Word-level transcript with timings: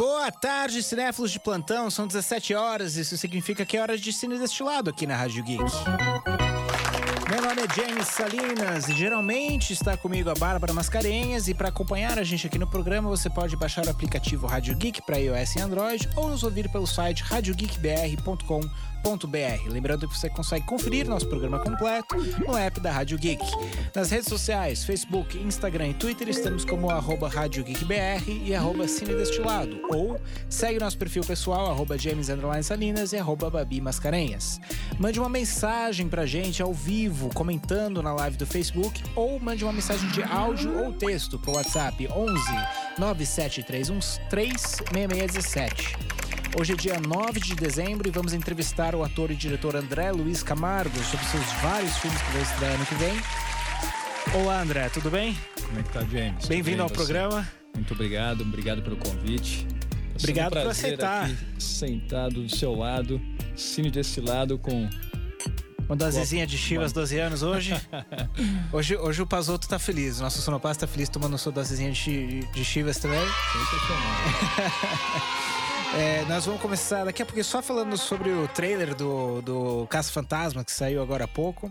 Boa 0.00 0.32
tarde, 0.32 0.82
cinéfilos 0.82 1.30
de 1.30 1.38
plantão. 1.38 1.90
São 1.90 2.06
17 2.06 2.54
horas. 2.54 2.96
Isso 2.96 3.18
significa 3.18 3.66
que 3.66 3.76
é 3.76 3.82
hora 3.82 3.98
de 3.98 4.10
cine 4.14 4.38
destilado 4.38 4.88
aqui 4.88 5.06
na 5.06 5.14
Rádio 5.14 5.44
Geek. 5.44 5.62
Nome 7.50 7.62
é 7.62 7.74
James 7.74 8.06
Salinas 8.06 8.88
e 8.88 8.92
geralmente 8.92 9.72
está 9.72 9.96
comigo 9.96 10.30
a 10.30 10.34
Bárbara 10.34 10.72
Mascarenhas. 10.72 11.48
E 11.48 11.54
para 11.54 11.68
acompanhar 11.68 12.16
a 12.16 12.22
gente 12.22 12.46
aqui 12.46 12.60
no 12.60 12.66
programa, 12.66 13.08
você 13.08 13.28
pode 13.28 13.56
baixar 13.56 13.84
o 13.86 13.90
aplicativo 13.90 14.46
Rádio 14.46 14.76
Geek 14.76 15.02
para 15.02 15.18
iOS 15.18 15.56
e 15.56 15.60
Android 15.60 16.08
ou 16.14 16.28
nos 16.28 16.44
ouvir 16.44 16.68
pelo 16.68 16.86
site 16.86 17.24
radiogeekbr.com.br. 17.24 18.70
Lembrando 19.66 20.06
que 20.06 20.16
você 20.16 20.30
consegue 20.30 20.64
conferir 20.64 21.08
nosso 21.08 21.26
programa 21.26 21.58
completo 21.58 22.14
no 22.46 22.56
app 22.56 22.78
da 22.78 22.92
Rádio 22.92 23.18
Geek. 23.18 23.42
Nas 23.96 24.10
redes 24.10 24.28
sociais, 24.28 24.84
Facebook, 24.84 25.36
Instagram 25.36 25.88
e 25.88 25.94
Twitter, 25.94 26.28
estamos 26.28 26.64
como 26.64 26.88
arroba 26.88 27.28
Rádio 27.28 27.66
GeekBR 27.66 28.30
e 28.44 28.54
arroba 28.54 28.86
Cine 28.86 29.14
Destilado. 29.14 29.80
Ou 29.88 30.20
segue 30.48 30.78
nosso 30.78 30.98
perfil 30.98 31.24
pessoal, 31.24 31.68
arroba 31.68 31.98
James 31.98 32.28
Salinas 32.62 33.12
e 33.12 33.16
arroba 33.16 33.50
Babi 33.50 33.80
Mascarenhas. 33.80 34.60
Mande 35.00 35.18
uma 35.18 35.28
mensagem 35.28 36.08
pra 36.08 36.26
gente 36.26 36.62
ao 36.62 36.72
vivo, 36.72 37.30
comentando 37.40 38.02
na 38.02 38.12
live 38.12 38.36
do 38.36 38.46
Facebook, 38.46 39.02
ou 39.16 39.40
mande 39.40 39.64
uma 39.64 39.72
mensagem 39.72 40.06
de 40.10 40.22
áudio 40.22 40.76
ou 40.78 40.92
texto 40.92 41.38
pro 41.38 41.52
WhatsApp 41.52 42.06
11 42.06 42.34
97313 42.98 44.84
6617. 44.92 45.96
Hoje 46.60 46.74
é 46.74 46.76
dia 46.76 47.00
9 47.00 47.40
de 47.40 47.54
dezembro 47.54 48.06
e 48.06 48.10
vamos 48.10 48.34
entrevistar 48.34 48.94
o 48.94 49.02
ator 49.02 49.30
e 49.30 49.34
diretor 49.34 49.74
André 49.74 50.12
Luiz 50.12 50.42
Camargo 50.42 51.02
sobre 51.02 51.24
seus 51.24 51.50
vários 51.62 51.96
filmes 51.96 52.20
que 52.20 52.30
vai 52.30 52.42
estrear 52.42 52.74
ano 52.74 52.84
que 52.84 52.94
vem. 52.96 54.42
Olá, 54.42 54.60
André, 54.60 54.90
tudo 54.90 55.10
bem? 55.10 55.34
Como 55.64 55.80
é 55.80 55.82
que 55.82 55.92
tá, 55.94 56.00
James? 56.00 56.46
Bem-vindo 56.46 56.82
ao 56.82 56.90
você? 56.90 56.94
programa. 56.94 57.48
Muito 57.74 57.94
obrigado, 57.94 58.42
obrigado 58.42 58.82
pelo 58.82 58.98
convite. 58.98 59.66
Tá 59.66 60.18
obrigado 60.18 60.58
um 60.58 60.62
por 60.62 60.70
aceitar. 60.72 61.24
Aqui, 61.24 61.38
sentado 61.58 62.42
do 62.42 62.54
seu 62.54 62.74
lado, 62.74 63.18
cine 63.56 63.90
desse 63.90 64.20
lado 64.20 64.58
com 64.58 64.90
uma 65.90 65.96
dosezinha 65.96 66.46
de 66.46 66.56
chivas, 66.56 66.92
12 66.92 67.18
anos 67.18 67.42
hoje. 67.42 67.74
hoje. 68.72 68.96
Hoje 68.96 69.22
o 69.22 69.26
Pazoto 69.26 69.68
tá 69.68 69.76
feliz. 69.76 70.20
O 70.20 70.22
nosso 70.22 70.40
sonopasta 70.40 70.86
tá 70.86 70.92
feliz 70.92 71.08
tomando 71.08 71.36
sua 71.36 71.50
dosezinha 71.50 71.90
de, 71.90 72.44
de 72.46 72.64
chivas 72.64 72.98
também. 72.98 73.20
É, 75.92 76.24
nós 76.26 76.46
vamos 76.46 76.60
começar 76.60 77.04
daqui 77.04 77.20
a 77.20 77.26
pouco 77.26 77.42
só 77.42 77.60
falando 77.60 77.98
sobre 77.98 78.30
o 78.30 78.46
trailer 78.46 78.94
do, 78.94 79.42
do 79.42 79.86
Caça 79.88 80.12
Fantasma, 80.12 80.64
que 80.64 80.70
saiu 80.70 81.02
agora 81.02 81.24
há 81.24 81.28
pouco. 81.28 81.68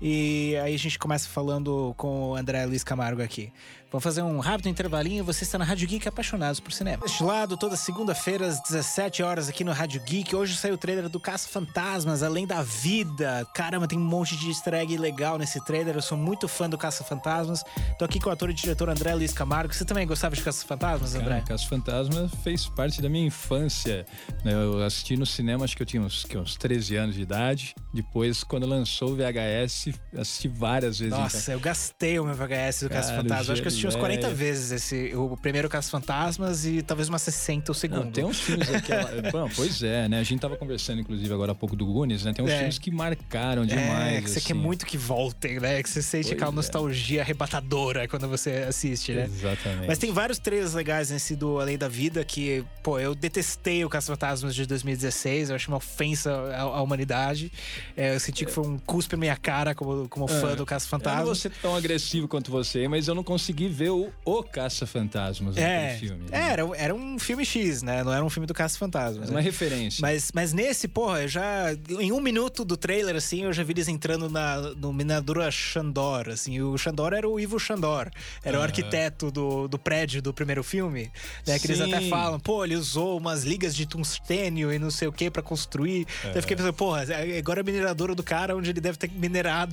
E 0.00 0.56
aí 0.62 0.74
a 0.74 0.78
gente 0.78 0.98
começa 0.98 1.28
falando 1.28 1.94
com 1.96 2.30
o 2.30 2.36
André 2.36 2.64
Luiz 2.66 2.84
Camargo 2.84 3.22
aqui. 3.22 3.52
Vamos 3.90 4.02
fazer 4.02 4.20
um 4.20 4.40
rápido 4.40 4.68
intervalinho. 4.68 5.24
Você 5.24 5.44
está 5.44 5.56
na 5.56 5.64
Rádio 5.64 5.86
Geek 5.86 6.08
Apaixonados 6.08 6.58
por 6.58 6.72
Cinema. 6.72 7.06
Este 7.06 7.22
lado, 7.22 7.56
toda 7.56 7.76
segunda-feira, 7.76 8.46
às 8.46 8.60
17 8.60 9.22
horas, 9.22 9.48
aqui 9.48 9.62
no 9.62 9.72
Rádio 9.72 10.02
Geek. 10.02 10.34
Hoje 10.34 10.56
saiu 10.56 10.74
o 10.74 10.78
trailer 10.78 11.08
do 11.08 11.20
Caça 11.20 11.48
Fantasmas, 11.48 12.22
Além 12.22 12.46
da 12.46 12.62
Vida. 12.62 13.46
Caramba, 13.54 13.86
tem 13.86 13.98
um 13.98 14.04
monte 14.04 14.36
de 14.36 14.48
easter 14.48 14.74
egg 14.74 14.98
legal 14.98 15.38
nesse 15.38 15.64
trailer. 15.64 15.94
Eu 15.94 16.02
sou 16.02 16.18
muito 16.18 16.48
fã 16.48 16.68
do 16.68 16.76
Caça 16.76 17.04
Fantasmas. 17.04 17.62
Tô 17.96 18.04
aqui 18.04 18.18
com 18.18 18.28
o 18.28 18.32
ator 18.32 18.50
e 18.50 18.54
diretor 18.54 18.90
André 18.90 19.14
Luiz 19.14 19.32
Camargo. 19.32 19.72
Você 19.72 19.84
também 19.84 20.06
gostava 20.06 20.34
de 20.34 20.42
Caça 20.42 20.66
Fantasmas, 20.66 21.14
André? 21.14 21.28
Cara, 21.28 21.42
Caça 21.42 21.66
Fantasmas 21.68 22.30
fez 22.42 22.66
parte 22.66 23.00
da 23.00 23.08
minha 23.08 23.26
infância. 23.26 24.04
Né? 24.44 24.52
Eu 24.52 24.82
assisti 24.82 25.16
no 25.16 25.24
cinema, 25.24 25.64
acho 25.64 25.76
que 25.76 25.82
eu 25.82 25.86
tinha 25.86 26.02
uns, 26.02 26.24
que, 26.24 26.36
uns 26.36 26.56
13 26.56 26.96
anos 26.96 27.14
de 27.14 27.22
idade. 27.22 27.74
Depois, 27.94 28.42
quando 28.42 28.66
lançou 28.66 29.12
o 29.12 29.16
VHS, 29.16 29.85
assisti 30.16 30.48
várias 30.48 30.98
vezes. 30.98 31.16
Nossa, 31.16 31.38
então. 31.38 31.54
eu 31.54 31.60
gastei 31.60 32.18
o 32.18 32.24
meu 32.24 32.34
VHS 32.34 32.82
do 32.82 32.90
Caça 32.90 33.14
Fantasmas. 33.14 33.50
Acho 33.50 33.62
que 33.62 33.66
eu 33.66 33.68
assisti 33.68 33.86
uns 33.86 33.96
40 33.96 34.30
vezes 34.30 34.72
esse, 34.72 35.14
o 35.14 35.36
primeiro 35.36 35.68
Caça 35.68 35.90
Fantasmas 35.90 36.64
e 36.64 36.82
talvez 36.82 37.08
umas 37.08 37.22
60 37.22 37.72
o 37.72 37.74
segundo. 37.74 38.04
Não, 38.04 38.12
tem 38.12 38.24
uns 38.24 38.40
filmes 38.40 38.68
aqui. 38.70 38.92
Bom, 39.32 39.48
pois 39.54 39.82
é, 39.82 40.08
né? 40.08 40.18
A 40.20 40.22
gente 40.22 40.40
tava 40.40 40.56
conversando, 40.56 41.00
inclusive, 41.00 41.32
agora 41.32 41.52
há 41.52 41.54
pouco 41.54 41.76
do 41.76 41.86
Goonies, 41.86 42.24
né? 42.24 42.32
Tem 42.32 42.44
uns 42.44 42.50
é. 42.50 42.58
filmes 42.58 42.78
que 42.78 42.90
marcaram 42.90 43.62
é, 43.62 43.66
demais. 43.66 44.14
É, 44.14 44.20
que 44.20 44.30
você 44.30 44.38
assim. 44.38 44.48
quer 44.48 44.54
muito 44.54 44.86
que 44.86 44.96
voltem, 44.96 45.60
né? 45.60 45.82
Que 45.82 45.88
você 45.88 46.02
sente 46.02 46.24
pois 46.24 46.32
aquela 46.32 46.52
é. 46.52 46.54
nostalgia 46.54 47.22
arrebatadora 47.22 48.08
quando 48.08 48.28
você 48.28 48.64
assiste, 48.68 49.12
né? 49.12 49.24
Exatamente. 49.24 49.86
Mas 49.86 49.98
tem 49.98 50.12
vários 50.12 50.38
trailers 50.38 50.74
legais 50.74 51.10
nesse 51.10 51.36
do 51.36 51.60
Além 51.60 51.78
da 51.78 51.88
Vida 51.88 52.24
que, 52.24 52.64
pô, 52.82 52.98
eu 52.98 53.14
detestei 53.14 53.84
o 53.84 53.88
Caça 53.88 54.12
Fantasmas 54.12 54.54
de 54.54 54.66
2016. 54.66 55.50
Eu 55.50 55.56
acho 55.56 55.68
uma 55.68 55.78
ofensa 55.78 56.32
à, 56.32 56.62
à 56.62 56.82
humanidade. 56.82 57.52
É, 57.96 58.14
eu 58.14 58.20
senti 58.20 58.44
que 58.44 58.52
foi 58.52 58.66
um 58.66 58.78
cuspe 58.78 59.14
na 59.14 59.20
minha 59.20 59.36
cara 59.36 59.74
como, 59.76 60.08
como 60.08 60.26
fã 60.26 60.52
é. 60.52 60.56
do 60.56 60.66
Caça 60.66 60.88
Fantasmas. 60.88 61.14
Eu 61.14 61.18
não 61.18 61.26
vou 61.26 61.34
ser 61.34 61.50
tão 61.50 61.76
agressivo 61.76 62.26
quanto 62.26 62.50
você, 62.50 62.88
mas 62.88 63.06
eu 63.06 63.14
não 63.14 63.22
consegui 63.22 63.68
ver 63.68 63.90
o, 63.90 64.10
o 64.24 64.42
Caça 64.42 64.86
Fantasmas 64.86 65.56
é, 65.56 65.96
filme. 65.98 66.24
Né? 66.30 66.50
Era, 66.50 66.62
era 66.76 66.94
um 66.94 67.18
filme 67.18 67.44
X, 67.44 67.82
né? 67.82 68.02
Não 68.02 68.12
era 68.12 68.24
um 68.24 68.30
filme 68.30 68.46
do 68.46 68.54
Caça 68.54 68.78
Fantasmas. 68.78 69.28
Uma 69.28 69.36
né? 69.36 69.42
referência. 69.42 70.00
Mas, 70.00 70.30
mas 70.34 70.52
nesse, 70.52 70.88
porra, 70.88 71.22
eu 71.22 71.28
já. 71.28 71.66
Em 72.00 72.12
um 72.12 72.20
minuto 72.20 72.64
do 72.64 72.76
trailer, 72.76 73.16
assim, 73.16 73.44
eu 73.44 73.52
já 73.52 73.62
vi 73.62 73.72
eles 73.72 73.88
entrando 73.88 74.28
na, 74.28 74.60
no 74.74 74.92
Minadura 74.92 75.50
Xandor, 75.50 76.28
assim. 76.28 76.60
O 76.60 76.76
Xandor 76.78 77.12
era 77.12 77.28
o 77.28 77.38
Ivo 77.38 77.58
Xandor. 77.58 78.10
Era 78.42 78.58
o 78.58 78.62
arquiteto 78.62 79.30
do, 79.30 79.68
do 79.68 79.78
prédio 79.78 80.22
do 80.22 80.32
primeiro 80.32 80.62
filme. 80.62 81.10
Né? 81.46 81.58
Que 81.58 81.66
Sim. 81.66 81.74
eles 81.74 81.94
até 81.94 82.08
falam, 82.08 82.40
pô, 82.40 82.64
ele 82.64 82.76
usou 82.76 83.18
umas 83.18 83.44
ligas 83.44 83.74
de 83.74 83.86
tungstênio 83.86 84.72
e 84.72 84.78
não 84.78 84.90
sei 84.90 85.08
o 85.08 85.12
que 85.12 85.30
para 85.30 85.42
construir. 85.42 86.06
Uhum. 86.24 86.32
eu 86.34 86.42
fiquei 86.42 86.56
pensando, 86.56 86.72
porra, 86.72 87.04
agora 87.38 87.60
é 87.60 87.62
a 87.62 87.64
mineradora 87.64 88.14
do 88.14 88.22
cara 88.22 88.56
onde 88.56 88.70
ele 88.70 88.80
deve 88.80 88.98
ter 88.98 89.10
minerado 89.10 89.65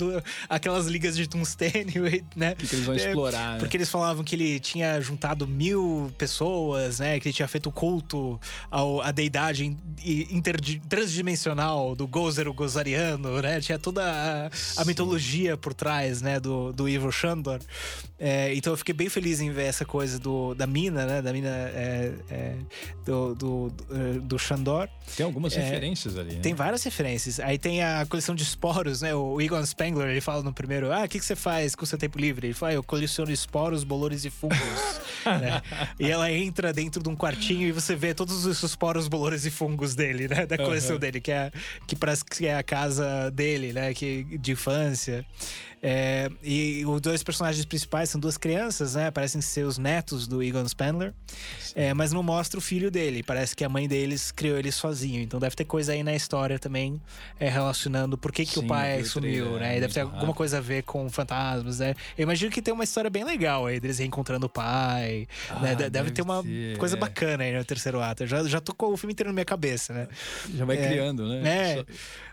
aquelas 0.48 0.86
ligas 0.86 1.16
de 1.16 1.26
tungstênio, 1.26 2.04
né? 2.34 2.54
Que, 2.54 2.66
que 2.66 2.74
eles 2.76 2.84
vão 2.84 2.94
é, 2.94 2.98
explorar, 2.98 3.58
Porque 3.58 3.76
né? 3.76 3.82
eles 3.82 3.90
falavam 3.90 4.24
que 4.24 4.34
ele 4.34 4.60
tinha 4.60 5.00
juntado 5.00 5.46
mil 5.46 6.12
pessoas, 6.18 6.98
né? 6.98 7.18
Que 7.20 7.28
ele 7.28 7.34
tinha 7.34 7.48
feito 7.48 7.70
culto 7.70 8.40
ao, 8.70 9.00
à 9.00 9.10
deidade 9.10 9.76
inter, 10.04 10.56
transdimensional 10.88 11.94
do 11.94 12.06
Gozer 12.06 12.50
Gozariano, 12.52 13.40
né? 13.40 13.60
Tinha 13.60 13.78
toda 13.78 14.04
a, 14.04 14.50
a 14.80 14.84
mitologia 14.84 15.56
por 15.56 15.74
trás, 15.74 16.22
né? 16.22 16.38
Do, 16.40 16.72
do 16.72 16.88
Ivo 16.88 17.10
Shandor. 17.10 17.60
É, 18.18 18.54
então 18.54 18.72
eu 18.72 18.76
fiquei 18.76 18.94
bem 18.94 19.08
feliz 19.08 19.40
em 19.40 19.50
ver 19.50 19.64
essa 19.64 19.84
coisa 19.84 20.18
do, 20.18 20.54
da 20.54 20.66
mina, 20.66 21.04
né? 21.04 21.22
Da 21.22 21.32
mina 21.32 21.48
é, 21.48 22.12
é, 22.30 22.56
do, 23.04 23.34
do, 23.34 23.70
do, 23.70 24.20
do 24.20 24.38
Shandor. 24.38 24.88
Tem 25.16 25.26
algumas 25.26 25.56
é, 25.56 25.60
referências 25.60 26.16
ali. 26.16 26.34
Né? 26.34 26.40
Tem 26.40 26.54
várias 26.54 26.82
referências. 26.84 27.40
Aí 27.40 27.58
tem 27.58 27.82
a 27.82 28.06
coleção 28.06 28.34
de 28.34 28.42
esporos, 28.42 29.02
né? 29.02 29.14
O 29.14 29.40
Egon 29.40 29.64
Spengler, 29.84 30.08
ele 30.08 30.20
fala 30.20 30.42
no 30.42 30.52
primeiro: 30.52 30.90
Ah, 30.90 31.04
o 31.04 31.08
que, 31.08 31.18
que 31.18 31.24
você 31.24 31.36
faz 31.36 31.74
com 31.74 31.84
o 31.84 31.86
seu 31.86 31.98
tempo 31.98 32.18
livre? 32.18 32.46
Ele 32.46 32.54
fala: 32.54 32.72
Eu 32.72 32.82
coleciono 32.82 33.30
esporos, 33.30 33.84
bolores 33.84 34.24
e 34.24 34.30
fungos. 34.30 34.58
né? 35.24 35.62
E 35.98 36.10
ela 36.10 36.30
entra 36.30 36.72
dentro 36.72 37.02
de 37.02 37.08
um 37.08 37.16
quartinho 37.16 37.68
e 37.68 37.72
você 37.72 37.94
vê 37.94 38.14
todos 38.14 38.44
os 38.44 38.62
esporos, 38.62 39.08
bolores 39.08 39.44
e 39.44 39.50
fungos 39.50 39.94
dele, 39.94 40.28
né? 40.28 40.46
Da 40.46 40.56
coleção 40.56 40.94
uhum. 40.94 41.00
dele, 41.00 41.20
que, 41.20 41.32
é, 41.32 41.50
que 41.86 41.96
parece 41.96 42.24
que 42.24 42.46
é 42.46 42.56
a 42.56 42.62
casa 42.62 43.30
dele, 43.30 43.72
né? 43.72 43.94
Que, 43.94 44.24
de 44.38 44.52
infância. 44.52 45.24
É, 45.86 46.30
e 46.42 46.82
os 46.86 46.98
dois 46.98 47.22
personagens 47.22 47.62
principais 47.66 48.08
são 48.08 48.18
duas 48.18 48.38
crianças, 48.38 48.94
né? 48.94 49.10
Parecem 49.10 49.42
ser 49.42 49.66
os 49.66 49.76
netos 49.76 50.26
do 50.26 50.42
Egon 50.42 50.66
Spengler. 50.66 51.12
É, 51.74 51.92
mas 51.92 52.10
não 52.10 52.22
mostra 52.22 52.56
o 52.56 52.62
filho 52.62 52.90
dele. 52.90 53.22
Parece 53.22 53.54
que 53.54 53.62
a 53.62 53.68
mãe 53.68 53.86
deles 53.86 54.32
criou 54.32 54.56
ele 54.56 54.72
sozinho. 54.72 55.20
Então 55.20 55.38
deve 55.38 55.54
ter 55.54 55.66
coisa 55.66 55.92
aí 55.92 56.02
na 56.02 56.14
história 56.14 56.58
também 56.58 56.98
é, 57.38 57.50
relacionando 57.50 58.16
por 58.16 58.32
que, 58.32 58.46
que 58.46 58.54
Sim, 58.54 58.64
o 58.64 58.66
pai 58.66 59.04
sumiu, 59.04 59.58
né? 59.58 59.76
E 59.76 59.80
deve 59.80 59.92
ter 59.92 60.00
alguma 60.00 60.32
coisa 60.32 60.56
a 60.56 60.60
ver 60.62 60.84
com 60.84 61.06
fantasmas, 61.10 61.80
né? 61.80 61.94
Eu 62.16 62.22
imagino 62.22 62.50
que 62.50 62.62
tem 62.62 62.72
uma 62.72 62.84
história 62.84 63.10
bem 63.10 63.22
legal 63.22 63.66
aí 63.66 63.78
deles 63.78 63.98
reencontrando 63.98 64.46
o 64.46 64.48
pai. 64.48 65.03
Ah, 65.50 65.60
né? 65.60 65.74
Deve, 65.74 65.90
deve, 65.90 66.10
ter 66.10 66.22
uma 66.22 66.42
ser, 66.42 66.76
coisa 66.78 66.96
é. 66.96 66.98
bacana 66.98 67.44
aí 67.44 67.56
no 67.56 67.64
terceiro 67.64 68.00
ato. 68.00 68.26
Já, 68.26 68.42
já 68.44 68.60
tocou 68.60 68.92
o 68.92 68.96
filme 68.96 69.12
inteiro 69.12 69.30
na 69.30 69.34
minha 69.34 69.44
cabeça, 69.44 69.92
né? 69.92 70.08
Já 70.54 70.64
vai 70.64 70.76
é, 70.76 70.88
criando, 70.88 71.28
né? 71.28 71.42
É. 71.44 71.74
Só... 71.76 71.84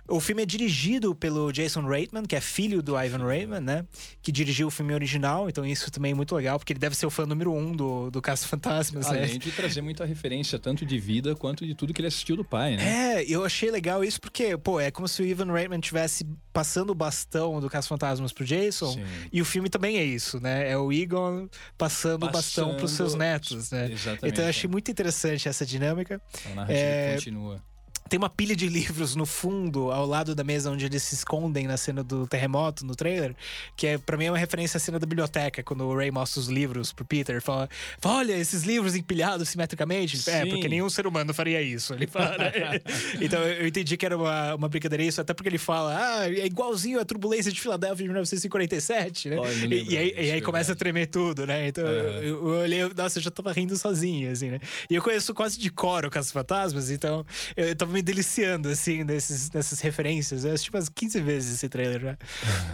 O 0.08 0.20
filme 0.20 0.44
é 0.44 0.46
dirigido 0.46 1.16
pelo 1.16 1.52
Jason 1.52 1.82
Reitman, 1.82 2.24
que 2.24 2.36
é 2.36 2.42
filho 2.42 2.82
do 2.82 3.00
Ivan 3.00 3.26
Reitman, 3.26 3.62
né? 3.62 3.86
Que 4.22 4.32
dirigiu 4.32 4.68
o 4.68 4.72
filme 4.72 4.94
original, 4.94 5.50
então 5.50 5.66
isso 5.66 5.90
também 5.92 6.12
é 6.12 6.16
muito 6.16 6.36
legal, 6.36 6.60
porque 6.60 6.74
ele 6.74 6.80
deve 6.80 6.96
ser 6.96 7.06
o 7.06 7.10
fã 7.10 7.26
número 7.26 7.54
um 7.54 7.72
do, 7.72 8.12
do 8.12 8.22
Caça 8.22 8.48
Fantasmas, 8.48 9.10
né? 9.10 9.20
Além 9.20 9.34
né? 9.34 9.38
de 9.40 9.52
trazer 9.52 9.82
muita 9.82 10.06
referência, 10.06 10.60
tanto 10.60 10.86
de 10.86 11.00
vida 11.00 11.36
quanto 11.36 11.66
de 11.66 11.74
tudo 11.76 11.94
que 11.94 12.02
ele 12.02 12.08
assistiu 12.08 12.36
do 12.36 12.44
pai, 12.44 12.76
né? 12.76 13.20
É, 13.20 13.26
eu 13.28 13.46
achei 13.46 13.72
legal 13.72 14.04
isso 14.04 14.20
porque, 14.20 14.58
pô, 14.58 14.80
é 14.80 14.92
como 14.92 15.08
se 15.08 15.22
o 15.22 15.26
Ivan 15.26 15.52
Reitman 15.52 15.80
tivesse 15.80 16.26
passando 16.52 16.90
o 16.90 16.96
bastão 16.96 17.60
do 17.60 17.70
Caça 17.70 17.88
Fantasmas 17.88 18.34
pro 18.34 18.44
Jason, 18.44 18.94
Sim. 18.94 19.04
e 19.32 19.42
o 19.42 19.46
filme 19.46 19.70
também 19.70 19.98
é 19.98 20.04
isso, 20.04 20.40
né? 20.40 20.70
É 20.70 20.78
o 20.78 20.92
Egon 20.92 21.48
passando, 21.78 22.20
passando 22.20 22.24
o 22.24 22.32
bastão 22.32 22.76
pros 22.76 22.92
seus 22.92 23.16
netos, 23.16 23.72
né? 23.72 23.92
Exatamente. 23.92 24.28
Então 24.28 24.44
eu 24.44 24.50
achei 24.50 24.70
muito 24.70 24.92
interessante 24.92 25.48
essa 25.48 25.66
dinâmica. 25.66 26.22
A 26.46 26.56
narrativa 26.56 26.80
é... 26.80 27.14
continua. 27.16 27.71
Tem 28.12 28.18
uma 28.18 28.30
pilha 28.30 28.54
de 28.54 28.68
livros 28.70 29.16
no 29.16 29.26
fundo, 29.26 29.90
ao 29.90 30.06
lado 30.06 30.36
da 30.36 30.44
mesa 30.44 30.70
onde 30.70 30.86
eles 30.86 31.02
se 31.02 31.16
escondem 31.16 31.66
na 31.66 31.78
cena 31.78 32.04
do 32.04 32.28
terremoto, 32.28 32.86
no 32.86 32.94
trailer, 32.94 33.34
que 33.78 33.88
é, 33.88 33.98
pra 33.98 34.18
mim 34.18 34.26
é 34.26 34.32
uma 34.32 34.38
referência 34.38 34.78
à 34.78 34.82
cena 34.82 35.00
da 35.00 35.06
biblioteca, 35.06 35.64
quando 35.64 35.86
o 35.86 35.96
Ray 35.96 36.12
mostra 36.12 36.42
os 36.42 36.50
livros 36.50 36.92
pro 36.92 37.06
Peter. 37.06 37.42
Fala, 37.42 37.70
olha, 38.04 38.34
esses 38.34 38.64
livros 38.64 38.96
empilhados 38.96 39.48
simetricamente. 39.48 40.18
Sim. 40.18 40.32
É, 40.32 40.46
porque 40.46 40.68
nenhum 40.68 40.90
ser 40.90 41.08
humano 41.08 41.34
faria 41.34 41.62
isso. 41.62 41.94
Ele 41.94 42.06
fala, 42.06 42.38
né? 42.38 42.52
então 43.22 43.42
eu 43.42 43.66
entendi 43.66 43.96
que 43.96 44.06
era 44.06 44.18
uma, 44.18 44.56
uma 44.56 44.68
brincadeira 44.68 45.04
isso, 45.04 45.22
até 45.22 45.34
porque 45.34 45.48
ele 45.48 45.58
fala, 45.58 45.96
ah, 45.98 46.30
é 46.30 46.46
igualzinho 46.46 47.00
a 47.00 47.06
turbulência 47.06 47.50
de 47.50 47.62
Filadélfia 47.62 48.04
de 48.04 48.10
1947, 48.10 49.30
né? 49.30 49.38
Oh, 49.40 49.46
e, 49.46 49.54
lembro 49.54 49.74
e 49.74 49.78
aí, 49.78 49.88
e 49.88 49.98
aí 49.98 50.14
verdade. 50.16 50.42
começa 50.42 50.74
a 50.74 50.76
tremer 50.76 51.08
tudo, 51.08 51.48
né? 51.48 51.70
Então 51.70 51.88
eu, 51.88 52.24
eu 52.24 52.62
olhei, 52.62 52.82
nossa, 52.94 53.20
eu 53.20 53.24
já 53.24 53.32
tava 53.32 53.54
rindo 53.54 53.78
sozinho, 53.78 54.30
assim, 54.30 54.50
né? 54.50 54.60
E 54.90 54.96
eu 54.96 55.02
conheço 55.02 55.34
quase 55.34 55.58
de 55.58 55.70
cor 55.70 56.06
o 56.06 56.10
Caça 56.10 56.34
Fantasmas, 56.34 56.92
então 56.92 57.26
eu, 57.56 57.68
eu 57.68 57.76
tava 57.76 57.94
me 57.94 58.01
deliciando, 58.02 58.70
assim, 58.70 59.04
nesses, 59.04 59.50
nessas 59.52 59.80
referências. 59.80 60.44
Eu 60.46 60.52
assisti 60.54 60.70
umas 60.72 60.90
15 60.90 61.22
vezes 61.22 61.56
esse 61.56 61.70
trailer 61.70 62.02
já. 62.02 62.18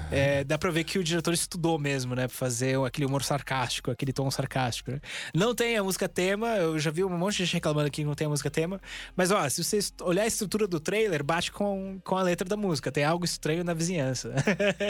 É, 0.10 0.44
dá 0.46 0.58
pra 0.58 0.72
ver 0.72 0.86
que 0.86 0.98
o 0.98 1.04
diretor 1.04 1.34
estudou 1.34 1.78
mesmo, 1.78 2.16
né? 2.16 2.28
Pra 2.28 2.36
fazer 2.36 2.80
aquele 2.86 3.06
humor 3.06 3.24
sarcástico, 3.24 3.92
aquele 3.92 4.14
tom 4.14 4.32
sarcástico. 4.32 4.92
Né? 4.92 5.02
Não 5.34 5.54
tem 5.54 5.76
a 5.76 5.84
música 5.84 6.08
tema, 6.08 6.48
eu 6.56 6.80
já 6.80 6.90
vi 6.92 7.04
um 7.04 7.10
monte 7.10 7.38
de 7.38 7.46
gente 7.46 7.54
reclamando 7.56 7.92
que 7.92 8.06
não 8.06 8.16
tem 8.16 8.26
a 8.26 8.30
música 8.30 8.50
tema. 8.50 8.80
Mas, 9.18 9.30
ó, 9.32 9.48
se 9.50 9.62
você 9.64 9.80
olhar 10.02 10.24
a 10.24 10.28
estrutura 10.28 10.66
do 10.66 10.80
trailer, 10.80 11.24
bate 11.24 11.52
com, 11.52 12.00
com 12.04 12.16
a 12.16 12.22
letra 12.24 12.48
da 12.48 12.56
música. 12.56 12.90
Tem 12.90 13.04
algo 13.04 13.26
estranho 13.26 13.64
na 13.66 13.74
vizinhança. 13.74 14.34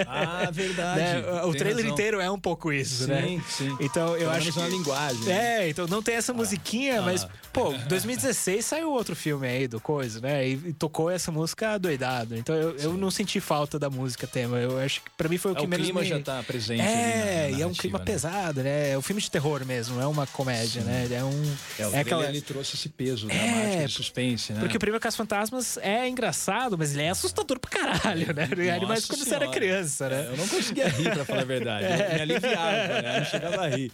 Ah, 0.07 0.49
verdade. 0.53 0.99
Né? 0.99 1.43
O 1.45 1.51
trailer 1.53 1.77
razão. 1.83 1.93
inteiro 1.93 2.19
é 2.21 2.29
um 2.29 2.39
pouco 2.39 2.71
isso, 2.71 3.05
Sim, 3.05 3.11
né? 3.11 3.43
sim. 3.49 3.75
Então 3.79 4.09
eu 4.09 4.29
Pelo 4.29 4.31
acho 4.31 4.53
que... 4.53 4.59
na 4.59 4.67
linguagem. 4.67 5.21
né? 5.25 5.63
É, 5.65 5.69
então 5.69 5.87
não 5.87 6.03
tem 6.03 6.15
essa 6.15 6.33
musiquinha, 6.33 7.01
mas, 7.01 7.27
pô, 7.51 7.73
2016 7.89 8.63
saiu 8.65 8.91
outro 8.91 9.15
filme 9.15 9.47
aí 9.47 9.67
do 9.67 9.79
coisa, 9.81 10.19
né? 10.21 10.26
E, 10.45 10.53
e 10.69 10.73
tocou 10.73 11.09
essa 11.09 11.31
música 11.31 11.77
doidado. 11.77 12.35
Então 12.37 12.55
eu, 12.55 12.75
eu 12.77 12.93
não 12.93 13.09
senti 13.11 13.39
falta 13.39 13.77
da 13.79 13.89
música 13.89 14.25
tema. 14.27 14.57
Eu 14.57 14.77
acho 14.79 15.01
que 15.01 15.09
pra 15.17 15.27
mim 15.29 15.37
foi 15.37 15.51
o 15.51 15.55
É, 15.55 15.59
que 15.59 15.65
o 15.65 15.67
menos 15.69 15.85
clima 15.85 16.01
me... 16.01 16.07
já 16.07 16.19
tá 16.19 16.43
presente 16.43 16.81
É, 16.81 17.47
na- 17.49 17.51
na 17.51 17.57
e 17.57 17.61
é 17.61 17.67
um 17.67 17.73
clima 17.73 17.99
né? 17.99 18.05
pesado, 18.05 18.63
né? 18.63 18.91
É 18.91 18.97
um 18.97 19.01
filme 19.01 19.21
de 19.21 19.29
terror 19.31 19.65
mesmo, 19.65 19.95
não 19.95 20.03
é 20.03 20.07
uma 20.07 20.27
comédia, 20.27 20.81
né? 20.83 21.07
É 21.11 21.23
um. 21.23 21.55
É, 21.79 21.87
o 21.87 21.95
é 21.95 21.99
aquela. 21.99 22.25
ele 22.27 22.41
trouxe 22.41 22.75
esse 22.75 22.89
peso 22.89 23.27
É, 23.29 23.33
dramático 23.37 23.85
de 23.87 23.93
suspense, 23.93 24.53
né? 24.53 24.59
Porque 24.59 24.77
o 24.77 24.79
primeiro 24.79 25.01
Caso 25.01 25.17
Fantasmas 25.17 25.77
é 25.77 26.07
engraçado, 26.07 26.77
mas 26.77 26.93
ele 26.93 27.03
é 27.03 27.09
assustador 27.09 27.59
pra 27.59 27.69
caralho, 27.69 28.33
né? 28.33 28.47
Ele 28.51 28.67
mais 28.85 29.01
Nossa 29.01 29.07
quando 29.07 29.23
você 29.23 29.35
era 29.35 29.47
criança, 29.49 30.09
né? 30.09 30.21
É, 30.27 30.33
eu 30.33 30.37
não 30.37 30.47
conseguia 30.47 30.87
rir, 30.89 31.11
pra 31.11 31.25
falar 31.25 31.41
a 31.41 31.45
verdade. 31.45 31.85
Eu 32.07 32.15
me 32.15 32.21
aliviava, 32.21 33.01
né? 33.01 33.15
Eu 33.15 33.19
não 33.19 33.25
chegava 33.25 33.61
a 33.65 33.67
rir. 33.69 33.91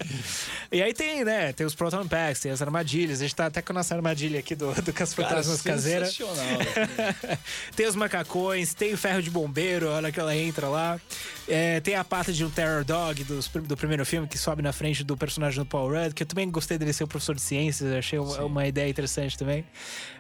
E 0.72 0.82
aí 0.82 0.94
tem, 0.94 1.24
né? 1.24 1.52
Tem 1.54 1.66
os 1.66 1.76
Proton 1.76 2.08
Packs, 2.08 2.42
tem 2.42 2.52
as 2.52 2.62
armadilhas. 2.62 3.20
A 3.20 3.24
gente 3.24 3.36
tá 3.36 3.46
até 3.48 3.62
com 3.62 3.74
a 3.74 3.76
nossa 3.76 3.94
armadilha 3.96 4.40
aqui 4.40 4.56
do, 4.56 4.72
do 4.82 4.94
Caso 4.94 5.16
Fantasmas 5.16 5.62
caseira. 5.62 6.06
tem 7.76 7.88
os 7.88 7.96
macacões, 7.96 8.74
tem 8.74 8.94
o 8.94 8.98
ferro 8.98 9.22
de 9.22 9.30
bombeiro, 9.30 9.90
a 9.90 9.94
hora 9.94 10.12
que 10.12 10.20
ela 10.20 10.36
entra 10.36 10.68
lá. 10.68 11.00
É, 11.48 11.80
tem 11.82 11.96
a 11.96 12.04
pata 12.06 12.32
de 12.32 12.46
um 12.46 12.50
Terror 12.50 12.86
Dog 12.86 13.22
dos 13.26 13.48
prim- 13.50 13.64
do, 13.64 13.76
primeiro 13.76 14.06
filme 14.06 14.28
que 14.28 14.38
sobe 14.38 14.62
na 14.62 14.72
frente 14.72 15.04
do 15.04 15.18
personagem 15.18 15.60
do 15.60 15.66
Paul 15.66 15.90
Rudd, 15.92 16.14
que 16.14 16.24
eu 16.24 16.28
também 16.28 16.50
gostei 16.50 16.78
dele 16.78 16.94
ser 16.94 17.04
um 17.04 17.08
professor 17.08 17.36
de 17.36 17.42
ciências, 17.42 17.92
achei 17.92 18.18
uma, 18.18 18.46
uma 18.46 18.68
ideia 18.68 18.90
interessante 18.90 19.38
também. 19.38 19.66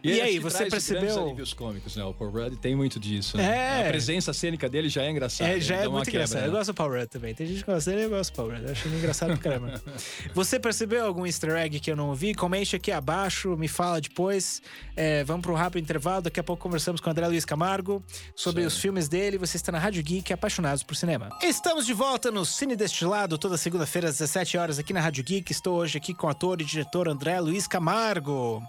E, 0.03 0.11
ele 0.11 0.21
aí, 0.21 0.39
você 0.39 0.65
percebeu? 0.65 1.23
alívios 1.23 1.53
cômicos, 1.53 1.95
né? 1.95 2.03
O 2.03 2.13
Paul 2.13 2.29
Rudd 2.31 2.57
tem 2.57 2.75
muito 2.75 2.99
disso. 2.99 3.37
né? 3.37 3.43
É. 3.83 3.87
A 3.87 3.89
presença 3.89 4.33
cênica 4.33 4.67
dele 4.67 4.89
já 4.89 5.03
é 5.03 5.09
engraçada. 5.11 5.49
É, 5.51 5.59
já 5.61 5.77
é 5.77 5.87
muito 5.87 6.05
quebra, 6.05 6.19
engraçado. 6.25 6.41
né? 6.41 6.47
Eu 6.47 6.51
gosto 6.51 6.71
do 6.71 6.75
Paul 6.75 6.89
Rudd 6.91 7.07
também. 7.07 7.33
Tem 7.33 7.47
gente 7.47 7.63
que 7.63 7.71
gosta 7.71 7.89
dele, 7.89 8.03
eu 8.03 8.09
gosto 8.09 8.31
do 8.31 8.35
Paul 8.35 8.49
Rudd. 8.49 8.63
Eu 8.65 8.71
acho 8.71 8.87
ele 8.87 8.97
engraçado 8.97 9.27
pra 9.29 9.37
caramba. 9.37 9.81
Você 10.33 10.59
percebeu 10.59 11.05
algum 11.05 11.25
easter 11.25 11.51
egg 11.55 11.79
que 11.79 11.89
eu 11.89 11.95
não 11.95 12.13
vi? 12.13 12.33
Comente 12.33 12.75
aqui 12.75 12.91
abaixo, 12.91 13.55
me 13.55 13.69
fala 13.69 14.01
depois. 14.01 14.61
É, 14.95 15.23
vamos 15.23 15.43
um 15.47 15.53
rápido 15.53 15.82
intervalo. 15.83 16.23
Daqui 16.23 16.39
a 16.39 16.43
pouco 16.43 16.63
conversamos 16.63 16.99
com 16.99 17.09
o 17.09 17.11
André 17.11 17.27
Luiz 17.27 17.45
Camargo 17.45 18.03
sobre 18.35 18.65
os 18.65 18.77
filmes 18.77 19.07
dele. 19.07 19.37
Você 19.37 19.57
está 19.57 19.71
na 19.71 19.79
Rádio 19.79 20.01
Geek, 20.03 20.33
apaixonados 20.33 20.83
por 20.83 20.95
cinema. 20.95 21.29
Estamos 21.41 21.85
de 21.85 21.93
volta 21.93 22.31
no 22.31 22.45
Cine 22.45 22.75
Destilado, 22.75 23.37
toda 23.37 23.57
segunda-feira 23.57 24.09
às 24.09 24.17
17 24.17 24.57
horas 24.57 24.79
aqui 24.79 24.93
na 24.93 25.01
Rádio 25.01 25.23
Geek. 25.23 25.51
Estou 25.51 25.77
hoje 25.77 25.97
aqui 25.97 26.13
com 26.13 26.27
o 26.27 26.29
ator 26.29 26.61
e 26.61 26.65
diretor 26.65 27.07
André 27.07 27.39
Luiz 27.39 27.67
Camargo. 27.67 28.63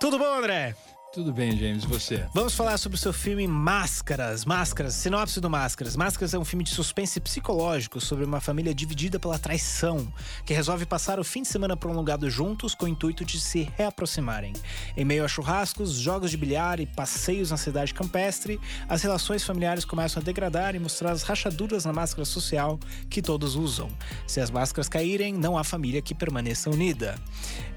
Tudo 0.00 0.18
bom, 0.18 0.38
André? 0.38 0.74
Tudo 1.16 1.32
bem, 1.32 1.56
James. 1.56 1.84
E 1.84 1.86
você? 1.86 2.26
Vamos 2.34 2.54
falar 2.54 2.76
sobre 2.76 2.96
o 2.96 3.00
seu 3.00 3.10
filme 3.10 3.48
Máscaras. 3.48 4.44
Máscaras, 4.44 4.92
sinopse 4.92 5.40
do 5.40 5.48
Máscaras. 5.48 5.96
Máscaras 5.96 6.34
é 6.34 6.38
um 6.38 6.44
filme 6.44 6.62
de 6.62 6.68
suspense 6.68 7.18
psicológico 7.18 7.98
sobre 8.02 8.22
uma 8.22 8.38
família 8.38 8.74
dividida 8.74 9.18
pela 9.18 9.38
traição, 9.38 10.12
que 10.44 10.52
resolve 10.52 10.84
passar 10.84 11.18
o 11.18 11.24
fim 11.24 11.40
de 11.40 11.48
semana 11.48 11.74
prolongado 11.74 12.28
juntos 12.28 12.74
com 12.74 12.84
o 12.84 12.88
intuito 12.88 13.24
de 13.24 13.40
se 13.40 13.66
reaproximarem. 13.78 14.52
Em 14.94 15.06
meio 15.06 15.24
a 15.24 15.28
churrascos, 15.28 15.94
jogos 15.94 16.30
de 16.30 16.36
bilhar 16.36 16.80
e 16.80 16.86
passeios 16.86 17.50
na 17.50 17.56
cidade 17.56 17.94
campestre, 17.94 18.60
as 18.86 19.00
relações 19.00 19.42
familiares 19.42 19.86
começam 19.86 20.20
a 20.20 20.22
degradar 20.22 20.74
e 20.74 20.78
mostrar 20.78 21.12
as 21.12 21.22
rachaduras 21.22 21.86
na 21.86 21.94
máscara 21.94 22.26
social 22.26 22.78
que 23.08 23.22
todos 23.22 23.54
usam. 23.54 23.88
Se 24.26 24.38
as 24.38 24.50
máscaras 24.50 24.86
caírem, 24.86 25.32
não 25.32 25.56
há 25.56 25.64
família 25.64 26.02
que 26.02 26.14
permaneça 26.14 26.68
unida. 26.68 27.14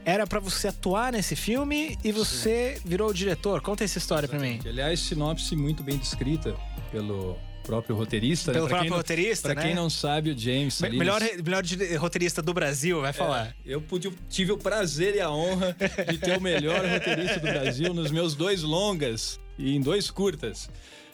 Era 0.03 0.27
pra 0.27 0.41
você 0.41 0.69
atuar 0.69 1.13
nesse 1.13 1.37
filme 1.37 1.97
e 2.03 2.11
você 2.11 2.81
virou 2.83 3.09
o 3.09 3.13
diretor. 3.13 3.28
Conta 3.61 3.83
essa 3.83 3.97
história 3.97 4.27
pra 4.27 4.39
mim. 4.39 4.59
Aliás, 4.65 4.99
sinopse 4.99 5.55
muito 5.55 5.83
bem 5.83 5.97
descrita 5.97 6.55
pelo 6.91 7.37
próprio 7.63 7.95
roteirista. 7.95 8.51
Pelo 8.51 8.65
né? 8.65 8.69
Pra 8.69 8.77
próprio 8.77 8.89
não- 8.91 8.97
roteirista, 8.97 9.49
Pra 9.49 9.61
né? 9.61 9.67
quem 9.67 9.75
não 9.75 9.89
sabe, 9.89 10.31
o 10.31 10.37
James. 10.37 10.81
Me- 10.81 10.89
melhor, 10.89 11.21
melhor 11.43 11.63
roteirista 11.99 12.41
do 12.41 12.53
Brasil, 12.53 12.99
vai 13.01 13.13
falar. 13.13 13.47
É, 13.47 13.53
eu 13.65 13.81
pude, 13.81 14.11
tive 14.29 14.51
o 14.51 14.57
prazer 14.57 15.15
e 15.15 15.21
a 15.21 15.29
honra 15.29 15.75
de 16.09 16.17
ter 16.17 16.37
o 16.37 16.41
melhor 16.41 16.81
roteirista 16.85 17.39
do 17.39 17.47
Brasil 17.47 17.93
nos 17.93 18.09
meus 18.11 18.33
dois 18.33 18.63
longas 18.63 19.39
e 19.57 19.75
em 19.75 19.81
dois 19.81 20.09
curtas. 20.09 20.69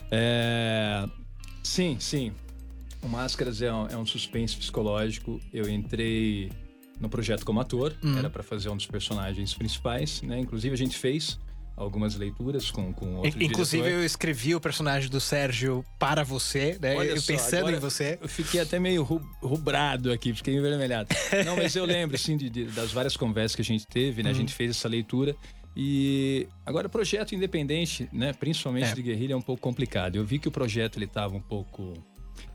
É, 0.10 1.06
sim, 1.64 1.98
sim. 2.00 2.32
O 3.02 3.08
Máscaras 3.08 3.62
é 3.62 3.72
um, 3.74 3.88
é 3.88 3.98
um 3.98 4.06
suspense 4.06 4.56
psicológico. 4.56 5.40
Eu 5.54 5.70
entrei 5.70 6.52
no 7.00 7.10
projeto 7.10 7.46
como 7.46 7.60
ator, 7.60 7.94
Hum. 8.04 8.18
era 8.18 8.30
para 8.30 8.42
fazer 8.42 8.70
um 8.70 8.78
dos 8.78 8.86
personagens 8.86 9.54
principais, 9.54 10.22
né? 10.22 10.40
Inclusive 10.40 10.74
a 10.74 10.78
gente 10.78 10.98
fez 10.98 11.38
algumas 11.78 12.16
leituras 12.16 12.72
com, 12.72 12.94
com 12.94 13.16
outro 13.16 13.42
In- 13.42 13.46
Inclusive, 13.48 13.84
diretor. 13.84 14.00
eu 14.02 14.06
escrevi 14.06 14.56
o 14.56 14.60
personagem 14.62 15.10
do 15.10 15.20
Sérgio 15.20 15.84
para 16.00 16.24
você, 16.24 16.78
né? 16.82 16.96
Olha 16.96 17.10
eu 17.10 17.20
só, 17.22 17.34
pensando 17.34 17.70
em 17.72 17.80
você. 17.80 18.18
Eu 18.22 18.30
fiquei 18.30 18.62
até 18.62 18.80
meio 18.80 19.04
ru- 19.04 19.22
rubrado 19.42 20.12
aqui, 20.12 20.34
fiquei 20.34 20.56
envermelhado. 20.56 21.10
Não, 21.46 21.56
mas 21.58 21.76
eu 21.76 21.84
lembro, 21.86 22.16
assim, 22.16 22.38
de- 22.38 22.50
de- 22.50 22.66
das 22.66 22.92
várias 22.92 23.18
conversas 23.18 23.56
que 23.56 23.62
a 23.62 23.66
gente 23.66 23.86
teve, 23.86 24.24
né? 24.24 24.30
A 24.30 24.34
Uhum. 24.34 24.40
gente 24.40 24.54
fez 24.54 24.72
essa 24.72 24.88
leitura. 24.88 25.36
E 25.78 26.48
agora, 26.66 26.88
projeto 26.88 27.36
independente, 27.36 28.08
né? 28.14 28.32
Principalmente 28.32 28.92
É. 28.92 28.96
de 28.96 29.02
guerrilha, 29.02 29.34
é 29.34 29.36
um 29.36 29.42
pouco 29.42 29.62
complicado. 29.62 30.16
Eu 30.16 30.24
vi 30.24 30.40
que 30.40 30.48
o 30.48 30.52
projeto 30.52 30.98
ele 30.98 31.06
estava 31.06 31.36
um 31.36 31.42
pouco. 31.42 31.94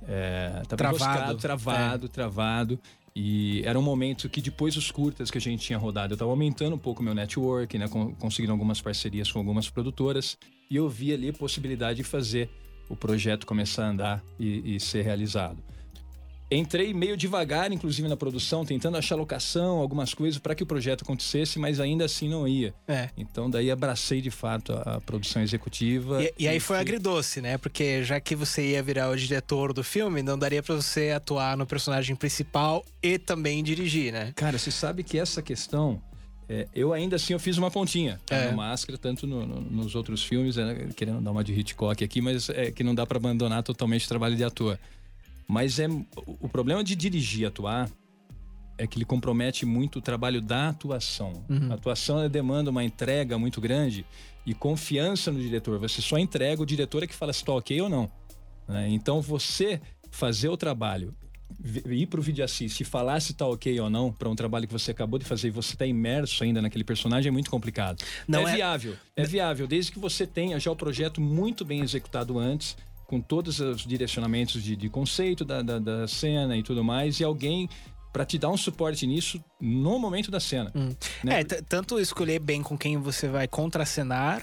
É, 0.08 0.62
tava 0.66 0.76
Travado. 0.76 1.38
travado, 1.38 2.08
travado. 2.08 2.80
E 3.14 3.62
era 3.64 3.78
um 3.78 3.82
momento 3.82 4.28
que 4.28 4.40
depois 4.40 4.74
dos 4.74 4.90
curtas 4.90 5.30
que 5.30 5.38
a 5.38 5.40
gente 5.40 5.64
tinha 5.64 5.78
rodado, 5.78 6.12
eu 6.12 6.14
estava 6.14 6.30
aumentando 6.30 6.76
um 6.76 6.78
pouco 6.78 7.02
meu 7.02 7.14
network, 7.14 7.76
né? 7.76 7.88
con- 7.88 8.14
Conseguindo 8.14 8.52
algumas 8.52 8.80
parcerias 8.80 9.30
com 9.30 9.38
algumas 9.38 9.68
produtoras. 9.68 10.38
E 10.70 10.76
eu 10.76 10.88
vi 10.88 11.12
ali 11.12 11.28
a 11.30 11.32
possibilidade 11.32 11.96
de 11.98 12.04
fazer 12.04 12.48
o 12.88 12.94
projeto 12.96 13.46
começar 13.46 13.86
a 13.86 13.90
andar 13.90 14.24
e, 14.38 14.76
e 14.76 14.80
ser 14.80 15.02
realizado. 15.02 15.58
Entrei 16.50 16.92
meio 16.92 17.16
devagar, 17.16 17.70
inclusive 17.72 18.08
na 18.08 18.16
produção, 18.16 18.64
tentando 18.64 18.96
achar 18.96 19.14
locação, 19.14 19.78
algumas 19.78 20.12
coisas 20.12 20.38
para 20.40 20.52
que 20.54 20.62
o 20.64 20.66
projeto 20.66 21.02
acontecesse, 21.02 21.58
mas 21.60 21.78
ainda 21.78 22.04
assim 22.04 22.28
não 22.28 22.48
ia. 22.48 22.74
É. 22.88 23.08
Então 23.16 23.48
daí 23.48 23.70
abracei 23.70 24.20
de 24.20 24.32
fato 24.32 24.72
a, 24.72 24.96
a 24.96 25.00
produção 25.00 25.40
executiva. 25.42 26.22
E, 26.22 26.34
e 26.40 26.48
aí 26.48 26.58
foi 26.58 26.76
fui- 26.76 26.80
agridoce, 26.82 27.40
né? 27.40 27.56
Porque 27.56 28.02
já 28.02 28.18
que 28.18 28.34
você 28.34 28.70
ia 28.72 28.82
virar 28.82 29.10
o 29.10 29.16
diretor 29.16 29.72
do 29.72 29.84
filme, 29.84 30.22
não 30.22 30.36
daria 30.36 30.60
pra 30.62 30.74
você 30.74 31.10
atuar 31.10 31.56
no 31.56 31.64
personagem 31.66 32.16
principal 32.16 32.84
e 33.00 33.16
também 33.16 33.62
dirigir, 33.62 34.12
né? 34.12 34.32
Cara, 34.34 34.58
você 34.58 34.72
sabe 34.72 35.04
que 35.04 35.18
essa 35.20 35.40
questão, 35.40 36.02
é, 36.48 36.66
eu 36.74 36.92
ainda 36.92 37.14
assim 37.14 37.32
eu 37.32 37.38
fiz 37.38 37.58
uma 37.58 37.70
pontinha 37.70 38.20
tá? 38.26 38.34
É. 38.34 38.50
no 38.50 38.56
Máscara, 38.56 38.98
tanto 38.98 39.24
no- 39.24 39.46
no- 39.46 39.60
nos 39.60 39.94
outros 39.94 40.24
filmes, 40.24 40.56
né? 40.56 40.88
querendo 40.96 41.20
dar 41.20 41.30
uma 41.30 41.44
de 41.44 41.52
Hitchcock 41.52 42.02
aqui, 42.02 42.20
mas 42.20 42.48
é 42.50 42.72
que 42.72 42.82
não 42.82 42.92
dá 42.94 43.06
para 43.06 43.18
abandonar 43.18 43.62
totalmente 43.62 44.04
o 44.04 44.08
trabalho 44.08 44.34
de 44.34 44.42
ator. 44.42 44.76
Mas 45.50 45.80
é 45.80 45.88
o 46.26 46.48
problema 46.48 46.84
de 46.84 46.94
dirigir 46.94 47.40
e 47.42 47.46
atuar 47.46 47.90
é 48.78 48.86
que 48.86 48.96
ele 48.96 49.04
compromete 49.04 49.66
muito 49.66 49.98
o 49.98 50.02
trabalho 50.02 50.40
da 50.40 50.68
atuação. 50.68 51.44
Uhum. 51.48 51.70
A 51.70 51.74
atuação 51.74 52.26
demanda 52.28 52.70
uma 52.70 52.84
entrega 52.84 53.36
muito 53.36 53.60
grande 53.60 54.06
e 54.46 54.54
confiança 54.54 55.30
no 55.32 55.40
diretor. 55.40 55.78
Você 55.80 56.00
só 56.00 56.16
entrega, 56.18 56.62
o 56.62 56.66
diretor 56.66 57.02
é 57.02 57.06
que 57.06 57.14
fala 57.14 57.32
se 57.32 57.40
está 57.40 57.52
ok 57.52 57.80
ou 57.82 57.88
não. 57.88 58.10
né? 58.68 58.88
Então 58.90 59.20
você 59.20 59.80
fazer 60.10 60.48
o 60.48 60.56
trabalho, 60.56 61.14
ir 61.86 62.06
para 62.06 62.20
o 62.20 62.22
vídeo 62.22 62.44
assist 62.44 62.80
e 62.80 62.84
falar 62.84 63.20
se 63.20 63.32
está 63.32 63.44
ok 63.44 63.78
ou 63.80 63.90
não 63.90 64.12
para 64.12 64.28
um 64.28 64.36
trabalho 64.36 64.66
que 64.68 64.72
você 64.72 64.92
acabou 64.92 65.18
de 65.18 65.24
fazer 65.24 65.48
e 65.48 65.50
você 65.50 65.74
está 65.74 65.84
imerso 65.84 66.42
ainda 66.44 66.62
naquele 66.62 66.84
personagem 66.84 67.28
é 67.28 67.32
muito 67.32 67.50
complicado. 67.50 68.02
Não 68.26 68.46
é, 68.48 68.52
é- 68.52 68.54
viável, 68.54 68.96
é 69.16 69.24
viável, 69.24 69.66
desde 69.66 69.90
que 69.92 69.98
você 69.98 70.26
tenha 70.26 70.58
já 70.60 70.70
o 70.70 70.76
projeto 70.76 71.20
muito 71.20 71.64
bem 71.64 71.80
executado 71.80 72.38
antes, 72.38 72.76
com 73.10 73.20
todos 73.20 73.58
os 73.58 73.84
direcionamentos 73.84 74.62
de, 74.62 74.76
de 74.76 74.88
conceito 74.88 75.44
da, 75.44 75.62
da, 75.62 75.80
da 75.80 76.06
cena 76.06 76.56
e 76.56 76.62
tudo 76.62 76.84
mais, 76.84 77.18
e 77.18 77.24
alguém 77.24 77.68
para 78.12 78.24
te 78.24 78.38
dar 78.38 78.50
um 78.50 78.56
suporte 78.56 79.04
nisso 79.04 79.42
no 79.60 79.98
momento 79.98 80.30
da 80.30 80.38
cena. 80.38 80.70
Hum. 80.76 80.90
Né? 81.24 81.40
É, 81.40 81.44
tanto 81.44 81.98
escolher 81.98 82.38
bem 82.38 82.62
com 82.62 82.78
quem 82.78 82.98
você 82.98 83.26
vai 83.26 83.48
contracenar, 83.48 84.42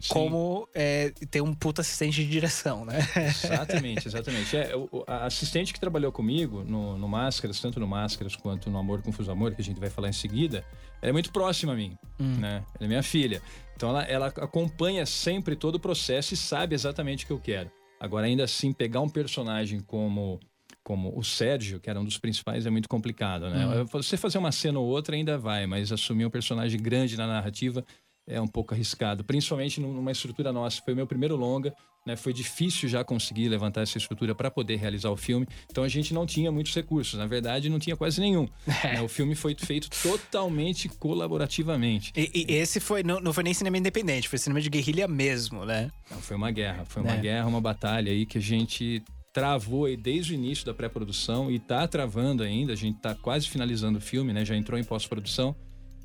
Sim. 0.00 0.08
como 0.10 0.68
é, 0.72 1.10
ter 1.28 1.40
um 1.40 1.52
puta 1.52 1.80
assistente 1.80 2.24
de 2.24 2.30
direção, 2.30 2.84
né? 2.84 3.00
Exatamente, 3.16 4.06
exatamente. 4.06 4.56
É, 4.56 4.76
o, 4.76 5.02
a 5.08 5.26
assistente 5.26 5.72
que 5.72 5.80
trabalhou 5.80 6.12
comigo 6.12 6.62
no, 6.62 6.96
no 6.96 7.08
Máscaras, 7.08 7.58
tanto 7.58 7.80
no 7.80 7.86
Máscaras 7.88 8.36
quanto 8.36 8.70
no 8.70 8.78
Amor 8.78 9.02
Confuso 9.02 9.32
Amor, 9.32 9.56
que 9.56 9.60
a 9.60 9.64
gente 9.64 9.80
vai 9.80 9.90
falar 9.90 10.08
em 10.08 10.12
seguida, 10.12 10.64
ela 11.02 11.10
é 11.10 11.12
muito 11.12 11.32
próxima 11.32 11.72
a 11.72 11.76
mim, 11.76 11.98
hum. 12.20 12.36
né? 12.38 12.62
Ela 12.76 12.84
é 12.84 12.86
minha 12.86 13.02
filha. 13.02 13.42
Então 13.74 13.88
ela, 13.88 14.02
ela 14.04 14.26
acompanha 14.28 15.04
sempre 15.04 15.56
todo 15.56 15.74
o 15.74 15.80
processo 15.80 16.32
e 16.32 16.36
sabe 16.36 16.76
exatamente 16.76 17.24
o 17.24 17.26
que 17.26 17.32
eu 17.32 17.40
quero. 17.40 17.70
Agora, 18.04 18.26
ainda 18.26 18.44
assim, 18.44 18.70
pegar 18.70 19.00
um 19.00 19.08
personagem 19.08 19.80
como 19.80 20.38
como 20.82 21.18
o 21.18 21.24
Sérgio, 21.24 21.80
que 21.80 21.88
era 21.88 21.98
um 21.98 22.04
dos 22.04 22.18
principais, 22.18 22.66
é 22.66 22.70
muito 22.70 22.90
complicado, 22.90 23.48
né? 23.48 23.66
Uhum. 23.66 23.86
Você 23.86 24.18
fazer 24.18 24.36
uma 24.36 24.52
cena 24.52 24.78
ou 24.78 24.86
outra 24.86 25.16
ainda 25.16 25.38
vai, 25.38 25.66
mas 25.66 25.90
assumir 25.90 26.26
um 26.26 26.30
personagem 26.30 26.78
grande 26.78 27.16
na 27.16 27.26
narrativa 27.26 27.82
é 28.26 28.38
um 28.38 28.46
pouco 28.46 28.74
arriscado, 28.74 29.24
principalmente 29.24 29.80
numa 29.80 30.12
estrutura 30.12 30.52
nossa. 30.52 30.82
Foi 30.82 30.92
o 30.92 30.96
meu 30.96 31.06
primeiro 31.06 31.36
longa, 31.36 31.74
né? 32.06 32.16
Foi 32.16 32.32
difícil 32.32 32.88
já 32.88 33.02
conseguir 33.02 33.48
levantar 33.48 33.82
essa 33.82 33.96
estrutura 33.96 34.34
para 34.34 34.50
poder 34.50 34.76
realizar 34.76 35.10
o 35.10 35.16
filme. 35.16 35.46
Então 35.70 35.82
a 35.82 35.88
gente 35.88 36.12
não 36.12 36.26
tinha 36.26 36.52
muitos 36.52 36.74
recursos, 36.74 37.18
na 37.18 37.26
verdade 37.26 37.68
não 37.68 37.78
tinha 37.78 37.96
quase 37.96 38.20
nenhum. 38.20 38.48
né? 38.84 39.00
O 39.02 39.08
filme 39.08 39.34
foi 39.34 39.54
feito 39.54 39.88
totalmente 40.02 40.88
colaborativamente. 40.88 42.12
E, 42.16 42.46
e 42.48 42.54
esse 42.54 42.80
foi 42.80 43.02
não, 43.02 43.20
não, 43.20 43.32
foi 43.32 43.44
nem 43.44 43.54
cinema 43.54 43.78
independente, 43.78 44.28
foi 44.28 44.38
cinema 44.38 44.60
de 44.60 44.68
guerrilha 44.68 45.08
mesmo, 45.08 45.64
né? 45.64 45.90
Não, 46.10 46.20
foi 46.20 46.36
uma 46.36 46.50
guerra, 46.50 46.84
foi 46.84 47.02
uma 47.02 47.14
é. 47.14 47.20
guerra, 47.20 47.46
uma 47.46 47.60
batalha 47.60 48.12
aí 48.12 48.26
que 48.26 48.38
a 48.38 48.40
gente 48.40 49.02
travou 49.32 49.86
aí 49.86 49.96
desde 49.96 50.32
o 50.32 50.34
início 50.34 50.64
da 50.64 50.72
pré-produção 50.72 51.50
e 51.50 51.56
está 51.56 51.88
travando 51.88 52.42
ainda. 52.42 52.72
A 52.72 52.76
gente 52.76 52.96
está 52.96 53.14
quase 53.14 53.48
finalizando 53.48 53.98
o 53.98 54.00
filme, 54.00 54.32
né? 54.32 54.44
Já 54.44 54.54
entrou 54.56 54.78
em 54.78 54.84
pós-produção. 54.84 55.56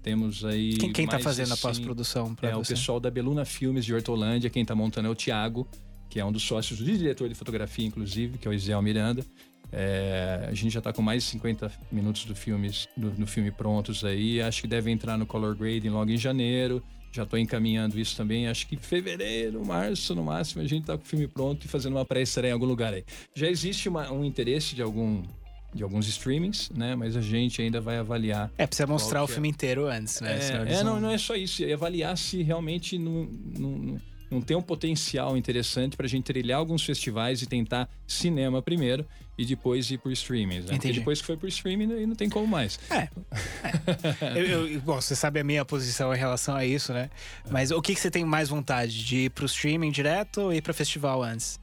Temos 0.01 0.46
aí. 0.46 0.77
Quem, 0.77 0.94
quem 0.94 1.08
tá 1.08 1.20
fazendo 1.20 1.51
assim, 1.51 1.62
a 1.62 1.68
pós-produção? 1.68 2.36
É 2.41 2.51
você? 2.53 2.74
o 2.74 2.75
pessoal 2.75 3.00
da 3.00 3.12
Beluna 3.12 3.46
Filmes 3.46 3.86
de 3.86 3.94
Hortolândia. 3.94 4.50
Quem 4.50 4.63
está 4.63 4.74
montando 4.74 5.08
é 5.08 5.12
o 5.12 5.15
Thiago, 5.15 5.68
que 6.10 6.20
é 6.20 6.25
um 6.25 6.32
dos 6.32 6.44
sócios 6.44 6.80
do 6.80 6.86
diretor 6.86 7.30
de 7.30 7.36
fotografia, 7.36 7.86
inclusive, 7.86 8.38
que 8.38 8.48
é 8.48 8.51
o 8.51 8.54
Isiel 8.54 8.82
Miranda. 8.82 9.24
É, 9.72 10.48
a 10.50 10.54
gente 10.54 10.72
já 10.72 10.80
está 10.80 10.92
com 10.92 11.01
mais 11.01 11.24
de 11.24 11.30
50 11.30 11.72
minutos 11.92 12.25
do 12.25 12.36
filme, 12.36 12.72
do, 12.98 13.12
do 13.12 13.28
filme 13.28 13.51
prontos 13.51 14.04
aí. 14.04 14.42
Acho 14.42 14.62
que 14.62 14.68
deve 14.68 14.89
entrar 14.89 15.18
no 15.18 15.25
color 15.25 15.56
grading 15.56 15.89
logo 15.89 16.10
em 16.10 16.18
janeiro. 16.18 16.84
Já 17.12 17.24
estou 17.24 17.38
encaminhando 17.39 18.00
isso 18.00 18.16
também. 18.16 18.48
Acho 18.48 18.68
que 18.68 18.78
fevereiro, 18.78 19.63
março, 19.66 20.13
no 20.16 20.24
máximo, 20.24 20.62
a 20.62 20.68
gente 20.68 20.82
está 20.82 20.98
com 20.98 21.04
o 21.04 21.08
filme 21.08 21.28
pronto 21.28 21.66
e 21.66 21.68
fazendo 21.68 21.94
uma 21.96 22.06
pré-estreia 22.06 22.51
em 22.51 22.54
algum 22.54 22.66
lugar 22.66 22.94
aí. 22.94 23.04
Já 23.34 23.48
existe 23.48 23.89
uma, 23.89 24.12
um 24.12 24.24
interesse 24.24 24.75
de 24.75 24.82
algum 24.82 25.24
de 25.74 25.84
alguns 25.84 26.08
streamings, 26.08 26.72
né? 26.72 26.96
Mas 26.96 27.16
a 27.16 27.22
gente 27.22 27.62
ainda 27.62 27.80
vai 27.80 27.98
avaliar. 27.98 28.51
É, 28.58 28.66
precisa 28.66 28.88
mostrar 28.88 29.24
o 29.24 29.28
filme 29.28 29.50
é. 29.50 29.51
inteiro 29.51 29.88
antes, 29.88 30.20
né? 30.20 30.39
É, 30.68 30.74
é 30.80 30.84
não, 30.84 31.00
não 31.00 31.12
é 31.12 31.18
só 31.18 31.36
isso. 31.36 31.63
É 31.63 31.74
avaliar 31.74 32.18
se 32.18 32.42
realmente 32.42 32.98
não, 32.98 33.30
não, 33.58 34.01
não 34.29 34.41
tem 34.41 34.55
um 34.55 34.62
potencial 34.62 35.36
interessante 35.36 35.98
para 35.98 36.05
a 36.05 36.09
gente 36.09 36.25
trilhar 36.25 36.59
alguns 36.59 36.83
festivais 36.83 37.41
e 37.41 37.45
tentar 37.45 37.89
cinema 38.07 38.62
primeiro 38.62 39.05
e 39.38 39.45
depois 39.45 39.89
ir 39.89 39.98
por 39.98 40.12
streaming. 40.12 40.59
Né? 40.59 40.65
Porque 40.69 40.91
depois 40.91 41.21
que 41.21 41.27
foi 41.27 41.38
por 41.38 41.48
streaming, 41.48 41.93
aí 41.93 42.05
não 42.05 42.15
tem 42.15 42.29
como 42.29 42.45
mais. 42.45 42.79
É. 42.89 43.07
é. 44.21 44.31
eu, 44.36 44.67
eu, 44.67 44.81
bom, 44.81 45.00
você 45.00 45.15
sabe 45.15 45.39
a 45.39 45.43
minha 45.43 45.63
posição 45.63 46.13
em 46.13 46.17
relação 46.17 46.55
a 46.55 46.65
isso, 46.65 46.93
né? 46.93 47.09
Mas 47.50 47.71
o 47.71 47.81
que, 47.81 47.93
que 47.95 48.00
você 48.00 48.12
tem 48.12 48.25
mais 48.25 48.50
vontade? 48.50 49.05
De 49.05 49.17
ir 49.25 49.29
pro 49.29 49.45
streaming 49.45 49.91
direto 49.91 50.41
ou 50.41 50.53
ir 50.53 50.62
para 50.62 50.74
festival 50.74 51.24
antes? 51.24 51.59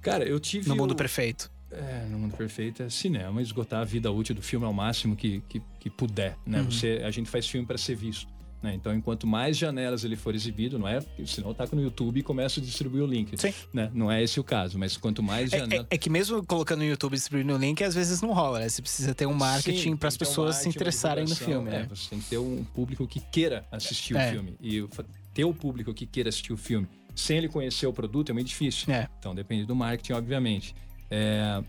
Cara, 0.00 0.24
eu 0.24 0.40
tive. 0.40 0.68
No 0.68 0.76
mundo 0.76 0.92
o... 0.92 0.96
perfeito. 0.96 1.50
É, 1.70 2.06
no 2.08 2.18
mundo 2.18 2.34
perfeito 2.34 2.82
é 2.82 2.88
cinema, 2.88 3.42
esgotar 3.42 3.82
a 3.82 3.84
vida 3.84 4.10
útil 4.10 4.34
do 4.34 4.40
filme 4.40 4.64
ao 4.64 4.72
máximo 4.72 5.14
que, 5.14 5.42
que, 5.50 5.60
que 5.78 5.90
puder, 5.90 6.34
né? 6.46 6.60
Uhum. 6.60 6.70
Você, 6.70 7.02
a 7.04 7.10
gente 7.10 7.28
faz 7.28 7.46
filme 7.46 7.66
para 7.66 7.76
ser 7.76 7.94
visto. 7.94 8.26
Né? 8.62 8.74
Então, 8.74 8.94
enquanto 8.94 9.26
mais 9.26 9.56
janelas 9.56 10.04
ele 10.04 10.16
for 10.16 10.34
exibido, 10.34 10.78
não 10.78 10.88
é? 10.88 11.00
Senão 11.26 11.48
eu 11.48 11.54
taco 11.54 11.76
no 11.76 11.82
YouTube 11.82 12.18
e 12.18 12.22
começo 12.22 12.58
a 12.58 12.62
distribuir 12.62 13.04
o 13.04 13.06
link. 13.06 13.38
Sim. 13.40 13.54
Né? 13.72 13.90
Não 13.94 14.10
é 14.10 14.22
esse 14.22 14.40
o 14.40 14.44
caso, 14.44 14.78
mas 14.78 14.96
quanto 14.96 15.22
mais 15.22 15.50
janelas. 15.50 15.72
É, 15.72 15.76
é, 15.76 15.86
é, 15.90 15.98
que 15.98 16.10
mesmo 16.10 16.44
colocando 16.44 16.80
no 16.80 16.86
YouTube 16.86 17.12
e 17.12 17.16
distribuindo 17.16 17.54
o 17.54 17.58
link, 17.58 17.82
às 17.84 17.94
vezes 17.94 18.20
não 18.20 18.32
rola, 18.32 18.58
né? 18.58 18.68
Você 18.68 18.82
precisa 18.82 19.14
ter 19.14 19.26
um 19.26 19.34
marketing 19.34 19.96
para 19.96 20.08
as 20.08 20.16
pessoas 20.16 20.56
se 20.56 20.68
interessarem 20.68 21.24
no 21.24 21.36
filme. 21.36 21.68
É, 21.68 21.72
né? 21.80 21.86
Você 21.88 22.10
tem 22.10 22.18
que 22.18 22.26
ter 22.26 22.38
um 22.38 22.64
público 22.64 23.06
que 23.06 23.20
queira 23.20 23.64
assistir 23.70 24.14
o 24.14 24.18
é. 24.18 24.32
filme. 24.32 24.56
E 24.60 24.86
ter 25.32 25.44
o 25.44 25.54
público 25.54 25.94
que 25.94 26.06
queira 26.06 26.28
assistir 26.28 26.52
o 26.52 26.56
filme 26.56 26.88
sem 27.18 27.36
ele 27.36 27.48
conhecer 27.48 27.86
o 27.86 27.92
produto 27.92 28.30
é 28.30 28.32
muito 28.32 28.46
difícil. 28.46 28.92
É. 28.92 29.08
Então 29.18 29.34
depende 29.34 29.66
do 29.66 29.74
marketing, 29.74 30.12
obviamente. 30.12 30.74
É, 31.10 31.62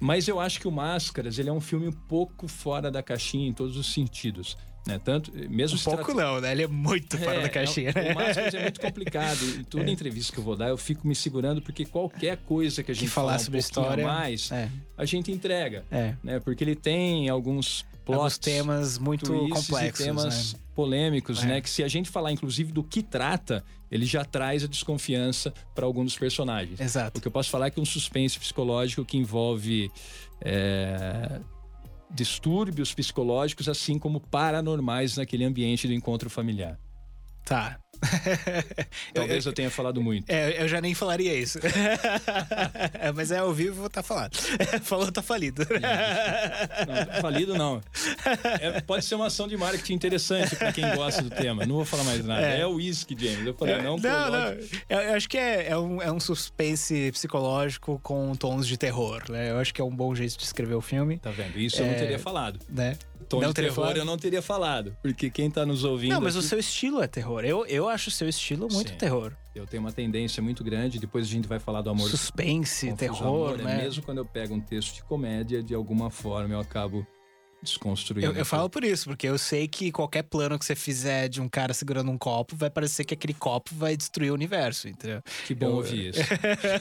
mas 0.00 0.28
eu 0.28 0.40
acho 0.40 0.60
que 0.60 0.68
o 0.68 0.72
Máscaras 0.72 1.38
ele 1.38 1.48
é 1.48 1.52
um 1.52 1.60
filme 1.60 1.88
um 1.88 1.92
pouco 1.92 2.46
fora 2.48 2.90
da 2.90 3.02
caixinha 3.02 3.48
em 3.48 3.52
todos 3.52 3.76
os 3.76 3.92
sentidos. 3.92 4.56
Né? 4.88 4.98
Tanto, 5.04 5.30
mesmo 5.50 5.78
um 5.78 5.82
pouco 5.82 6.14
trata... 6.14 6.20
não, 6.22 6.40
né? 6.40 6.50
Ele 6.50 6.62
é 6.62 6.66
muito 6.66 7.18
fora 7.18 7.40
é, 7.40 7.42
da 7.42 7.48
caixinha. 7.50 7.90
É, 7.94 8.12
o 8.12 8.14
Máscaras 8.14 8.54
é 8.54 8.62
muito 8.62 8.80
complicado. 8.80 9.38
E 9.60 9.64
toda 9.64 9.84
é. 9.84 9.90
entrevista 9.90 10.32
que 10.32 10.38
eu 10.38 10.44
vou 10.44 10.56
dar, 10.56 10.70
eu 10.70 10.78
fico 10.78 11.06
me 11.06 11.14
segurando, 11.14 11.60
porque 11.60 11.84
qualquer 11.84 12.38
coisa 12.38 12.82
que 12.82 12.90
a 12.90 12.94
gente 12.94 13.04
que 13.04 13.10
falar 13.10 13.36
um 13.36 13.38
sobre 13.38 13.58
a 13.58 13.60
história 13.60 14.06
mais, 14.06 14.50
é. 14.50 14.70
a 14.96 15.04
gente 15.04 15.30
entrega. 15.30 15.84
É. 15.90 16.14
Né? 16.24 16.40
Porque 16.40 16.64
ele 16.64 16.74
tem 16.74 17.28
alguns 17.28 17.84
plots, 18.02 18.18
alguns 18.18 18.38
temas 18.38 18.96
muito 18.96 19.30
complexos. 19.50 20.04
temas 20.06 20.52
né? 20.54 20.60
polêmicos, 20.74 21.44
né? 21.44 21.60
Que 21.60 21.68
se 21.68 21.82
a 21.84 21.88
gente 21.88 22.08
falar, 22.08 22.32
inclusive, 22.32 22.72
do 22.72 22.82
que 22.82 23.02
trata, 23.02 23.62
ele 23.90 24.06
já 24.06 24.24
traz 24.24 24.64
a 24.64 24.66
desconfiança 24.66 25.52
para 25.74 25.84
alguns 25.84 26.06
dos 26.06 26.18
personagens. 26.18 26.80
Exato. 26.80 27.18
O 27.18 27.20
que 27.20 27.28
eu 27.28 27.32
posso 27.32 27.50
falar 27.50 27.66
é 27.66 27.70
que 27.70 27.78
um 27.78 27.84
suspense 27.84 28.38
psicológico 28.38 29.04
que 29.04 29.18
envolve. 29.18 29.90
Distúrbios 32.10 32.94
psicológicos, 32.94 33.68
assim 33.68 33.98
como 33.98 34.20
paranormais 34.20 35.16
naquele 35.16 35.44
ambiente 35.44 35.86
do 35.86 35.92
encontro 35.92 36.30
familiar. 36.30 36.78
Tá. 37.44 37.78
Talvez 39.12 39.44
eu, 39.44 39.50
eu, 39.50 39.54
tenha 39.54 39.70
falado 39.70 40.00
muito. 40.00 40.30
É, 40.30 40.62
eu 40.62 40.68
já 40.68 40.80
nem 40.80 40.94
falaria 40.94 41.34
isso. 41.34 41.58
Mas 43.14 43.30
é 43.30 43.38
ao 43.38 43.52
vivo, 43.52 43.88
tá 43.88 44.02
falado. 44.02 44.36
Falou, 44.82 45.10
tá 45.10 45.22
falido. 45.22 45.66
Não, 46.86 47.20
falido 47.20 47.56
não. 47.56 47.80
É, 48.60 48.80
pode 48.80 49.04
ser 49.04 49.14
uma 49.14 49.26
ação 49.26 49.48
de 49.48 49.56
marketing 49.56 49.94
interessante 49.94 50.56
para 50.56 50.72
quem 50.72 50.88
gosta 50.94 51.22
do 51.22 51.30
tema. 51.30 51.66
Não 51.66 51.76
vou 51.76 51.84
falar 51.84 52.04
mais 52.04 52.24
nada. 52.24 52.46
É, 52.46 52.60
é 52.60 52.66
o 52.66 52.74
whisky, 52.74 53.16
James. 53.18 53.46
Eu 53.46 53.54
falei, 53.54 53.78
não, 53.78 53.96
não, 53.96 54.30
não. 54.30 54.48
Eu, 54.88 55.00
eu, 55.00 55.14
acho 55.14 55.28
que 55.28 55.36
é, 55.36 55.70
é, 55.70 55.78
um, 55.78 56.00
é 56.02 56.12
um 56.12 56.20
suspense 56.20 57.10
psicológico 57.12 58.00
com 58.02 58.34
tons 58.34 58.66
de 58.66 58.76
terror. 58.76 59.22
Né? 59.28 59.50
Eu 59.50 59.58
acho 59.58 59.74
que 59.74 59.80
é 59.80 59.84
um 59.84 59.94
bom 59.94 60.14
jeito 60.14 60.36
de 60.36 60.44
escrever 60.44 60.74
o 60.74 60.80
filme. 60.80 61.18
Tá 61.18 61.30
vendo? 61.30 61.58
Isso 61.58 61.80
eu 61.80 61.86
não 61.86 61.92
é, 61.92 61.96
teria 61.96 62.18
falado. 62.18 62.60
Né? 62.68 62.96
Tom 63.24 63.40
não 63.40 63.48
de 63.48 63.54
terror 63.54 63.74
falado? 63.74 63.96
eu 63.96 64.04
não 64.04 64.18
teria 64.18 64.42
falado. 64.42 64.96
Porque 65.02 65.30
quem 65.30 65.50
tá 65.50 65.64
nos 65.64 65.84
ouvindo. 65.84 66.12
Não, 66.12 66.20
mas 66.20 66.36
aqui... 66.36 66.44
o 66.44 66.48
seu 66.48 66.58
estilo 66.58 67.02
é 67.02 67.06
terror. 67.06 67.44
Eu, 67.44 67.66
eu 67.66 67.88
acho 67.88 68.08
o 68.08 68.12
seu 68.12 68.28
estilo 68.28 68.68
muito 68.70 68.90
Sim. 68.90 68.96
terror. 68.96 69.32
Eu 69.54 69.66
tenho 69.66 69.82
uma 69.82 69.92
tendência 69.92 70.42
muito 70.42 70.62
grande, 70.62 70.98
depois 70.98 71.26
a 71.26 71.28
gente 71.28 71.48
vai 71.48 71.58
falar 71.58 71.82
do 71.82 71.90
amor. 71.90 72.08
Suspense, 72.08 72.92
terror, 72.94 73.22
amor, 73.22 73.58
né? 73.58 73.64
né? 73.64 73.82
Mesmo 73.82 74.02
quando 74.02 74.18
eu 74.18 74.24
pego 74.24 74.54
um 74.54 74.60
texto 74.60 74.94
de 74.94 75.02
comédia, 75.02 75.62
de 75.62 75.74
alguma 75.74 76.10
forma 76.10 76.54
eu 76.54 76.60
acabo 76.60 77.06
desconstruir. 77.62 78.24
Eu, 78.24 78.32
eu 78.32 78.44
falo 78.44 78.70
por 78.70 78.84
isso, 78.84 79.08
porque 79.08 79.26
eu 79.26 79.36
sei 79.38 79.66
que 79.66 79.90
qualquer 79.90 80.22
plano 80.22 80.58
que 80.58 80.64
você 80.64 80.74
fizer 80.74 81.28
de 81.28 81.40
um 81.40 81.48
cara 81.48 81.74
segurando 81.74 82.10
um 82.10 82.18
copo, 82.18 82.56
vai 82.56 82.70
parecer 82.70 83.04
que 83.04 83.14
aquele 83.14 83.34
copo 83.34 83.74
vai 83.74 83.96
destruir 83.96 84.30
o 84.30 84.34
universo, 84.34 84.88
entendeu? 84.88 85.22
Que 85.46 85.54
bom 85.54 85.66
eu, 85.66 85.76
ouvir 85.76 86.10
isso. 86.10 86.20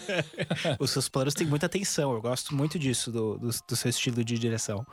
Os 0.79 0.91
seus 0.91 1.09
planos 1.09 1.33
têm 1.33 1.47
muita 1.47 1.65
atenção, 1.65 2.13
eu 2.13 2.21
gosto 2.21 2.55
muito 2.55 2.77
disso, 2.77 3.11
do, 3.11 3.37
do, 3.37 3.49
do 3.67 3.75
seu 3.75 3.89
estilo 3.89 4.23
de 4.23 4.37
direção. 4.37 4.85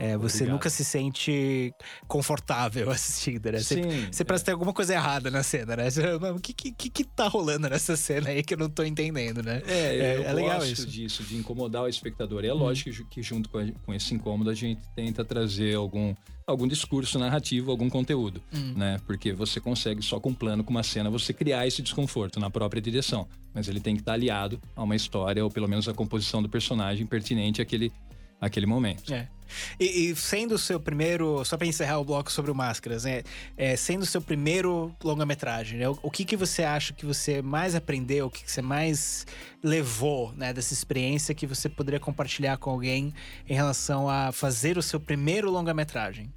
É, 0.00 0.16
você 0.16 0.38
Obrigado. 0.38 0.54
nunca 0.54 0.70
se 0.70 0.82
sente 0.82 1.74
confortável 2.08 2.88
assistindo, 2.90 3.52
né? 3.52 3.58
Você, 3.58 3.74
Sim, 3.74 4.08
você 4.10 4.22
é. 4.22 4.24
parece 4.24 4.46
ter 4.46 4.52
alguma 4.52 4.72
coisa 4.72 4.94
errada 4.94 5.30
na 5.30 5.42
cena, 5.42 5.76
né? 5.76 5.88
O 6.34 6.40
que, 6.40 6.54
que, 6.54 6.72
que 6.72 7.04
tá 7.04 7.28
rolando 7.28 7.68
nessa 7.68 7.94
cena 7.98 8.30
aí 8.30 8.42
que 8.42 8.54
eu 8.54 8.58
não 8.58 8.70
tô 8.70 8.82
entendendo, 8.82 9.42
né? 9.42 9.60
É, 9.66 9.96
é, 9.96 10.16
eu 10.16 10.22
é 10.22 10.32
legal 10.32 10.64
isso. 10.64 10.86
disso, 10.86 11.22
de 11.22 11.36
incomodar 11.36 11.82
o 11.82 11.88
espectador. 11.88 12.46
E 12.46 12.48
é 12.48 12.54
hum. 12.54 12.56
lógico 12.56 13.04
que 13.10 13.22
junto 13.22 13.50
com, 13.50 13.58
a, 13.58 13.66
com 13.84 13.92
esse 13.92 14.14
incômodo 14.14 14.48
a 14.48 14.54
gente 14.54 14.80
tenta 14.96 15.22
trazer 15.22 15.76
algum 15.76 16.14
algum 16.46 16.66
discurso 16.66 17.18
narrativo, 17.18 17.70
algum 17.70 17.88
conteúdo, 17.88 18.42
hum. 18.52 18.72
né? 18.76 18.98
Porque 19.06 19.34
você 19.34 19.60
consegue 19.60 20.02
só 20.02 20.18
com 20.18 20.30
um 20.30 20.34
plano, 20.34 20.64
com 20.64 20.70
uma 20.70 20.82
cena, 20.82 21.10
você 21.10 21.32
criar 21.32 21.66
esse 21.66 21.82
desconforto 21.82 22.40
na 22.40 22.50
própria 22.50 22.80
direção. 22.80 23.28
Mas 23.54 23.68
ele 23.68 23.80
tem 23.80 23.94
que 23.94 24.02
estar 24.02 24.14
aliado 24.14 24.60
a 24.74 24.82
uma 24.82 24.96
história, 24.96 25.44
ou 25.44 25.50
pelo 25.50 25.68
menos 25.68 25.88
a 25.88 25.94
composição 25.94 26.42
do 26.42 26.48
personagem 26.48 27.06
pertinente 27.06 27.60
àquele, 27.60 27.92
àquele 28.40 28.66
momento. 28.66 29.12
É. 29.12 29.28
E, 29.78 30.10
e, 30.10 30.16
sendo 30.16 30.54
o 30.54 30.58
seu 30.58 30.78
primeiro, 30.78 31.44
só 31.44 31.56
para 31.56 31.66
encerrar 31.66 31.98
o 31.98 32.04
bloco 32.04 32.30
sobre 32.30 32.50
o 32.50 32.54
Máscaras, 32.54 33.04
né? 33.04 33.22
É, 33.56 33.76
sendo 33.76 34.02
o 34.02 34.06
seu 34.06 34.22
primeiro 34.22 34.94
longa-metragem, 35.02 35.78
né? 35.78 35.88
o, 35.88 35.98
o, 36.02 36.10
que, 36.10 36.24
que 36.24 36.36
você 36.36 36.62
acha 36.62 36.92
que 36.92 37.04
você 37.04 37.42
mais 37.42 37.74
aprendeu, 37.74 38.26
o 38.26 38.30
que, 38.30 38.44
que 38.44 38.50
você 38.50 38.62
mais 38.62 39.26
levou 39.62 40.32
né, 40.36 40.52
dessa 40.52 40.72
experiência 40.72 41.34
que 41.34 41.46
você 41.46 41.68
poderia 41.68 42.00
compartilhar 42.00 42.56
com 42.58 42.70
alguém 42.70 43.12
em 43.48 43.54
relação 43.54 44.08
a 44.08 44.32
fazer 44.32 44.78
o 44.78 44.82
seu 44.82 45.00
primeiro 45.00 45.50
longa-metragem? 45.50 46.32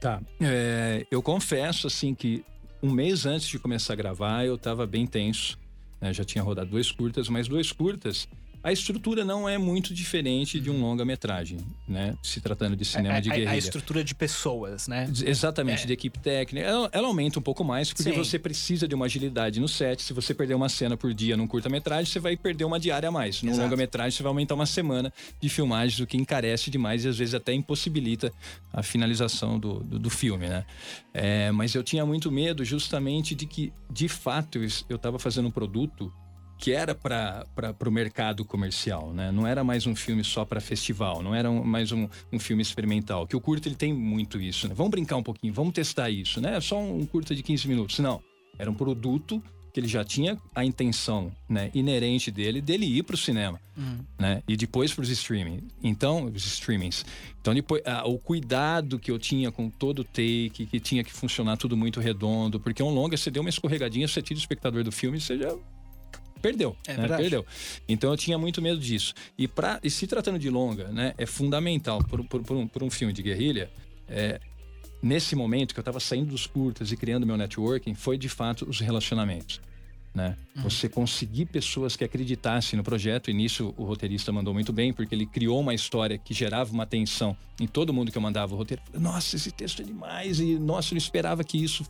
Tá. 0.00 0.20
É, 0.40 1.06
eu 1.10 1.22
confesso, 1.22 1.86
assim, 1.86 2.14
que 2.14 2.44
um 2.82 2.90
mês 2.90 3.26
antes 3.26 3.48
de 3.48 3.58
começar 3.58 3.94
a 3.94 3.96
gravar, 3.96 4.44
eu 4.44 4.56
estava 4.56 4.86
bem 4.86 5.06
tenso. 5.06 5.58
Né? 6.00 6.12
Já 6.12 6.24
tinha 6.24 6.44
rodado 6.44 6.70
dois 6.70 6.90
curtas, 6.92 7.28
mas 7.28 7.48
dois 7.48 7.72
curtas 7.72 8.28
A 8.64 8.72
estrutura 8.72 9.26
não 9.26 9.46
é 9.46 9.58
muito 9.58 9.92
diferente 9.92 10.58
de 10.58 10.70
um 10.70 10.80
longa-metragem, 10.80 11.58
né? 11.86 12.16
Se 12.22 12.40
tratando 12.40 12.74
de 12.74 12.82
cinema 12.82 13.16
a, 13.16 13.20
de 13.20 13.28
guerrilha. 13.28 13.50
A, 13.50 13.56
estrutura 13.58 14.02
de 14.02 14.14
pessoas, 14.14 14.88
né? 14.88 15.06
Exatamente, 15.22 15.82
é. 15.82 15.86
de 15.86 15.92
equipe 15.92 16.18
técnica. 16.18 16.66
Ela, 16.66 16.88
ela, 16.90 17.06
aumenta 17.06 17.38
um 17.38 17.42
pouco 17.42 17.62
mais, 17.62 17.90
porque 17.92 18.04
Sim. 18.04 18.12
você 18.12 18.38
precisa 18.38 18.88
de 18.88 18.94
uma 18.94 19.04
agilidade 19.04 19.60
no 19.60 19.68
set. 19.68 20.02
Se 20.02 20.14
você 20.14 20.32
perder 20.32 20.54
uma 20.54 20.70
cena 20.70 20.96
por 20.96 21.12
dia 21.12 21.36
num 21.36 21.46
curta-metragem, 21.46 22.10
você 22.10 22.18
vai 22.18 22.38
perder 22.38 22.64
uma 22.64 22.80
diária 22.80 23.10
a 23.10 23.12
mais. 23.12 23.42
Num 23.42 23.54
longa-metragem, 23.54 24.12
você 24.16 24.22
vai 24.22 24.30
aumentar 24.30 24.54
uma 24.54 24.64
semana 24.64 25.12
de 25.38 25.50
filmagens, 25.50 26.00
o 26.00 26.06
que 26.06 26.16
encarece 26.16 26.70
demais 26.70 27.04
e 27.04 27.08
às 27.08 27.18
vezes 27.18 27.34
até 27.34 27.52
impossibilita 27.52 28.32
a 28.72 28.82
finalização 28.82 29.60
do, 29.60 29.80
do, 29.80 29.98
do 29.98 30.08
filme, 30.08 30.48
né? 30.48 30.64
É, 31.12 31.52
mas 31.52 31.74
eu 31.74 31.82
tinha 31.82 32.06
muito 32.06 32.32
medo 32.32 32.64
justamente 32.64 33.34
de 33.34 33.44
que, 33.44 33.74
de 33.90 34.08
fato, 34.08 34.58
eu 34.88 34.96
estava 34.96 35.18
fazendo 35.18 35.48
um 35.48 35.50
produto 35.50 36.10
que 36.58 36.72
era 36.72 36.94
para 36.94 37.46
o 37.86 37.90
mercado 37.90 38.44
comercial, 38.44 39.12
né? 39.12 39.30
Não 39.30 39.46
era 39.46 39.62
mais 39.62 39.86
um 39.86 39.94
filme 39.94 40.24
só 40.24 40.44
para 40.44 40.60
festival, 40.60 41.22
não 41.22 41.34
era 41.34 41.50
um, 41.50 41.62
mais 41.64 41.92
um, 41.92 42.08
um, 42.32 42.38
filme 42.38 42.62
experimental. 42.62 43.26
Que 43.26 43.36
o 43.36 43.40
curto 43.40 43.68
ele 43.68 43.74
tem 43.74 43.92
muito 43.92 44.40
isso, 44.40 44.68
né? 44.68 44.74
Vamos 44.74 44.90
brincar 44.90 45.16
um 45.16 45.22
pouquinho, 45.22 45.52
vamos 45.52 45.74
testar 45.74 46.10
isso, 46.10 46.40
né? 46.40 46.60
Só 46.60 46.80
um 46.80 47.04
curta 47.06 47.34
de 47.34 47.42
15 47.42 47.68
minutos. 47.68 47.98
Não, 47.98 48.22
era 48.58 48.70
um 48.70 48.74
produto 48.74 49.42
que 49.74 49.80
ele 49.80 49.88
já 49.88 50.04
tinha 50.04 50.38
a 50.54 50.64
intenção 50.64 51.32
né, 51.48 51.68
inerente 51.74 52.30
dele 52.30 52.60
dele 52.60 52.86
ir 52.86 53.02
para 53.02 53.14
o 53.14 53.18
cinema, 53.18 53.60
uhum. 53.76 53.98
né? 54.16 54.40
E 54.46 54.56
depois 54.56 54.94
para 54.94 55.02
os 55.02 55.10
streaming. 55.10 55.66
Então, 55.82 56.26
os 56.26 56.46
streamings. 56.46 57.04
Então, 57.40 57.52
depois, 57.52 57.82
ah, 57.84 58.06
o 58.06 58.16
cuidado 58.16 59.00
que 59.00 59.10
eu 59.10 59.18
tinha 59.18 59.50
com 59.50 59.68
todo 59.68 59.98
o 59.98 60.04
take, 60.04 60.68
que 60.70 60.78
tinha 60.78 61.02
que 61.02 61.12
funcionar 61.12 61.56
tudo 61.56 61.76
muito 61.76 61.98
redondo, 61.98 62.60
porque 62.60 62.84
um 62.84 62.90
longa, 62.90 63.16
você 63.16 63.32
deu 63.32 63.42
uma 63.42 63.50
escorregadinha, 63.50 64.06
você 64.06 64.22
tira 64.22 64.38
o 64.38 64.40
espectador 64.40 64.84
do 64.84 64.92
filme, 64.92 65.20
você 65.20 65.36
já 65.36 65.52
perdeu. 66.44 66.76
É 66.86 66.94
né? 66.94 67.08
Perdeu. 67.08 67.46
Então 67.88 68.10
eu 68.10 68.16
tinha 68.18 68.36
muito 68.36 68.60
medo 68.60 68.78
disso. 68.78 69.14
E, 69.38 69.48
pra, 69.48 69.80
e 69.82 69.88
se 69.88 70.06
tratando 70.06 70.38
de 70.38 70.50
longa, 70.50 70.88
né, 70.88 71.14
é 71.16 71.24
fundamental 71.24 72.04
por, 72.04 72.22
por, 72.24 72.42
por, 72.42 72.56
um, 72.56 72.68
por 72.68 72.82
um 72.82 72.90
filme 72.90 73.14
de 73.14 73.22
guerrilha. 73.22 73.70
É, 74.06 74.38
nesse 75.02 75.34
momento 75.34 75.72
que 75.72 75.80
eu 75.80 75.82
estava 75.82 75.98
saindo 75.98 76.30
dos 76.30 76.46
curtas 76.46 76.92
e 76.92 76.96
criando 76.98 77.26
meu 77.26 77.38
networking, 77.38 77.94
foi 77.94 78.18
de 78.18 78.28
fato 78.28 78.68
os 78.68 78.78
relacionamentos 78.78 79.58
né? 80.14 80.36
Uhum. 80.56 80.62
Você 80.62 80.88
conseguir 80.88 81.46
pessoas 81.46 81.96
que 81.96 82.04
acreditassem 82.04 82.76
no 82.76 82.84
projeto, 82.84 83.30
e 83.30 83.34
nisso 83.34 83.74
o 83.76 83.84
roteirista 83.84 84.30
mandou 84.30 84.54
muito 84.54 84.72
bem, 84.72 84.92
porque 84.92 85.14
ele 85.14 85.26
criou 85.26 85.60
uma 85.60 85.74
história 85.74 86.16
que 86.16 86.32
gerava 86.32 86.72
uma 86.72 86.86
tensão 86.86 87.36
em 87.60 87.66
todo 87.66 87.92
mundo 87.92 88.12
que 88.12 88.18
eu 88.18 88.22
mandava 88.22 88.54
o 88.54 88.56
roteiro. 88.56 88.80
Nossa, 88.94 89.34
esse 89.34 89.50
texto 89.50 89.82
é 89.82 89.84
demais, 89.84 90.38
e 90.38 90.56
nossa, 90.56 90.92
eu 90.92 90.94
não 90.94 90.98
esperava 90.98 91.42
que 91.42 91.62
isso 91.62 91.84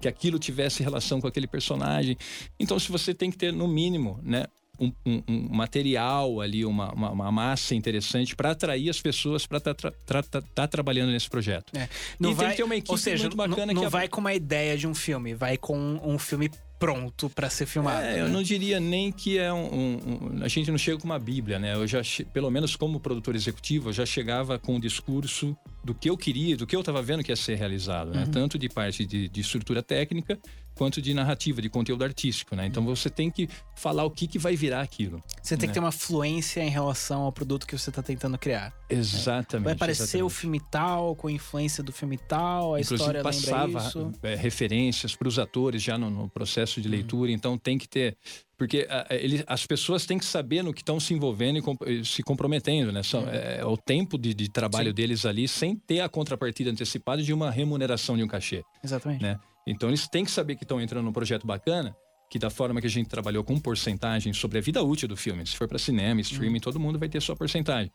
que 0.00 0.08
aquilo 0.08 0.38
tivesse 0.38 0.82
relação 0.82 1.20
com 1.20 1.28
aquele 1.28 1.46
personagem. 1.46 2.16
Então, 2.58 2.78
se 2.78 2.90
você 2.90 3.14
tem 3.14 3.30
que 3.30 3.38
ter, 3.38 3.52
no 3.52 3.68
mínimo, 3.68 4.18
né, 4.22 4.46
um, 4.80 4.92
um, 5.06 5.22
um, 5.28 5.48
material 5.50 6.40
ali, 6.40 6.64
uma, 6.64 6.92
uma, 6.92 7.10
uma 7.10 7.30
massa 7.30 7.74
interessante 7.74 8.34
para 8.34 8.52
atrair 8.52 8.88
as 8.88 9.00
pessoas 9.00 9.46
para 9.46 9.58
estar 9.58 9.74
tá, 9.74 9.92
tra, 10.06 10.22
tá 10.22 10.66
trabalhando 10.66 11.12
nesse 11.12 11.28
projeto. 11.28 11.76
É. 11.76 11.88
Não 12.18 12.30
e 12.30 12.34
vai, 12.34 12.46
tem 12.46 12.50
que 12.50 12.56
ter 12.56 12.62
uma 12.64 12.76
equipe 12.76 12.90
ou 12.90 12.98
seja, 12.98 13.24
muito 13.24 13.36
bacana 13.36 13.66
não, 13.66 13.74
não 13.74 13.82
que 13.82 13.88
vai 13.88 14.08
com 14.08 14.20
uma 14.20 14.32
ideia 14.32 14.76
de 14.76 14.86
um 14.86 14.94
filme, 14.94 15.34
vai 15.34 15.58
com 15.58 16.00
um 16.02 16.18
filme 16.18 16.50
pronto 16.80 17.28
para 17.28 17.50
ser 17.50 17.66
filmado. 17.66 18.02
É, 18.02 18.14
né? 18.14 18.20
eu 18.22 18.28
não 18.30 18.42
diria 18.42 18.80
nem 18.80 19.12
que 19.12 19.38
é 19.38 19.52
um, 19.52 19.66
um, 19.66 20.38
um, 20.38 20.42
A 20.42 20.48
gente 20.48 20.70
não 20.70 20.78
chega 20.78 20.98
com 20.98 21.04
uma 21.04 21.18
Bíblia, 21.18 21.58
né? 21.58 21.74
Eu 21.74 21.86
já, 21.86 22.00
pelo 22.32 22.50
menos 22.50 22.74
como 22.74 22.98
produtor 22.98 23.36
executivo, 23.36 23.90
eu 23.90 23.92
já 23.92 24.06
chegava 24.06 24.58
com 24.58 24.76
um 24.76 24.80
discurso 24.80 25.54
do 25.84 25.94
que 25.94 26.08
eu 26.08 26.16
queria, 26.16 26.56
do 26.56 26.66
que 26.66 26.74
eu 26.74 26.80
estava 26.80 27.02
vendo 27.02 27.22
que 27.22 27.30
ia 27.30 27.36
ser 27.36 27.56
realizado, 27.56 28.12
né? 28.12 28.24
Uhum. 28.24 28.30
Tanto 28.30 28.58
de 28.58 28.68
parte 28.68 29.04
de, 29.04 29.28
de 29.28 29.40
estrutura 29.42 29.82
técnica 29.82 30.38
quanto 30.80 31.02
de 31.02 31.12
narrativa, 31.12 31.60
de 31.60 31.68
conteúdo 31.68 32.02
artístico, 32.02 32.56
né? 32.56 32.64
Então 32.64 32.82
você 32.82 33.10
tem 33.10 33.30
que 33.30 33.46
falar 33.76 34.02
o 34.02 34.10
que, 34.10 34.26
que 34.26 34.38
vai 34.38 34.56
virar 34.56 34.80
aquilo. 34.80 35.22
Você 35.42 35.54
tem 35.54 35.66
né? 35.66 35.74
que 35.74 35.74
ter 35.74 35.84
uma 35.84 35.92
fluência 35.92 36.62
em 36.62 36.70
relação 36.70 37.20
ao 37.20 37.30
produto 37.30 37.66
que 37.66 37.76
você 37.76 37.90
está 37.90 38.02
tentando 38.02 38.38
criar. 38.38 38.72
Exatamente. 38.88 39.64
Vai 39.64 39.74
aparecer 39.74 40.04
exatamente. 40.04 40.24
o 40.24 40.30
filme 40.30 40.58
tal, 40.70 41.14
com 41.14 41.28
influência 41.28 41.84
do 41.84 41.92
filme 41.92 42.16
tal, 42.16 42.76
a 42.76 42.80
Inclusive, 42.80 42.94
história 42.94 43.22
passava 43.22 43.78
isso. 43.78 44.10
É, 44.22 44.34
referências 44.34 45.14
para 45.14 45.28
os 45.28 45.38
atores 45.38 45.82
já 45.82 45.98
no, 45.98 46.08
no, 46.08 46.30
processo 46.30 46.80
de 46.80 46.88
leitura, 46.88 47.28
uhum. 47.28 47.36
então 47.36 47.58
tem 47.58 47.76
que 47.76 47.86
ter 47.86 48.16
porque 48.56 48.86
ele, 49.10 49.42
as 49.46 49.64
pessoas 49.66 50.04
têm 50.04 50.18
que 50.18 50.24
saber 50.24 50.62
no 50.62 50.72
que 50.72 50.82
estão 50.82 51.00
se 51.00 51.14
envolvendo 51.14 51.58
e 51.58 51.62
comp 51.62 51.80
se 52.04 52.22
comprometendo, 52.22 52.92
né? 52.92 53.02
São, 53.02 53.22
uhum. 53.22 53.30
é, 53.30 53.60
é, 53.60 53.64
o 53.64 53.76
tempo 53.76 54.18
de, 54.18 54.34
de 54.34 54.50
trabalho 54.50 54.90
Sim. 54.90 54.94
deles 54.94 55.26
ali 55.26 55.48
sem 55.48 55.76
ter 55.76 56.00
a 56.00 56.08
contrapartida 56.08 56.70
antecipada 56.70 57.22
de 57.22 57.32
uma 57.32 57.50
remuneração 57.50 58.16
de 58.16 58.22
um 58.22 58.28
cachê. 58.28 58.62
Exatamente. 58.82 59.22
Né? 59.22 59.38
Então 59.70 59.88
eles 59.88 60.08
têm 60.08 60.24
que 60.24 60.30
saber 60.30 60.56
que 60.56 60.64
estão 60.64 60.80
entrando 60.80 61.04
num 61.04 61.12
projeto 61.12 61.46
bacana, 61.46 61.96
que 62.30 62.38
da 62.38 62.50
forma 62.50 62.80
que 62.80 62.86
a 62.86 62.90
gente 62.90 63.08
trabalhou 63.08 63.42
com 63.42 63.58
porcentagem 63.58 64.32
sobre 64.32 64.58
a 64.58 64.60
vida 64.60 64.82
útil 64.82 65.08
do 65.08 65.16
filme, 65.16 65.46
se 65.46 65.56
for 65.56 65.66
para 65.66 65.78
cinema, 65.78 66.20
streaming, 66.20 66.54
uhum. 66.54 66.60
todo 66.60 66.80
mundo 66.80 66.98
vai 66.98 67.08
ter 67.08 67.20
sua 67.20 67.34
porcentagem 67.36 67.90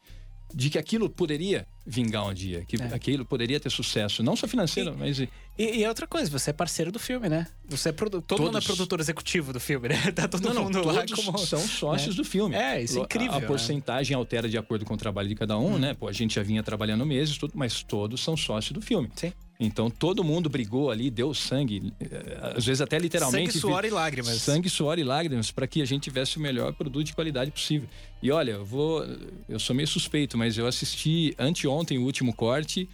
de 0.54 0.70
que 0.70 0.78
aquilo 0.78 1.10
poderia 1.10 1.68
vingar 1.86 2.26
um 2.28 2.34
dia, 2.34 2.64
que 2.66 2.82
é. 2.82 2.86
aquilo 2.94 3.26
poderia 3.26 3.60
ter 3.60 3.70
sucesso, 3.70 4.22
não 4.22 4.36
só 4.36 4.48
financeiro, 4.48 4.94
e, 4.94 4.98
mas. 4.98 5.20
E, 5.20 5.30
e, 5.58 5.84
é 5.84 5.90
outra 5.90 6.08
coisa, 6.08 6.30
você 6.30 6.50
é 6.50 6.54
parceiro 6.54 6.92
do 6.92 7.00
filme, 7.00 7.28
né? 7.30 7.48
Você 7.68 7.90
é 7.90 7.92
produ... 7.92 8.22
Todo 8.22 8.38
todos... 8.38 8.46
mundo 8.46 8.58
é 8.58 8.62
produtor 8.62 9.00
executivo 9.00 9.52
do 9.54 9.60
filme, 9.60 9.90
né? 9.90 9.96
Tá 10.16 10.28
todo 10.28 10.54
não, 10.54 10.66
mundo 10.66 10.80
não, 10.80 10.86
lá 10.86 11.06
como. 11.14 11.38
São 11.38 11.60
sócios 11.60 12.16
é. 12.16 12.18
do 12.18 12.24
filme. 12.24 12.56
É, 12.56 12.82
isso 12.82 13.00
é 13.00 13.02
incrível. 13.02 13.34
A, 13.34 13.38
a 13.38 13.42
né? 13.42 13.48
porcentagem 13.48 14.16
altera 14.16 14.48
de 14.48 14.58
acordo 14.58 14.86
com 14.86 14.94
o 14.94 14.98
trabalho 14.98 15.28
de 15.28 15.36
cada 15.36 15.58
um, 15.58 15.76
hum. 15.76 15.80
né? 15.80 15.94
Pô, 15.94 16.08
a 16.08 16.14
gente 16.14 16.36
já 16.36 16.44
vinha 16.44 16.64
trabalhando 16.64 17.06
meses, 17.06 17.38
tudo, 17.38 17.54
mas 17.56 17.84
todos 17.84 18.22
são 18.22 18.38
sócios 18.38 18.72
do 18.72 18.82
filme. 18.82 19.10
Sim. 19.16 19.34
Então 19.60 19.90
todo 19.90 20.24
mundo 20.24 20.50
brigou 20.50 20.92
ali, 20.92 21.10
deu 21.10 21.34
sangue, 21.34 21.94
eh, 22.00 22.54
às 22.56 22.66
vezes 22.66 22.82
até 22.82 23.00
literalmente. 23.00 23.54
Sangue, 23.54 23.62
suor 23.62 23.86
e 23.86 23.90
lágrimas. 23.90 24.42
Sangue, 24.42 24.70
suor 24.70 25.00
e 25.00 25.04
lágrimas 25.04 25.50
para 25.52 25.66
que 25.66 25.82
a 25.82 25.86
gente 25.86 26.04
tivesse 26.04 26.38
o 26.38 26.42
melhor 26.42 26.74
produto 26.74 27.06
de 27.06 27.14
qualidade 27.14 27.52
possível. 27.52 27.88
E 28.22 28.32
olha, 28.32 28.52
eu 28.52 28.66
vou, 28.66 29.06
eu 29.48 29.60
sou 29.60 29.76
meio 29.76 29.88
suspeito, 29.88 30.38
mas 30.38 30.58
eu 30.58 30.68
assisti 30.68 31.34
anteontem 31.40 31.98
o 31.98 32.04
último 32.04 32.34
corte. 32.34 32.90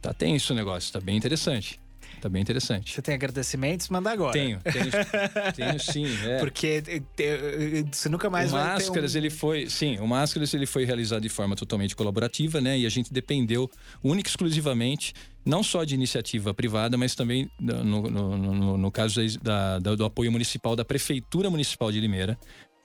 Tá 0.00 0.12
tenso 0.12 0.52
o 0.52 0.56
negócio, 0.56 0.92
tá 0.92 1.00
bem 1.00 1.16
interessante. 1.16 1.80
Tá 2.20 2.28
bem 2.28 2.40
interessante. 2.40 2.94
Você 2.94 3.02
tem 3.02 3.16
agradecimentos? 3.16 3.88
Manda 3.88 4.12
agora. 4.12 4.32
Tenho, 4.32 4.60
tenho, 4.60 4.90
tenho 5.56 5.80
sim. 5.80 6.06
É. 6.24 6.38
Porque 6.38 6.80
eh, 6.86 7.02
eh, 7.18 7.84
você 7.90 8.08
nunca 8.08 8.30
mais 8.30 8.50
o 8.50 8.52
vai 8.52 8.64
Máscaras, 8.64 9.16
um... 9.16 9.18
ele 9.18 9.28
foi... 9.28 9.68
Sim, 9.68 9.98
o 9.98 10.06
Máscaras 10.06 10.54
ele 10.54 10.64
foi 10.64 10.84
realizado 10.84 11.22
de 11.22 11.28
forma 11.28 11.56
totalmente 11.56 11.96
colaborativa, 11.96 12.60
né? 12.60 12.78
E 12.78 12.86
a 12.86 12.88
gente 12.88 13.12
dependeu 13.12 13.68
única 14.04 14.28
e 14.28 14.30
exclusivamente 14.30 15.14
não 15.44 15.62
só 15.62 15.84
de 15.84 15.94
iniciativa 15.94 16.54
privada, 16.54 16.96
mas 16.96 17.14
também 17.14 17.50
no, 17.60 18.02
no, 18.02 18.36
no, 18.38 18.78
no 18.78 18.90
caso 18.90 19.20
da, 19.42 19.78
da, 19.78 19.94
do 19.94 20.04
apoio 20.04 20.30
municipal 20.30 20.76
da 20.76 20.84
Prefeitura 20.84 21.50
Municipal 21.50 21.90
de 21.90 22.00
Limeira, 22.00 22.38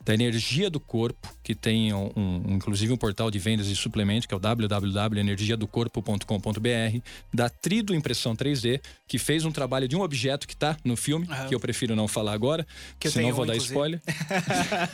da 0.08 0.13
Energia 0.13 0.70
do 0.70 0.80
Corpo, 0.80 1.36
que 1.43 1.54
tem 1.54 1.93
um, 1.93 2.10
um, 2.15 2.56
inclusive 2.56 2.93
um 2.93 2.98
portal 2.98 3.30
de 3.30 3.38
vendas 3.38 3.67
e 3.67 3.76
suplementos, 3.76 4.26
que 4.26 4.34
é 4.34 4.38
o 4.38 4.39
www.energiadocorpo.com.br, 4.39 7.00
da 7.34 7.50
Trido 7.50 7.93
Impressão 7.93 8.34
3D, 8.34 8.80
que 9.06 9.20
fez 9.20 9.43
um 9.43 9.52
trabalho 9.52 9.86
de 9.86 9.98
um 9.98 10.02
objeto 10.02 10.48
que 10.48 10.54
está 10.54 10.78
no 10.82 10.96
filme, 10.96 11.28
uhum. 11.28 11.48
que 11.50 11.56
eu 11.56 11.60
prefiro 11.60 11.93
não 11.93 12.08
falar 12.08 12.32
agora, 12.32 12.65
que 12.98 13.10
senão 13.10 13.34
vou 13.34 13.43
um, 13.43 13.48
dar 13.48 13.58
inclusive. 13.58 13.74
spoiler. 13.74 14.02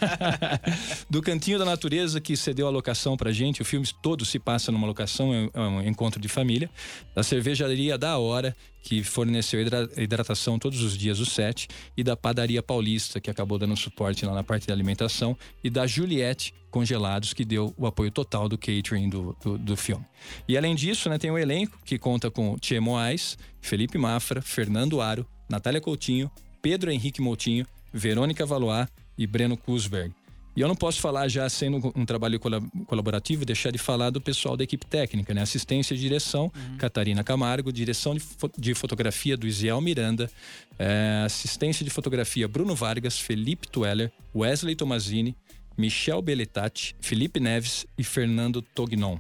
do 1.08 1.22
Cantinho 1.22 1.60
da 1.60 1.66
Natureza, 1.66 2.20
que 2.20 2.36
cedeu 2.36 2.66
a 2.66 2.72
locação 2.72 3.16
pra 3.16 3.32
gente, 3.32 3.62
o 3.62 3.66
filme 3.66 3.88
todo 4.02 4.26
se 4.26 4.40
passa 4.40 4.72
numa 4.72 4.88
locação, 4.88 5.32
é 5.32 5.48
um 5.60 5.80
é 5.80 5.88
encontro 5.88 6.20
de 6.20 6.28
família. 6.28 6.68
Da 7.14 7.22
Cervejaria 7.22 8.00
da 8.00 8.18
Hora, 8.18 8.56
que 8.84 9.02
forneceu 9.02 9.62
hidratação 9.98 10.60
todos 10.60 10.82
os 10.82 10.96
dias 10.96 11.20
o 11.20 11.26
set, 11.26 11.68
e 11.96 12.04
da 12.04 12.16
Padaria 12.16 12.62
Paulista, 12.62 13.20
que 13.20 13.32
acabou 13.32 13.58
dando 13.58 13.76
suporte 13.78 14.26
lá 14.26 14.34
na 14.34 14.44
parte 14.44 14.68
da 14.68 14.74
alimentação, 14.74 15.36
e 15.64 15.70
da 15.70 15.88
Juliette 15.88 16.54
Congelados, 16.70 17.34
que 17.34 17.46
deu 17.46 17.74
o 17.78 17.88
apoio 17.88 18.12
total 18.12 18.50
do 18.50 18.58
catering 18.58 19.10
do, 19.10 19.36
do, 19.42 19.58
do 19.58 19.78
filme. 19.78 20.06
E 20.48 20.58
além 20.58 20.76
disso, 20.76 21.10
né, 21.10 21.18
tem 21.18 21.32
o 21.32 21.36
um 21.36 21.38
elenco 21.38 21.80
que 21.86 21.98
conta 21.98 22.30
com 22.30 22.58
Tchê 22.60 22.80
Moais, 22.80 23.38
Felipe 23.62 23.98
Mafra, 23.98 24.42
Fernando 24.42 25.00
Aro, 25.00 25.26
Natália 25.50 25.80
Coutinho, 25.80 26.30
Pedro 26.62 26.92
Henrique 26.92 27.22
Moutinho, 27.22 27.66
Verônica 27.94 28.46
Valois 28.46 28.88
e 29.18 29.26
Breno 29.26 29.56
Kusberg. 29.56 30.14
E 30.56 30.62
eu 30.62 30.68
não 30.68 30.76
posso 30.76 31.00
falar 31.02 31.28
já 31.28 31.50
sendo 31.50 31.92
um 31.96 32.06
trabalho 32.06 32.40
colaborativo, 32.86 33.44
deixar 33.44 33.72
de 33.72 33.80
falar 33.80 34.12
do 34.12 34.22
pessoal 34.22 34.56
da 34.56 34.64
equipe 34.64 34.86
técnica, 34.86 35.34
né? 35.34 35.42
Assistência 35.42 35.96
e 35.96 35.98
direção, 35.98 36.52
uhum. 36.56 36.78
Catarina 36.78 37.24
Camargo, 37.24 37.74
direção 37.74 38.14
de, 38.14 38.20
fo 38.20 38.52
de 38.56 38.76
fotografia 38.76 39.36
do 39.36 39.48
Isiel 39.48 39.82
Miranda, 39.82 40.30
é, 40.78 41.24
assistência 41.26 41.84
de 41.84 41.90
fotografia 41.90 42.48
Bruno 42.48 42.76
Vargas, 42.76 43.20
Felipe 43.20 43.68
Tueller, 43.68 44.12
Wesley 44.36 44.76
Tomazini, 44.76 45.36
Michel 45.76 46.22
Belletati, 46.22 46.96
Felipe 47.02 47.40
Neves 47.40 47.88
e 47.98 48.04
Fernando 48.04 48.62
Tognon. 48.62 49.18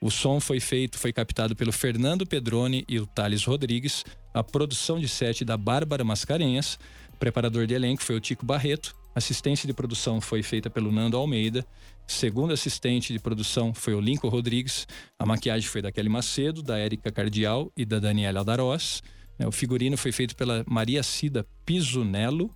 O 0.00 0.10
som 0.10 0.40
foi 0.40 0.58
feito, 0.58 0.98
foi 0.98 1.12
captado 1.12 1.54
pelo 1.54 1.70
Fernando 1.70 2.26
Pedroni 2.26 2.84
e 2.88 2.98
o 2.98 3.06
Thales 3.06 3.44
Rodrigues, 3.44 4.04
a 4.34 4.42
produção 4.42 4.98
de 4.98 5.06
set 5.08 5.44
da 5.44 5.56
Bárbara 5.56 6.02
Mascarenhas, 6.02 6.76
preparador 7.20 7.68
de 7.68 7.74
elenco 7.74 8.02
foi 8.02 8.16
o 8.16 8.20
Tico 8.20 8.44
Barreto, 8.44 8.96
Assistência 9.14 9.66
de 9.66 9.74
produção 9.74 10.20
foi 10.20 10.42
feita 10.42 10.70
pelo 10.70 10.90
Nando 10.90 11.16
Almeida. 11.16 11.66
Segundo 12.06 12.52
assistente 12.52 13.12
de 13.12 13.18
produção 13.18 13.74
foi 13.74 13.94
o 13.94 14.00
Lincoln 14.00 14.28
Rodrigues. 14.28 14.86
A 15.18 15.26
maquiagem 15.26 15.68
foi 15.68 15.82
da 15.82 15.92
Kelly 15.92 16.08
Macedo, 16.08 16.62
da 16.62 16.78
Érica 16.78 17.12
Cardial 17.12 17.70
e 17.76 17.84
da 17.84 17.98
Daniela 17.98 18.44
Darós. 18.44 19.02
Né, 19.38 19.46
o 19.46 19.52
figurino 19.52 19.96
foi 19.96 20.12
feito 20.12 20.34
pela 20.34 20.64
Maria 20.68 21.02
Cida 21.02 21.46
Pisunello. 21.64 22.50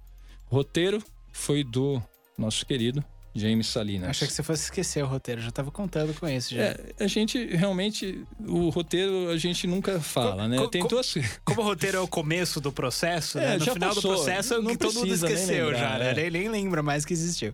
Roteiro 0.47 1.03
foi 1.33 1.63
do 1.63 2.03
nosso 2.39 2.65
querido 2.65 3.05
James 3.37 3.67
Salinas. 3.67 4.11
Achei 4.11 4.27
que 4.27 4.35
você 4.35 4.43
fosse 4.43 4.65
esquecer 4.65 5.03
o 5.05 5.07
roteiro, 5.07 5.41
já 5.41 5.51
tava 5.51 5.71
contando 5.71 6.13
com 6.19 6.29
isso 6.29 6.55
já. 6.55 6.63
É, 6.63 6.77
a 7.01 7.07
gente 7.07 7.45
realmente. 7.55 8.25
O 8.47 8.69
roteiro 8.71 9.29
a 9.31 9.37
gente 9.37 9.67
nunca 9.67 10.01
fala, 10.01 10.43
Co- 10.45 10.49
né? 10.49 10.57
co- 10.59 10.69
Tentou 10.69 10.99
assim. 10.99 11.23
Como 11.45 11.61
o 11.61 11.65
roteiro 11.65 11.99
é 11.99 12.01
o 12.01 12.09
começo 12.09 12.61
do 12.61 12.73
processo, 12.73 13.39
É, 13.39 13.51
né? 13.51 13.57
No 13.59 13.65
final 13.73 13.89
passou, 13.95 14.03
do 14.03 14.09
processo, 14.17 14.63
não 14.63 14.71
que 14.73 14.79
todo 14.79 14.95
mundo 14.95 15.13
esqueceu 15.15 15.67
lembrar, 15.67 15.79
já, 15.79 15.99
né? 16.15 16.27
é. 16.27 16.31
Nem, 16.31 16.49
lembra 16.49 16.83
mais 16.83 17.05
que 17.05 17.13
existiu. 17.13 17.53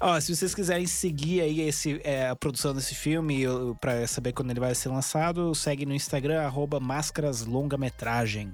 Ó, 0.00 0.18
se 0.20 0.34
vocês 0.34 0.54
quiserem 0.54 0.86
seguir 0.86 1.40
aí 1.40 1.60
esse, 1.60 2.00
é, 2.04 2.28
a 2.28 2.36
produção 2.36 2.74
desse 2.74 2.94
filme 2.94 3.44
pra 3.80 4.06
saber 4.06 4.32
quando 4.32 4.50
ele 4.50 4.60
vai 4.60 4.74
ser 4.74 4.88
lançado, 4.88 5.54
segue 5.54 5.84
no 5.86 5.94
Instagram, 5.94 6.40
arroba 6.42 6.78
Máscaras 6.80 7.44
Longa-Metragem. 7.44 8.52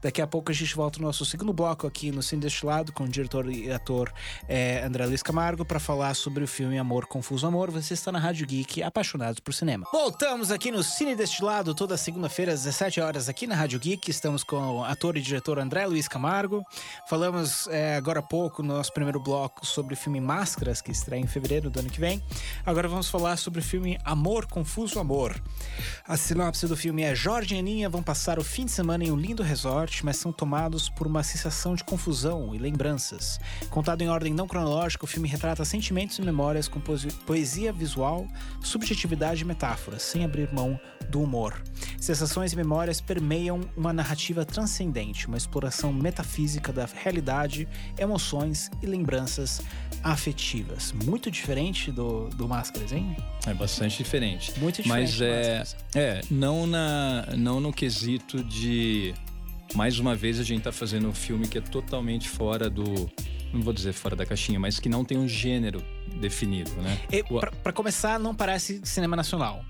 Daqui 0.00 0.22
a 0.22 0.26
pouco 0.26 0.52
a 0.52 0.54
gente 0.54 0.74
volta 0.76 1.00
no 1.00 1.06
nosso 1.06 1.24
segundo 1.24 1.52
bloco 1.52 1.86
aqui 1.86 2.12
no 2.12 2.22
Cine 2.22 2.42
Destilado 2.42 2.92
com 2.92 3.04
o 3.04 3.08
diretor 3.08 3.50
e 3.50 3.70
ator 3.72 4.12
é, 4.48 4.82
André 4.84 5.06
Luiz 5.06 5.22
Camargo 5.22 5.64
para 5.64 5.80
falar 5.80 6.14
sobre 6.14 6.44
o 6.44 6.48
filme 6.48 6.78
Amor 6.78 7.06
Confuso 7.06 7.46
Amor. 7.46 7.70
Você 7.70 7.94
está 7.94 8.12
na 8.12 8.18
Rádio 8.18 8.46
Geek, 8.46 8.82
apaixonados 8.82 9.40
por 9.40 9.52
cinema. 9.52 9.86
Voltamos 9.92 10.52
aqui 10.52 10.70
no 10.70 10.84
Cine 10.84 11.16
Destilado 11.16 11.74
toda 11.74 11.96
segunda-feira 11.96 12.52
às 12.52 12.62
17 12.62 13.00
horas 13.00 13.28
aqui 13.28 13.46
na 13.46 13.56
Rádio 13.56 13.80
Geek. 13.80 14.08
Estamos 14.08 14.44
com 14.44 14.56
o 14.56 14.84
ator 14.84 15.16
e 15.16 15.20
diretor 15.20 15.58
André 15.58 15.84
Luiz 15.86 16.06
Camargo. 16.06 16.64
Falamos 17.08 17.66
é, 17.68 17.96
agora 17.96 18.20
há 18.20 18.22
pouco 18.22 18.62
no 18.62 18.74
nosso 18.74 18.92
primeiro 18.92 19.18
bloco 19.18 19.66
sobre 19.66 19.94
o 19.94 19.96
filme 19.96 20.20
Máscaras, 20.20 20.80
que 20.80 20.92
estreia 20.92 21.20
em 21.20 21.26
fevereiro 21.26 21.70
do 21.70 21.80
ano 21.80 21.90
que 21.90 21.98
vem. 21.98 22.22
Agora 22.64 22.86
vamos 22.86 23.08
falar 23.08 23.36
sobre 23.36 23.60
o 23.60 23.62
filme 23.62 23.98
Amor 24.04 24.46
Confuso 24.46 25.00
Amor. 25.00 25.40
A 26.06 26.16
sinopse 26.16 26.66
do 26.66 26.76
filme 26.76 27.02
é 27.02 27.14
Jorge 27.14 27.54
e 27.54 27.58
Aninha 27.58 27.88
vão 27.88 28.02
passar 28.02 28.38
o 28.38 28.44
fim 28.44 28.64
de 28.64 28.70
semana 28.70 29.04
em 29.04 29.10
um 29.10 29.16
lindo 29.16 29.42
resort, 29.42 29.87
mas 30.02 30.16
são 30.16 30.32
tomados 30.32 30.88
por 30.88 31.06
uma 31.06 31.22
sensação 31.22 31.74
de 31.74 31.82
confusão 31.84 32.54
e 32.54 32.58
lembranças. 32.58 33.38
Contado 33.70 34.02
em 34.02 34.08
ordem 34.08 34.32
não 34.32 34.46
cronológica, 34.46 35.04
o 35.04 35.08
filme 35.08 35.28
retrata 35.28 35.64
sentimentos 35.64 36.18
e 36.18 36.22
memórias 36.22 36.68
com 36.68 36.80
poesi- 36.80 37.12
poesia 37.26 37.72
visual, 37.72 38.26
subjetividade 38.62 39.42
e 39.42 39.44
metáforas, 39.44 40.02
sem 40.02 40.24
abrir 40.24 40.52
mão 40.52 40.78
do 41.08 41.22
humor. 41.22 41.62
Sensações 41.98 42.52
e 42.52 42.56
memórias 42.56 43.00
permeiam 43.00 43.60
uma 43.76 43.92
narrativa 43.92 44.44
transcendente, 44.44 45.26
uma 45.26 45.36
exploração 45.36 45.92
metafísica 45.92 46.72
da 46.72 46.86
realidade, 46.86 47.66
emoções 47.98 48.70
e 48.82 48.86
lembranças 48.86 49.62
afetivas. 50.02 50.92
Muito 50.92 51.30
diferente 51.30 51.90
do, 51.90 52.28
do 52.30 52.48
Máscaras, 52.48 52.92
hein? 52.92 53.16
É 53.46 53.54
bastante 53.54 53.96
diferente. 53.98 54.52
Muito 54.58 54.82
diferente. 54.82 55.10
Mas 55.18 55.20
é, 55.20 55.62
é 55.94 56.20
não, 56.30 56.66
na, 56.66 57.26
não 57.36 57.60
no 57.60 57.72
quesito 57.72 58.42
de. 58.44 59.14
Mais 59.74 59.98
uma 59.98 60.14
vez 60.14 60.40
a 60.40 60.42
gente 60.42 60.62
tá 60.62 60.72
fazendo 60.72 61.08
um 61.08 61.14
filme 61.14 61.46
que 61.46 61.58
é 61.58 61.60
totalmente 61.60 62.28
fora 62.28 62.68
do. 62.70 62.84
Não 63.52 63.62
vou 63.62 63.72
dizer 63.72 63.92
fora 63.92 64.14
da 64.16 64.26
caixinha, 64.26 64.58
mas 64.60 64.78
que 64.78 64.88
não 64.88 65.04
tem 65.04 65.16
um 65.16 65.28
gênero 65.28 65.82
definido, 66.20 66.70
né? 66.82 66.98
Pra 67.62 67.72
começar, 67.72 68.18
não 68.18 68.34
parece 68.34 68.80
cinema 68.84 69.16
nacional. 69.16 69.64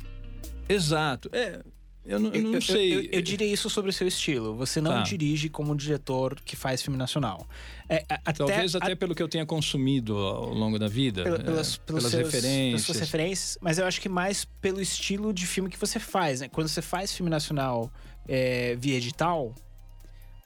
Exato. 0.68 1.28
É. 1.32 1.62
Eu 2.04 2.18
não, 2.18 2.32
eu 2.32 2.42
não 2.42 2.54
eu, 2.54 2.62
sei. 2.62 2.94
Eu, 2.94 3.02
eu 3.12 3.22
diria 3.22 3.46
isso 3.46 3.68
sobre 3.68 3.90
o 3.90 3.92
seu 3.92 4.08
estilo. 4.08 4.56
Você 4.56 4.80
não 4.80 4.92
Tá. 4.92 5.02
dirige 5.02 5.50
como 5.50 5.76
diretor 5.76 6.40
que 6.42 6.56
faz 6.56 6.80
filme 6.80 6.96
nacional. 6.96 7.46
É, 7.86 8.02
a- 8.08 8.14
até, 8.24 8.32
Talvez 8.32 8.74
a- 8.74 8.78
até 8.78 8.94
pelo 8.94 9.14
que 9.14 9.22
eu 9.22 9.28
tenha 9.28 9.44
consumido 9.44 10.16
ao 10.16 10.54
longo 10.54 10.78
da 10.78 10.88
vida. 10.88 11.22
pela- 11.22 11.36
é, 11.36 11.42
pelas, 11.42 11.76
pelos 11.76 12.04
pelas 12.04 12.10
seus- 12.10 12.24
referências. 12.32 12.70
pelas 12.70 12.82
suas 12.86 12.98
referências, 13.00 13.58
mas 13.60 13.78
eu 13.78 13.84
acho 13.86 14.00
que 14.00 14.08
mais 14.08 14.46
pelo 14.46 14.80
estilo 14.80 15.34
de 15.34 15.46
filme 15.46 15.68
que 15.68 15.78
você 15.78 16.00
faz. 16.00 16.40
Né? 16.40 16.48
Quando 16.48 16.66
você 16.68 16.80
faz 16.80 17.12
filme 17.12 17.28
nacional 17.30 17.92
é, 18.26 18.74
via 18.76 18.96
edital, 18.96 19.54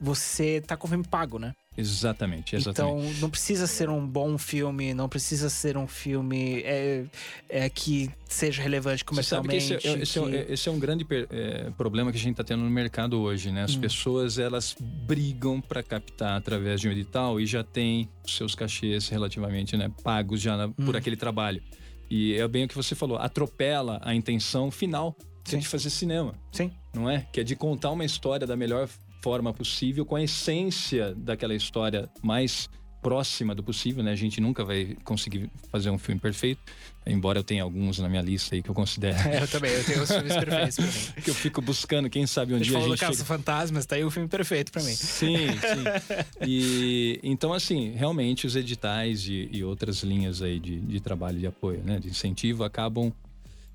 você 0.03 0.59
tá 0.61 0.75
com 0.75 0.85
o 0.85 0.89
filme 0.89 1.05
pago, 1.07 1.39
né? 1.39 1.53
Exatamente, 1.75 2.55
exatamente. 2.55 3.01
Então 3.03 3.19
não 3.21 3.29
precisa 3.29 3.65
ser 3.65 3.89
um 3.89 4.05
bom 4.05 4.37
filme, 4.37 4.93
não 4.93 5.09
precisa 5.09 5.49
ser 5.49 5.75
um 5.77 5.87
filme 5.87 6.61
é, 6.63 7.05
é, 7.49 7.69
que 7.69 8.11
seja 8.27 8.61
relevante 8.61 9.03
Você 9.07 9.23
sabe 9.23 9.47
que 9.47 9.55
comercialmente. 9.55 9.87
esse 9.87 9.97
é, 9.99 10.01
esse 10.03 10.17
é 10.19 10.21
um- 10.21 10.29
que- 10.29 10.53
esse 10.53 10.69
é 10.69 10.71
um 10.71 10.77
grande 10.77 11.05
é, 11.31 11.71
problema 11.71 12.11
que 12.11 12.17
a 12.17 12.21
gente 12.21 12.31
está 12.33 12.43
tendo 12.43 12.61
no 12.63 12.69
mercado 12.69 13.19
hoje, 13.19 13.49
né? 13.51 13.61
Hum. 13.61 13.65
As 13.65 13.75
pessoas 13.75 14.37
elas 14.37 14.75
brigam 14.79 15.59
para 15.61 15.81
captar 15.81 16.37
através 16.37 16.79
de 16.81 16.87
um 16.87 16.91
edital 16.91 17.39
e 17.39 17.45
já 17.45 17.63
tem 17.63 18.07
seus 18.27 18.53
cachês 18.53 19.07
relativamente 19.09 19.75
né, 19.75 19.89
pagos 20.03 20.41
já 20.41 20.55
na- 20.57 20.67
Hum. 20.67 20.73
por 20.85 20.95
aquele 20.95 21.15
trabalho. 21.15 21.63
E 22.09 22.35
é 22.35 22.47
bem 22.47 22.65
o 22.65 22.67
que 22.67 22.75
você 22.75 22.93
falou, 22.93 23.17
atropela 23.17 23.99
a 24.03 24.13
intenção 24.13 24.69
final 24.69 25.17
que 25.43 25.49
é 25.51 25.57
Sim. 25.57 25.59
de 25.59 25.67
fazer 25.67 25.89
cinema, 25.89 26.35
Sim. 26.51 26.71
não 26.93 27.09
é? 27.09 27.27
Que 27.33 27.41
é 27.41 27.43
de 27.43 27.55
contar 27.55 27.89
uma 27.91 28.05
história 28.05 28.45
da 28.47 28.55
melhor 28.55 28.87
forma 29.23 29.53
possível, 29.53 30.05
com 30.05 30.17
a 30.17 30.21
essência 30.21 31.15
daquela 31.15 31.55
história 31.55 32.09
mais 32.21 32.69
próxima 33.01 33.55
do 33.55 33.63
possível, 33.63 34.03
né? 34.03 34.11
A 34.11 34.15
gente 34.15 34.39
nunca 34.39 34.63
vai 34.65 34.97
conseguir 35.03 35.49
fazer 35.69 35.89
um 35.89 35.97
filme 35.97 36.19
perfeito, 36.19 36.61
embora 37.05 37.39
eu 37.39 37.43
tenha 37.43 37.63
alguns 37.63 37.99
na 37.99 38.09
minha 38.09 38.21
lista 38.21 38.55
aí 38.55 38.61
que 38.61 38.69
eu 38.69 38.75
considero. 38.75 39.17
É, 39.27 39.43
eu 39.43 39.47
também, 39.47 39.71
eu 39.71 39.83
tenho 39.85 40.03
os 40.03 40.11
filmes 40.11 40.33
perfeitos 40.33 40.75
pra 40.75 40.85
mim. 40.85 40.91
que 41.23 41.29
eu 41.29 41.35
fico 41.35 41.61
buscando, 41.61 42.09
quem 42.09 42.27
sabe 42.27 42.53
um 42.53 42.59
dia 42.59 42.77
a 42.77 42.81
do 42.81 42.87
gente 42.87 42.99
Caça 42.99 43.13
chega... 43.13 43.25
Fantasmas, 43.25 43.85
tá 43.85 43.95
aí 43.95 44.03
o 44.03 44.11
filme 44.11 44.27
perfeito 44.27 44.71
pra 44.71 44.83
mim. 44.83 44.93
Sim, 44.93 45.47
sim. 45.47 46.23
E 46.45 47.19
então 47.23 47.53
assim, 47.53 47.91
realmente 47.91 48.45
os 48.45 48.55
editais 48.55 49.25
e, 49.27 49.49
e 49.51 49.63
outras 49.63 50.03
linhas 50.03 50.41
aí 50.41 50.59
de, 50.59 50.79
de 50.79 50.99
trabalho 50.99 51.39
de 51.39 51.47
apoio, 51.47 51.81
né, 51.83 51.99
de 51.99 52.09
incentivo, 52.09 52.63
acabam 52.63 53.13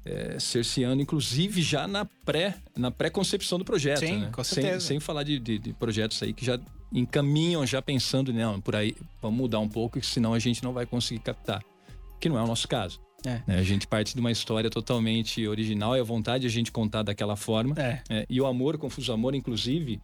é, 0.09 0.39
cerceando, 0.41 1.03
inclusive 1.03 1.61
já 1.63 1.87
na 1.87 2.05
pré 2.05 2.55
na 2.77 2.91
pré-concepção 2.91 3.59
do 3.59 3.65
projeto, 3.65 4.01
Sim, 4.01 4.19
né? 4.21 4.31
com 4.33 4.43
sem, 4.43 4.63
certeza. 4.63 4.87
sem 4.87 5.01
falar 5.01 5.23
de, 5.23 5.39
de- 5.39 5.59
de 5.59 5.73
projetos 5.75 6.23
aí 6.23 6.33
que 6.33 6.45
já 6.45 6.59
encaminham 6.93 7.67
já 7.67 7.83
pensando 7.83 8.33
não 8.33 8.61
por 8.61 8.75
aí 8.75 8.97
vamos 9.21 9.39
mudar 9.39 9.59
um 9.61 9.69
pouco, 9.69 10.01
que 10.01 10.07
senão 10.07 10.33
a 10.35 10.39
gente 10.39 10.63
não 10.63 10.73
vai 10.73 10.87
conseguir 10.87 11.21
captar, 11.21 11.63
que 12.21 12.29
não 12.29 12.39
é 12.39 12.43
o 12.43 12.47
nosso 12.47 12.67
caso. 12.67 13.01
É. 13.27 13.43
né? 13.49 13.59
A 13.59 13.63
gente 13.65 13.85
parte 13.87 14.15
de 14.15 14.21
uma 14.21 14.31
história 14.31 14.71
totalmente 14.71 15.45
original 15.47 15.97
e 15.97 16.01
a 16.01 16.05
vontade 16.05 16.43
de 16.43 16.47
a 16.47 16.51
gente 16.51 16.71
contar 16.71 17.03
daquela 17.03 17.35
forma. 17.35 17.75
É. 17.77 18.01
É, 18.09 18.27
e 18.31 18.41
o 18.41 18.47
amor, 18.47 18.79
Confuso 18.79 19.13
Amor, 19.13 19.35
inclusive, 19.35 20.01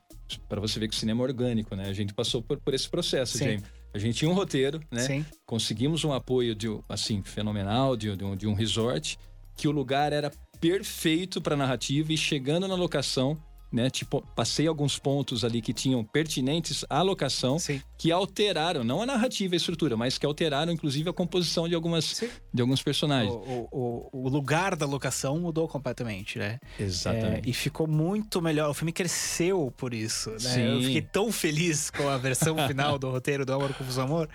para 0.49 0.61
você 0.61 0.81
ver 0.81 0.88
que 0.88 0.97
o 0.97 0.99
cinema 0.99 1.23
é 1.23 1.27
orgânico, 1.29 1.77
né? 1.77 1.88
A 1.88 1.93
gente 1.93 2.12
passou 2.12 2.43
por, 2.43 2.59
por 2.59 2.75
esse 2.75 2.88
processo, 2.88 3.38
Sim. 3.38 3.59
A 3.95 3.99
gente 3.99 4.17
tinha 4.19 4.29
um 4.29 4.35
roteiro, 4.35 4.81
né? 4.90 4.99
Sim. 5.03 5.25
Conseguimos 5.47 6.03
um 6.03 6.12
apoio 6.12 6.57
de, 6.57 6.67
assim, 6.88 7.23
fenomenal 7.23 7.97
de, 7.97 8.17
de 8.17 8.25
um, 8.25 8.35
de 8.35 8.49
um 8.49 8.53
resort, 8.53 9.17
que 9.57 9.69
o 9.69 9.71
lugar 9.71 10.12
era 10.12 10.31
perfeito 10.61 11.40
para 11.40 11.57
narrativa 11.57 12.12
e 12.12 12.17
chegando 12.17 12.67
na 12.67 12.75
locação, 12.75 13.37
né? 13.71 13.90
Tipo, 13.90 14.25
passei 14.37 14.69
alguns 14.69 14.99
pontos 15.01 15.45
ali 15.45 15.61
que 15.61 15.73
tinham 15.73 16.05
pertinentes 16.05 16.85
à 16.88 17.03
locação, 17.03 17.59
Sim. 17.59 17.83
que 17.99 18.12
alteraram, 18.12 18.85
não 18.85 19.03
a 19.03 19.07
narrativa 19.07 19.55
e 19.55 19.57
a 19.57 19.59
estrutura, 19.59 19.97
mas 19.97 20.17
que 20.17 20.25
alteraram, 20.25 20.73
inclusive, 20.73 21.11
a 21.11 21.12
composição 21.12 21.69
de, 21.69 21.75
algumas, 21.75 22.05
Sim. 22.05 22.31
de 22.53 22.62
alguns 22.62 22.83
personagens. 22.85 23.33
o, 23.35 23.69
o- 23.73 24.09
o 24.12 24.29
lugar 24.29 24.77
da 24.77 24.87
locação 24.87 25.40
mudou 25.40 25.67
completamente, 25.67 26.38
né? 26.38 26.61
Exatamente. 26.79 27.49
É, 27.49 27.51
e 27.51 27.53
ficou 27.53 27.88
muito 27.88 28.40
melhor. 28.40 28.71
O 28.71 28.75
filme 28.75 28.93
cresceu 28.93 29.73
por 29.77 29.93
isso, 29.93 30.31
né? 30.31 30.37
Eu 30.71 30.79
Sim. 30.81 30.87
fiquei 30.87 31.03
tão 31.03 31.33
feliz 31.33 31.90
com 31.90 32.09
a 32.09 32.17
versão 32.17 32.55
final 32.69 32.97
do 32.97 33.11
roteiro 33.11 33.45
do 33.45 33.53
Amor 33.53 33.75
Confuso 33.75 34.01
Amor. 34.01 34.29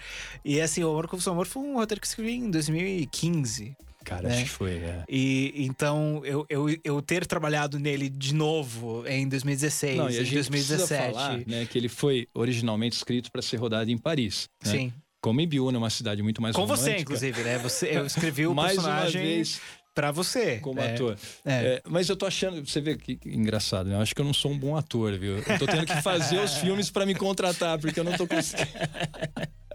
E 0.44 0.60
assim, 0.60 0.84
o 0.84 0.90
Amor 0.90 1.08
Confuso 1.08 1.32
Amor 1.32 1.48
foi 1.48 1.64
um 1.64 1.76
roteiro 1.76 2.02
que 2.02 2.06
eu 2.08 2.10
escrevi 2.10 2.34
em 2.34 2.52
2015. 2.52 3.76
Cara, 4.10 4.28
né? 4.28 4.36
acho 4.36 4.44
que 4.46 4.50
foi. 4.50 4.72
é. 4.78 5.04
E 5.08 5.54
então 5.58 6.22
eu, 6.26 6.46
eu, 6.50 6.66
eu 6.84 7.02
ter 7.02 7.26
trabalhado 7.28 7.78
nele 7.80 8.10
de 8.10 8.34
novo 8.34 9.04
em 9.08 9.28
2016, 9.30 9.98
Não, 9.98 10.06
e 10.10 10.18
a 10.18 10.22
em 10.22 10.26
gente 10.26 10.34
2017. 10.34 10.88
precisa 10.88 11.12
falar, 11.14 11.38
né, 11.48 11.66
que 11.70 11.78
ele 11.78 11.88
foi 11.90 12.28
originalmente 12.34 12.96
escrito 12.96 13.32
para 13.32 13.42
ser 13.42 13.58
rodado 13.58 13.90
em 13.92 13.98
Paris. 13.98 14.50
né? 14.66 14.72
Sim. 14.72 14.94
Como 15.22 15.40
em 15.42 15.48
Biúna, 15.48 15.78
uma 15.78 15.90
cidade 15.90 16.24
muito 16.24 16.42
mais 16.42 16.56
Com 16.56 16.62
romântica. 16.64 16.88
você, 16.92 16.98
inclusive, 17.02 17.44
né? 17.44 17.58
Você, 17.60 17.90
eu 17.92 18.06
escrevi 18.06 18.48
o 18.48 18.54
mais 18.56 18.78
uma 18.78 18.84
personagem 18.84 19.22
vez 19.22 19.62
pra 19.94 20.12
você. 20.12 20.60
como 20.60 20.80
né? 20.80 20.94
ator. 20.94 21.18
É. 21.46 21.52
É, 21.52 21.82
mas 21.90 22.08
eu 22.08 22.16
tô 22.16 22.26
achando, 22.26 22.66
você 22.66 22.80
vê 22.80 22.96
que 22.98 23.18
que 23.18 23.30
engraçado, 23.30 23.90
né? 23.90 23.96
Eu 23.96 24.02
acho 24.02 24.16
que 24.16 24.22
eu 24.22 24.26
não 24.26 24.34
sou 24.34 24.50
um 24.52 24.58
bom 24.58 24.78
ator, 24.78 25.18
viu? 25.20 25.38
Eu 25.40 25.60
tô 25.60 25.66
tendo 25.68 25.86
que 25.86 26.02
fazer 26.02 26.40
os 26.40 26.54
filmes 26.56 26.90
para 26.90 27.06
me 27.06 27.14
contratar, 27.14 27.78
porque 27.78 28.00
eu 28.00 28.04
não 28.06 28.14
tô 28.18 28.26
conseguindo. 28.26 28.70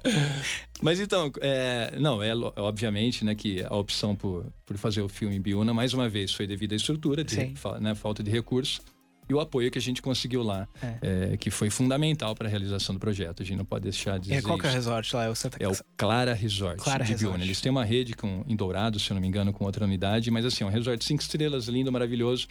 Mas 0.83 1.01
então, 1.01 1.31
é, 1.41 1.95
não, 1.99 2.23
é 2.23 2.33
obviamente, 2.57 3.25
né, 3.25 3.35
que 3.35 3.65
a 3.65 3.75
opção 3.75 4.15
por, 4.15 4.47
por 4.67 4.77
fazer 4.77 5.01
o 5.01 5.09
filme 5.09 5.37
em 5.37 5.41
Biúna, 5.41 5.73
mais 5.73 5.95
uma 5.95 6.09
vez, 6.09 6.33
foi 6.33 6.47
devido 6.47 6.73
à 6.73 6.77
estrutura, 6.77 7.25
de, 7.25 7.55
né, 7.81 7.95
falta 7.95 8.23
de 8.23 8.31
recursos, 8.31 8.81
e 9.29 9.33
o 9.33 9.41
apoio 9.41 9.71
que 9.71 9.79
a 9.79 9.81
gente 9.81 10.03
conseguiu 10.03 10.43
lá, 10.43 10.69
é, 11.01 11.37
que 11.39 11.51
foi 11.51 11.71
fundamental 11.71 12.35
para 12.35 12.47
a 12.47 12.51
realização 12.51 12.95
do 12.95 12.99
projeto. 12.99 13.43
A 13.43 13.47
gente 13.47 13.57
não 13.57 13.65
pode 13.65 13.85
deixar 13.85 14.19
de 14.19 14.31
E 14.31 14.37
dizer 14.37 14.43
qual 14.43 14.59
que 14.59 14.67
é 14.67 14.69
o 14.69 14.73
resort 14.73 15.17
lá? 15.17 15.25
É 15.25 15.31
o 15.31 15.35
Santa 15.35 15.57
É 15.61 15.67
o 15.67 15.73
Clara 15.97 16.35
Resort 16.35 16.83
Clara 16.83 17.05
de 17.05 17.13
Resort. 17.13 17.31
Biúna. 17.31 17.45
Eles 17.45 17.61
têm 17.61 17.71
uma 17.71 17.85
rede 17.85 18.13
com, 18.15 18.45
em 18.47 18.55
Dourado, 18.55 19.01
se 19.01 19.11
eu 19.11 19.15
não 19.15 19.23
me 19.23 19.29
engano, 19.29 19.53
com 19.53 19.65
outra 19.65 19.87
unidade, 19.87 20.31
mas 20.31 20.45
assim, 20.45 20.65
é 20.65 20.67
um 20.67 20.71
resort 20.71 21.03
cinco 21.03 21.23
estrelas, 21.23 21.69
lindo, 21.69 21.91
maravilhoso, 21.91 22.47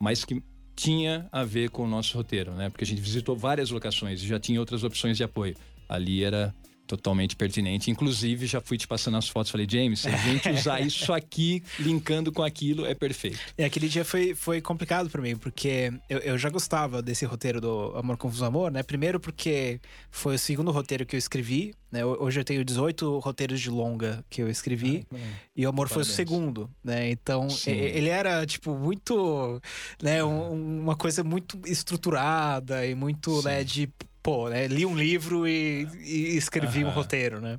mas 0.00 0.24
que 0.24 0.40
tinha 0.76 1.28
a 1.32 1.44
ver 1.44 1.70
com 1.70 1.84
o 1.84 1.88
nosso 1.88 2.16
roteiro, 2.16 2.52
né? 2.52 2.70
Porque 2.70 2.84
a 2.84 2.86
gente 2.86 3.00
visitou 3.00 3.36
várias 3.36 3.70
locações 3.70 4.22
e 4.22 4.26
já 4.26 4.38
tinha 4.38 4.60
outras 4.60 4.84
opções 4.84 5.16
de 5.16 5.24
apoio. 5.24 5.56
Ali 5.88 6.22
era 6.22 6.54
totalmente 6.86 7.36
pertinente. 7.36 7.90
Inclusive, 7.90 8.46
já 8.46 8.60
fui 8.60 8.76
te 8.76 8.86
passando 8.86 9.16
as 9.16 9.28
fotos, 9.28 9.50
falei, 9.50 9.66
James, 9.68 10.00
se 10.00 10.08
a 10.08 10.16
gente 10.16 10.48
usar 10.50 10.80
isso 10.80 11.12
aqui, 11.12 11.62
linkando 11.78 12.30
com 12.32 12.42
aquilo, 12.42 12.84
é 12.86 12.94
perfeito. 12.94 13.38
E 13.56 13.64
aquele 13.64 13.88
dia 13.88 14.04
foi, 14.04 14.34
foi 14.34 14.60
complicado 14.60 15.08
para 15.08 15.22
mim, 15.22 15.36
porque 15.36 15.92
eu, 16.08 16.18
eu 16.18 16.38
já 16.38 16.50
gostava 16.50 17.00
desse 17.02 17.24
roteiro 17.24 17.60
do 17.60 17.96
Amor 17.96 18.16
Confuso 18.16 18.44
Amor, 18.44 18.70
né? 18.70 18.82
Primeiro 18.82 19.18
porque 19.18 19.80
foi 20.10 20.34
o 20.34 20.38
segundo 20.38 20.70
roteiro 20.70 21.06
que 21.06 21.16
eu 21.16 21.18
escrevi, 21.18 21.74
né? 21.90 22.04
Hoje 22.04 22.40
eu 22.40 22.44
tenho 22.44 22.64
18 22.64 23.18
roteiros 23.18 23.60
de 23.60 23.70
longa 23.70 24.24
que 24.28 24.42
eu 24.42 24.48
escrevi, 24.48 25.06
ah, 25.12 25.16
e 25.56 25.66
o 25.66 25.68
Amor 25.68 25.88
Parabéns. 25.88 26.06
foi 26.06 26.12
o 26.12 26.16
segundo, 26.16 26.70
né? 26.82 27.10
Então, 27.10 27.48
Sim. 27.50 27.72
ele 27.72 28.08
era, 28.08 28.44
tipo, 28.46 28.76
muito, 28.76 29.60
né? 30.02 30.22
Um, 30.24 30.80
uma 30.80 30.96
coisa 30.96 31.22
muito 31.22 31.60
estruturada 31.66 32.86
e 32.86 32.94
muito, 32.94 33.40
Sim. 33.40 33.48
né, 33.48 33.64
de 33.64 33.88
pô, 34.22 34.48
né, 34.48 34.66
li 34.68 34.86
um 34.86 34.96
livro 34.96 35.46
e, 35.46 35.86
e 36.00 36.36
escrevi 36.36 36.84
uhum. 36.84 36.90
um 36.90 36.92
roteiro, 36.92 37.40
né? 37.40 37.58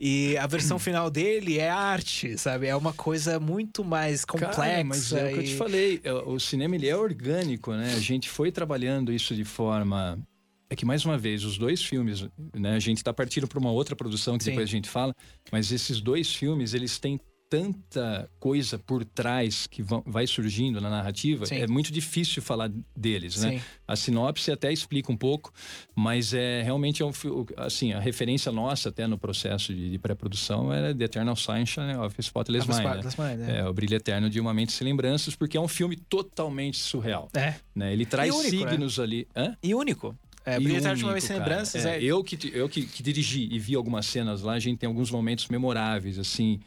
E 0.00 0.36
a 0.38 0.46
versão 0.46 0.78
final 0.80 1.10
dele 1.10 1.58
é 1.58 1.68
arte, 1.68 2.38
sabe? 2.38 2.66
É 2.66 2.74
uma 2.74 2.92
coisa 2.92 3.38
muito 3.38 3.84
mais 3.84 4.24
complexa. 4.24 4.56
Cara, 4.56 4.84
mas 4.84 5.12
é 5.12 5.30
o 5.30 5.34
que 5.34 5.38
eu 5.40 5.44
te 5.44 5.54
falei, 5.54 6.00
é, 6.04 6.12
o 6.12 6.38
cinema 6.38 6.76
ele 6.76 6.88
é 6.88 6.96
orgânico, 6.96 7.72
né? 7.72 7.92
A 7.94 8.00
gente 8.00 8.28
foi 8.28 8.50
trabalhando 8.50 9.12
isso 9.12 9.34
de 9.34 9.44
forma 9.44 10.18
é 10.70 10.76
que 10.76 10.84
mais 10.84 11.04
uma 11.04 11.16
vez 11.16 11.44
os 11.44 11.56
dois 11.56 11.82
filmes, 11.82 12.26
né? 12.54 12.74
A 12.74 12.78
gente 12.78 12.98
está 12.98 13.12
partindo 13.12 13.48
para 13.48 13.58
uma 13.58 13.70
outra 13.70 13.96
produção 13.96 14.36
que 14.36 14.44
Sim. 14.44 14.50
depois 14.50 14.68
a 14.68 14.70
gente 14.70 14.88
fala, 14.88 15.14
mas 15.50 15.72
esses 15.72 16.00
dois 16.00 16.34
filmes 16.34 16.74
eles 16.74 16.98
têm 16.98 17.18
tanta 17.48 18.30
coisa 18.38 18.78
por 18.78 19.04
trás 19.04 19.66
que 19.66 19.82
vai 20.04 20.26
surgindo 20.26 20.80
na 20.80 20.90
narrativa, 20.90 21.46
Sim. 21.46 21.56
é 21.56 21.66
muito 21.66 21.90
difícil 21.90 22.42
falar 22.42 22.70
deles, 22.94 23.40
né? 23.40 23.52
Sim. 23.52 23.60
A 23.86 23.96
sinopse 23.96 24.50
até 24.50 24.72
explica 24.72 25.10
um 25.10 25.16
pouco, 25.16 25.52
mas 25.94 26.34
é 26.34 26.62
realmente 26.62 27.02
é 27.02 27.06
um, 27.06 27.12
assim, 27.56 27.92
a 27.92 28.00
referência 28.00 28.52
nossa 28.52 28.90
até 28.90 29.06
no 29.06 29.16
processo 29.16 29.74
de, 29.74 29.90
de 29.90 29.98
pré-produção 29.98 30.72
era 30.72 30.94
The 30.94 31.04
Eternal 31.04 31.36
Sunshine 31.36 31.96
of 31.96 32.14
Spotless 32.20 32.68
Mind, 32.68 32.84
né? 32.84 33.02
Mind 33.18 33.48
é. 33.48 33.58
é. 33.60 33.68
o 33.68 33.72
brilho 33.72 33.94
eterno 33.94 34.28
de 34.28 34.38
uma 34.38 34.52
mente 34.52 34.72
sem 34.72 34.86
lembranças, 34.86 35.34
porque 35.34 35.56
é 35.56 35.60
um 35.60 35.68
filme 35.68 35.96
totalmente 35.96 36.76
surreal. 36.76 37.28
É. 37.34 37.54
Né? 37.74 37.92
Ele 37.92 38.04
traz 38.04 38.34
único, 38.34 38.64
né? 38.64 38.70
signos 38.70 39.00
ali. 39.00 39.26
Hã? 39.34 39.56
E 39.62 39.74
único. 39.74 40.14
É, 40.44 40.58
Brilho 40.58 40.78
Eterno 40.78 40.96
de 40.96 41.04
uma 41.04 41.12
vez 41.12 41.24
sem 41.24 41.36
lembranças. 41.36 41.84
É, 41.84 41.98
é. 41.98 42.02
Eu, 42.02 42.24
que, 42.24 42.50
eu 42.54 42.68
que, 42.70 42.86
que 42.86 43.02
dirigi 43.02 43.48
e 43.52 43.58
vi 43.58 43.74
algumas 43.74 44.06
cenas 44.06 44.40
lá, 44.40 44.54
a 44.54 44.58
gente 44.58 44.78
tem 44.78 44.86
alguns 44.86 45.10
momentos 45.10 45.46
memoráveis, 45.48 46.18
assim 46.18 46.58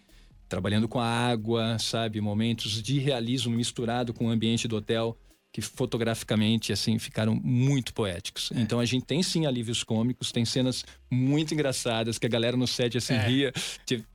trabalhando 0.51 0.85
com 0.85 0.99
a 0.99 1.07
água, 1.07 1.79
sabe? 1.79 2.19
Momentos 2.19 2.83
de 2.83 2.99
realismo 2.99 3.55
misturado 3.55 4.13
com 4.13 4.27
o 4.27 4.29
ambiente 4.29 4.67
do 4.67 4.75
hotel 4.75 5.17
que 5.53 5.61
fotograficamente 5.61 6.71
assim 6.71 6.99
ficaram 6.99 7.35
muito 7.35 7.93
poéticos. 7.93 8.51
É. 8.53 8.59
Então 8.59 8.79
a 8.79 8.85
gente 8.85 9.05
tem 9.05 9.23
sim 9.23 9.45
alívios 9.45 9.81
cômicos, 9.83 10.31
tem 10.31 10.43
cenas 10.43 10.83
muito 11.09 11.53
engraçadas 11.53 12.17
que 12.17 12.25
a 12.25 12.29
galera 12.29 12.55
no 12.57 12.67
set 12.67 12.97
assim 12.97 13.13
é. 13.13 13.27
ria. 13.27 13.53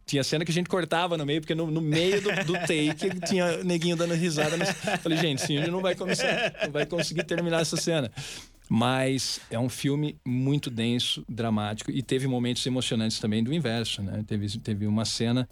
Tinha 0.05 0.22
cena 0.22 0.44
que 0.44 0.51
a 0.51 0.55
gente 0.55 0.68
cortava 0.68 1.16
no 1.16 1.25
meio 1.25 1.40
porque 1.40 1.55
no, 1.55 1.70
no 1.70 1.81
meio 1.81 2.20
do, 2.20 2.31
do, 2.44 2.53
take 2.53 3.20
tinha 3.27 3.64
neguinho 3.64 3.96
dando 3.96 4.14
risada. 4.14 4.57
Mas... 4.59 4.70
Falei 5.01 5.18
gente, 5.18 5.40
sim, 5.40 5.59
gente 5.59 5.70
não 5.70 5.81
vai 5.81 5.94
começar, 5.94 6.55
não 6.64 6.70
vai 6.70 6.85
conseguir 6.85 7.25
terminar 7.25 7.62
essa 7.62 7.79
cena. 7.79 8.11
Mas 8.68 9.40
é 9.51 9.59
um 9.59 9.68
filme 9.68 10.18
muito 10.27 10.70
denso, 10.70 11.25
dramático 11.29 11.90
e 11.90 12.03
teve 12.03 12.27
momentos 12.27 12.66
emocionantes 12.66 13.18
também 13.20 13.42
do 13.42 13.55
inverso, 13.55 14.03
né? 14.03 14.25
Teve, 14.27 14.59
teve 14.59 14.87
uma 14.87 15.05
cena 15.05 15.49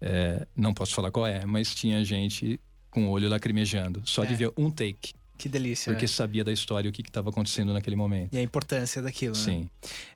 é, 0.00 0.46
não 0.54 0.74
posso 0.74 0.94
falar 0.94 1.10
qual 1.10 1.26
é, 1.26 1.44
mas 1.44 1.74
tinha 1.74 2.04
gente 2.04 2.60
com 2.90 3.06
o 3.08 3.10
olho 3.10 3.28
lacrimejando, 3.28 4.02
só 4.04 4.24
é. 4.24 4.26
de 4.26 4.34
ver 4.34 4.52
um 4.56 4.70
take. 4.70 5.12
Que 5.36 5.48
delícia. 5.48 5.92
Porque 5.92 6.06
é. 6.06 6.08
sabia 6.08 6.42
da 6.42 6.52
história, 6.52 6.88
o 6.88 6.92
que 6.92 7.02
estava 7.02 7.28
acontecendo 7.28 7.72
naquele 7.72 7.96
momento. 7.96 8.32
E 8.32 8.38
a 8.38 8.42
importância 8.42 9.02
daquilo, 9.02 9.36
né? 9.36 9.42
Sim. 9.42 9.70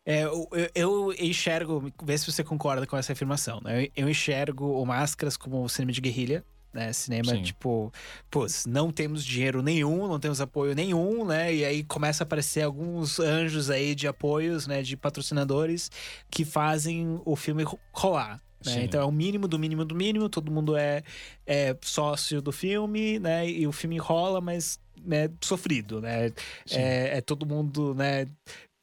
É, 0.05 0.23
eu, 0.25 0.49
eu, 0.75 1.15
enxergo, 1.19 1.93
vê 2.03 2.17
se 2.17 2.31
você 2.31 2.43
concorda 2.43 2.87
com 2.87 2.97
essa 2.97 3.13
afirmação, 3.13 3.61
né? 3.63 3.85
Eu, 3.85 3.91
eu 3.97 4.09
enxergo 4.09 4.81
o 4.81 4.87
Máscaras 4.87 5.37
como 5.37 5.69
cinema 5.69 5.93
de 5.93 6.01
guerrilha, 6.01 6.43
né? 6.73 6.93
Cinema, 6.93 7.33
Sim. 7.33 7.43
tipo, 7.43 7.93
pô, 8.31 8.47
não 8.67 8.91
temos 8.91 9.25
dinheiro 9.25 9.63
nenhum, 9.63 10.07
não 10.09 10.19
temos 10.19 10.41
apoio 10.41 10.75
nenhum, 10.75 11.27
né? 11.27 11.55
E 11.55 11.65
aí 11.65 11.85
começa 11.85 12.23
a 12.23 12.25
aparecer 12.25 12.63
alguns 12.63 13.21
anjos 13.21 13.69
aí 13.69 13.95
de 13.95 14.07
apoios, 14.07 14.67
né? 14.67 14.81
De 14.83 14.97
patrocinadores 14.97 15.91
que 16.31 16.45
fazem 16.45 17.21
o 17.25 17.37
filme 17.37 17.65
rolar. 17.93 18.41
Né? 18.65 18.85
Então 18.85 19.01
é 19.01 19.05
o 19.05 19.13
mínimo 19.13 19.49
do 19.49 19.59
mínimo 19.59 19.85
do 19.85 19.95
mínimo, 19.95 20.29
todo 20.29 20.51
mundo 20.51 20.77
é, 20.77 21.03
é 21.47 21.77
sócio 21.81 22.43
do 22.43 22.53
filme, 22.53 23.19
né? 23.19 23.49
E 23.49 23.67
o 23.67 23.73
filme 23.73 23.97
rola, 23.99 24.41
mas 24.41 24.79
né, 25.03 25.31
sofrido, 25.41 26.01
né? 26.01 26.33
É, 26.71 27.19
é, 27.19 27.21
todo 27.21 27.47
mundo, 27.47 27.95
né? 27.95 28.27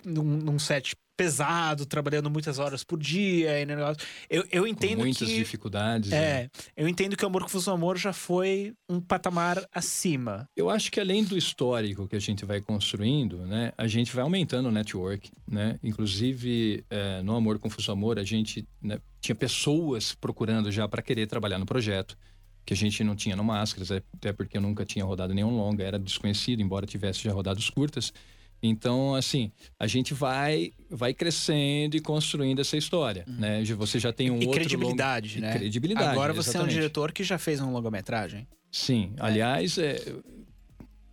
Num, 0.03 0.23
num 0.23 0.59
set 0.59 0.95
pesado, 1.17 1.85
trabalhando 1.85 2.29
muitas 2.29 2.59
horas 2.59 2.83
por 2.83 2.99
dia 2.99 3.59
e 3.59 3.65
negócio. 3.65 3.97
Eu, 4.29 4.45
eu 4.51 4.67
entendo 4.67 4.97
Com 4.97 5.03
muitas 5.03 5.27
que, 5.27 5.35
dificuldades. 5.35 6.11
É, 6.11 6.43
né? 6.43 6.49
eu 6.77 6.87
entendo 6.87 7.17
que 7.17 7.23
o 7.23 7.27
Amor 7.27 7.41
Confuso 7.41 7.71
Amor 7.71 7.97
já 7.97 8.13
foi 8.13 8.73
um 8.87 9.01
patamar 9.01 9.67
acima. 9.73 10.47
Eu 10.55 10.69
acho 10.69 10.91
que 10.91 10.99
além 10.99 11.23
do 11.23 11.35
histórico 11.35 12.07
que 12.07 12.15
a 12.15 12.19
gente 12.19 12.45
vai 12.45 12.61
construindo, 12.61 13.39
né, 13.47 13.73
a 13.75 13.87
gente 13.87 14.13
vai 14.13 14.23
aumentando 14.23 14.69
o 14.69 14.71
network, 14.71 15.31
né? 15.49 15.79
Inclusive 15.83 16.85
é, 16.89 17.21
no 17.23 17.35
Amor 17.35 17.57
Confuso 17.57 17.91
Amor 17.91 18.19
a 18.19 18.23
gente 18.23 18.67
né, 18.81 18.99
tinha 19.19 19.35
pessoas 19.35 20.13
procurando 20.13 20.71
já 20.71 20.87
para 20.87 21.01
querer 21.01 21.25
trabalhar 21.25 21.57
no 21.57 21.65
projeto 21.65 22.15
que 22.63 22.73
a 22.73 22.77
gente 22.77 23.01
não 23.01 23.15
tinha 23.15 23.33
no 23.33 23.45
Máscaras, 23.45 23.89
até 23.91 24.33
porque 24.33 24.57
eu 24.57 24.61
nunca 24.61 24.83
tinha 24.83 25.05
rodado 25.05 25.33
nenhum 25.33 25.55
longa, 25.55 25.85
era 25.85 25.97
desconhecido, 25.97 26.61
embora 26.61 26.85
tivesse 26.85 27.23
já 27.23 27.31
rodado 27.31 27.57
os 27.57 27.69
curtas. 27.69 28.11
Então, 28.61 29.13
assim, 29.13 29.51
a 29.79 29.85
gente 29.87 30.13
vai 30.13 30.71
vai 30.89 31.13
crescendo 31.13 31.95
e 31.95 31.99
construindo 31.99 32.59
essa 32.59 32.77
história, 32.77 33.25
uhum. 33.27 33.35
né? 33.35 33.63
Você 33.63 33.99
já 33.99 34.11
tem 34.11 34.31
um 34.31 34.37
e 34.37 34.45
outro 34.45 34.51
credibilidade, 34.51 35.39
né? 35.39 35.55
E 35.55 35.59
credibilidade. 35.59 36.09
Agora 36.09 36.33
você 36.33 36.49
exatamente. 36.49 36.73
é 36.73 36.77
um 36.77 36.79
diretor 36.79 37.11
que 37.11 37.23
já 37.23 37.37
fez 37.37 37.59
um 37.59 37.71
longa-metragem. 37.71 38.47
Sim, 38.71 39.13
é. 39.17 39.25
aliás, 39.25 39.77
é, 39.77 40.01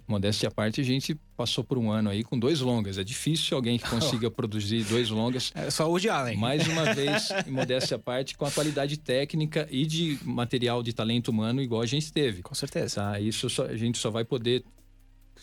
modéstia 0.06 0.48
à 0.48 0.50
parte, 0.50 0.80
a 0.80 0.84
gente 0.84 1.14
passou 1.36 1.64
por 1.64 1.78
um 1.78 1.90
ano 1.90 2.10
aí 2.10 2.22
com 2.22 2.38
dois 2.38 2.60
longas. 2.60 2.98
É 2.98 3.04
difícil 3.04 3.56
alguém 3.56 3.78
que 3.78 3.88
consiga 3.90 4.30
produzir 4.30 4.84
dois 4.84 5.10
longas. 5.10 5.52
É 5.54 5.70
só 5.70 5.90
o 5.90 5.98
de 5.98 6.08
Allen. 6.08 6.36
Mais 6.36 6.66
uma 6.66 6.92
vez, 6.94 7.28
modéstia 7.46 7.96
à 7.96 7.98
parte, 7.98 8.36
com 8.36 8.44
a 8.44 8.50
qualidade 8.50 8.96
técnica 8.96 9.66
e 9.70 9.86
de 9.86 10.18
material 10.22 10.82
de 10.82 10.92
talento 10.92 11.28
humano 11.28 11.60
igual 11.60 11.82
a 11.82 11.86
gente 11.86 12.12
teve. 12.12 12.42
Com 12.42 12.54
certeza. 12.54 12.96
Tá? 12.96 13.20
Isso 13.20 13.48
só, 13.50 13.64
a 13.64 13.76
gente 13.76 13.98
só 13.98 14.10
vai 14.10 14.24
poder 14.24 14.64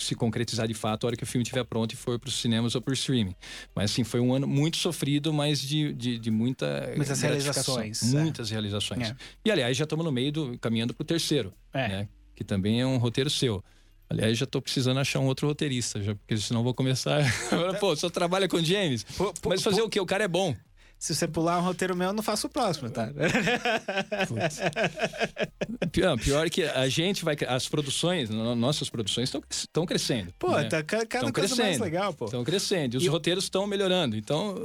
se 0.04 0.16
concretizar 0.16 0.68
de 0.68 0.74
fato 0.74 1.06
a 1.06 1.08
hora 1.08 1.16
que 1.16 1.24
o 1.24 1.28
filme 1.28 1.44
estiver 1.44 1.64
pronto 1.64 1.94
e 1.94 1.96
for 1.96 2.20
para 2.20 2.28
os 2.28 2.36
cinemas 2.36 2.76
ou 2.76 2.82
por 2.82 2.94
streaming. 2.94 3.36
Mas 3.76 3.92
assim, 3.92 4.04
foi 4.04 4.20
um 4.20 4.34
ano 4.34 4.48
muito 4.48 4.78
sofrido, 4.78 5.34
mas 5.34 5.62
de, 5.62 5.94
de, 5.94 6.18
de 6.18 6.32
muita 6.32 6.92
muitas 6.96 7.22
realizações. 7.22 8.02
Muitas 8.14 8.50
é. 8.50 8.54
realizações. 8.54 9.10
É. 9.10 9.16
E 9.46 9.52
aliás, 9.52 9.78
já 9.78 9.84
estamos 9.84 10.06
no 10.06 10.12
meio 10.12 10.32
do 10.32 10.58
caminhando 10.60 10.94
para 10.94 11.04
o 11.04 11.06
terceiro, 11.06 11.54
é. 11.74 11.88
né? 11.88 12.08
Que 12.36 12.44
também 12.44 12.82
é 12.82 12.86
um 12.86 12.98
roteiro 12.98 13.30
seu. 13.30 13.64
Aliás, 14.10 14.38
já 14.38 14.44
estou 14.44 14.62
precisando 14.62 15.00
achar 15.00 15.20
um 15.20 15.26
outro 15.26 15.48
roteirista, 15.48 16.02
já, 16.02 16.14
porque 16.14 16.36
senão 16.36 16.64
vou 16.64 16.74
começar. 16.74 17.24
pô, 17.80 17.96
só 17.96 18.10
trabalha 18.10 18.46
com 18.46 18.62
James. 18.62 19.04
Pô, 19.04 19.34
pô, 19.42 19.50
mas 19.50 19.64
fazer 19.64 19.82
o 19.82 19.88
quê? 19.88 20.02
O 20.02 20.06
cara 20.06 20.26
é 20.26 20.28
bom. 20.28 20.54
Se 21.02 21.16
você 21.16 21.28
pular 21.28 21.58
um 21.58 21.64
roteiro 21.64 21.96
meu, 21.96 22.10
eu 22.10 22.14
não 22.14 22.22
faço 22.22 22.46
o 22.46 22.50
próximo, 22.50 22.88
tá? 22.92 23.10
pior, 25.92 26.16
pior 26.20 26.48
que 26.48 26.62
a 26.62 26.88
gente 26.88 27.26
vai. 27.26 27.36
As 27.48 27.68
produções, 27.68 28.30
nossas 28.30 28.88
produções 28.88 29.34
estão 29.50 29.84
crescendo. 29.84 30.32
Pô, 30.38 30.56
né? 30.56 30.66
tá 30.66 30.84
cada 30.84 31.08
tão 31.08 31.32
coisa 31.32 31.56
crescendo, 31.56 31.66
mais 31.66 31.80
legal, 31.80 32.14
pô. 32.14 32.26
Estão 32.26 32.44
crescendo. 32.44 32.94
E 32.94 32.98
os 32.98 33.04
e 33.04 33.08
roteiros 33.08 33.46
estão 33.46 33.66
melhorando. 33.66 34.16
Então. 34.16 34.56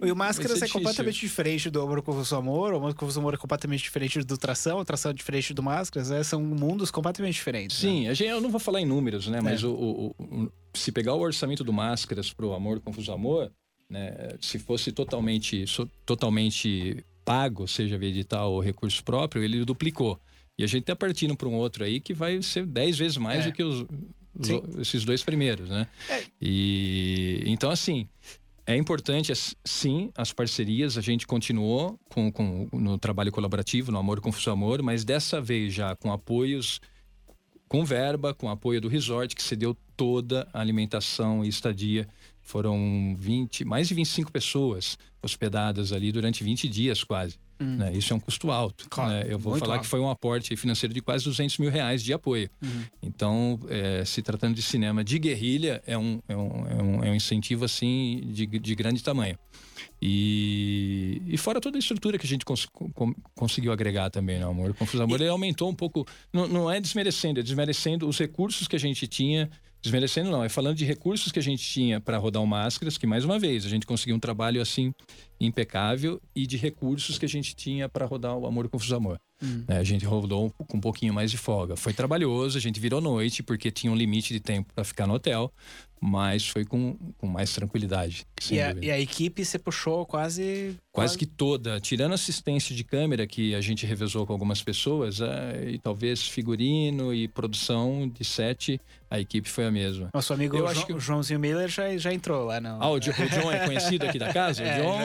E 0.00 0.12
o 0.12 0.14
Máscaras 0.14 0.62
é 0.62 0.68
completamente 0.68 1.18
diferente 1.18 1.68
do 1.68 1.82
Amor 1.82 2.02
com 2.02 2.12
o 2.12 2.36
Amor. 2.36 2.72
O 2.72 2.76
Amor 2.76 2.94
com 2.94 3.04
o 3.04 3.18
Amor 3.18 3.34
é 3.34 3.36
completamente 3.36 3.82
diferente 3.82 4.20
do 4.20 4.38
Tração. 4.38 4.78
O 4.78 4.84
Tração 4.84 5.10
é 5.10 5.14
diferente 5.14 5.52
do 5.52 5.60
Máscaras. 5.60 6.10
Né? 6.10 6.22
São 6.22 6.40
mundos 6.40 6.92
completamente 6.92 7.34
diferentes. 7.34 7.76
Sim, 7.76 8.04
né? 8.04 8.10
a 8.10 8.14
gente, 8.14 8.30
eu 8.30 8.40
não 8.40 8.48
vou 8.48 8.60
falar 8.60 8.80
em 8.80 8.86
números, 8.86 9.26
né? 9.26 9.40
Mas 9.40 9.64
é. 9.64 9.66
o, 9.66 9.72
o, 9.72 10.14
o, 10.20 10.52
se 10.72 10.92
pegar 10.92 11.14
o 11.14 11.20
orçamento 11.20 11.64
do 11.64 11.72
Máscaras 11.72 12.32
pro 12.32 12.52
Amor 12.52 12.78
Confuso 12.78 13.10
Amor 13.10 13.50
né? 13.90 14.36
Se 14.40 14.58
fosse 14.58 14.92
totalmente, 14.92 15.64
totalmente 16.06 17.04
pago, 17.24 17.66
seja 17.66 17.98
via 17.98 18.08
edital 18.08 18.52
ou 18.52 18.60
recurso 18.60 19.02
próprio, 19.04 19.42
ele 19.42 19.64
duplicou. 19.64 20.18
E 20.56 20.64
a 20.64 20.66
gente 20.66 20.82
está 20.82 20.94
partindo 20.94 21.36
para 21.36 21.48
um 21.48 21.54
outro 21.54 21.84
aí 21.84 22.00
que 22.00 22.14
vai 22.14 22.40
ser 22.42 22.66
10 22.66 22.98
vezes 22.98 23.16
mais 23.16 23.44
é. 23.44 23.48
do 23.48 23.52
que 23.52 23.62
os, 23.62 23.84
os, 24.38 24.78
esses 24.78 25.04
dois 25.04 25.22
primeiros, 25.22 25.68
né? 25.68 25.86
É. 26.08 26.22
E 26.40 27.42
então 27.46 27.70
assim, 27.70 28.08
é 28.66 28.76
importante, 28.76 29.32
sim, 29.64 30.10
as 30.16 30.32
parcerias. 30.32 30.96
A 30.96 31.00
gente 31.00 31.26
continuou 31.26 31.98
com, 32.08 32.30
com, 32.30 32.68
no 32.72 32.98
trabalho 32.98 33.32
colaborativo, 33.32 33.90
no 33.90 33.98
Amor 33.98 34.20
Confuso 34.20 34.50
Amor, 34.50 34.82
mas 34.82 35.04
dessa 35.04 35.40
vez 35.40 35.74
já 35.74 35.96
com 35.96 36.12
apoios, 36.12 36.80
com 37.68 37.84
verba, 37.84 38.32
com 38.32 38.48
apoio 38.48 38.80
do 38.80 38.88
resort, 38.88 39.34
que 39.34 39.42
cedeu 39.42 39.76
toda 39.96 40.48
a 40.52 40.60
alimentação 40.60 41.44
e 41.44 41.48
estadia 41.48 42.06
foram 42.50 43.14
20, 43.16 43.64
mais 43.64 43.88
de 43.88 43.94
25 43.94 44.32
pessoas 44.32 44.98
hospedadas 45.22 45.92
ali 45.92 46.10
durante 46.10 46.42
20 46.42 46.68
dias 46.68 47.04
quase. 47.04 47.38
Hum. 47.60 47.76
Né? 47.76 47.92
Isso 47.92 48.12
é 48.12 48.16
um 48.16 48.20
custo 48.20 48.50
alto. 48.50 48.86
Claro, 48.88 49.12
né? 49.12 49.26
Eu 49.28 49.38
vou 49.38 49.56
falar 49.56 49.74
alto. 49.74 49.82
que 49.82 49.88
foi 49.88 50.00
um 50.00 50.08
aporte 50.08 50.56
financeiro 50.56 50.92
de 50.92 51.00
quase 51.00 51.24
200 51.24 51.58
mil 51.58 51.70
reais 51.70 52.02
de 52.02 52.12
apoio. 52.12 52.50
Uhum. 52.62 52.84
Então, 53.02 53.60
é, 53.68 54.04
se 54.04 54.22
tratando 54.22 54.54
de 54.54 54.62
cinema 54.62 55.04
de 55.04 55.18
guerrilha, 55.18 55.82
é 55.86 55.96
um, 55.96 56.20
é 56.26 56.36
um, 56.36 56.66
é 56.66 56.82
um, 56.82 57.04
é 57.04 57.10
um 57.10 57.14
incentivo 57.14 57.64
assim 57.64 58.22
de, 58.32 58.46
de 58.46 58.74
grande 58.74 59.02
tamanho. 59.02 59.38
E 60.02 61.22
e 61.26 61.36
fora 61.36 61.60
toda 61.60 61.76
a 61.76 61.80
estrutura 61.80 62.18
que 62.18 62.26
a 62.26 62.28
gente 62.28 62.44
cons 62.44 62.66
conseguiu 63.34 63.70
agregar 63.70 64.10
também, 64.10 64.38
né, 64.38 64.44
Amor? 64.44 64.70
O 64.70 64.74
Confuso 64.74 65.02
Amor, 65.02 65.20
e... 65.20 65.24
ele 65.24 65.30
aumentou 65.30 65.68
um 65.68 65.74
pouco, 65.74 66.06
não, 66.32 66.48
não 66.48 66.70
é 66.70 66.80
desmerecendo, 66.80 67.40
é 67.40 67.42
desmerecendo 67.42 68.08
os 68.08 68.18
recursos 68.18 68.66
que 68.66 68.76
a 68.76 68.78
gente 68.78 69.06
tinha 69.06 69.50
Desmerecendo 69.82 70.30
não, 70.30 70.44
é 70.44 70.48
falando 70.48 70.76
de 70.76 70.84
recursos 70.84 71.32
que 71.32 71.38
a 71.38 71.42
gente 71.42 71.64
tinha 71.64 72.00
para 72.00 72.18
rodar 72.18 72.42
o 72.42 72.46
Máscaras, 72.46 72.98
que 72.98 73.06
mais 73.06 73.24
uma 73.24 73.38
vez, 73.38 73.64
a 73.64 73.68
gente 73.68 73.86
conseguiu 73.86 74.14
um 74.14 74.20
trabalho 74.20 74.60
assim 74.60 74.92
impecável 75.40 76.20
e 76.36 76.46
de 76.46 76.58
recursos 76.58 77.18
que 77.18 77.24
a 77.24 77.28
gente 77.28 77.56
tinha 77.56 77.88
para 77.88 78.04
rodar 78.04 78.36
o 78.36 78.46
Amor 78.46 78.68
Confuso 78.68 78.94
Amor. 78.94 79.18
Hum. 79.42 79.64
É, 79.66 79.78
a 79.78 79.82
gente 79.82 80.04
rodou 80.04 80.50
com 80.50 80.76
um 80.76 80.80
pouquinho 80.80 81.14
mais 81.14 81.30
de 81.30 81.38
folga. 81.38 81.76
Foi 81.76 81.94
trabalhoso, 81.94 82.58
a 82.58 82.60
gente 82.60 82.78
virou 82.78 83.00
noite 83.00 83.42
porque 83.42 83.70
tinha 83.70 83.90
um 83.90 83.96
limite 83.96 84.34
de 84.34 84.40
tempo 84.40 84.70
para 84.74 84.84
ficar 84.84 85.06
no 85.06 85.14
hotel, 85.14 85.50
mas 86.00 86.48
foi 86.48 86.64
com, 86.64 86.96
com 87.18 87.26
mais 87.26 87.52
tranquilidade. 87.52 88.26
E 88.50 88.58
a, 88.58 88.74
e 88.80 88.90
a, 88.90 88.98
equipe 88.98 89.44
você 89.44 89.58
puxou 89.58 90.06
quase, 90.06 90.76
quase. 90.90 91.10
Quase 91.10 91.18
que 91.18 91.26
toda. 91.26 91.78
Tirando 91.78 92.14
assistência 92.14 92.74
de 92.74 92.82
câmera, 92.82 93.26
que 93.26 93.54
a 93.54 93.60
gente 93.60 93.84
revezou 93.84 94.26
com 94.26 94.32
algumas 94.32 94.62
pessoas, 94.62 95.20
é, 95.20 95.70
e 95.72 95.78
talvez 95.78 96.26
figurino 96.26 97.12
e 97.12 97.28
produção 97.28 98.08
de 98.08 98.24
set, 98.24 98.80
a 99.10 99.20
equipe 99.20 99.48
foi 99.48 99.66
a 99.66 99.70
mesma. 99.70 100.08
Nosso 100.14 100.32
amigo 100.32 100.56
Eu 100.56 100.66
acho 100.66 100.86
que... 100.86 100.92
o 100.94 100.98
Joãozinho 100.98 101.38
Miller 101.38 101.68
já, 101.68 101.94
já 101.98 102.14
entrou 102.14 102.46
lá, 102.46 102.60
não? 102.60 102.82
Ah, 102.82 102.88
o, 102.88 102.98
John, 102.98 103.10
o 103.10 103.28
John 103.28 103.52
é 103.52 103.66
conhecido 103.66 104.06
aqui 104.06 104.18
da 104.18 104.32
casa? 104.32 104.60
É, 104.70 104.80
o 104.80 104.82
John. 104.82 104.98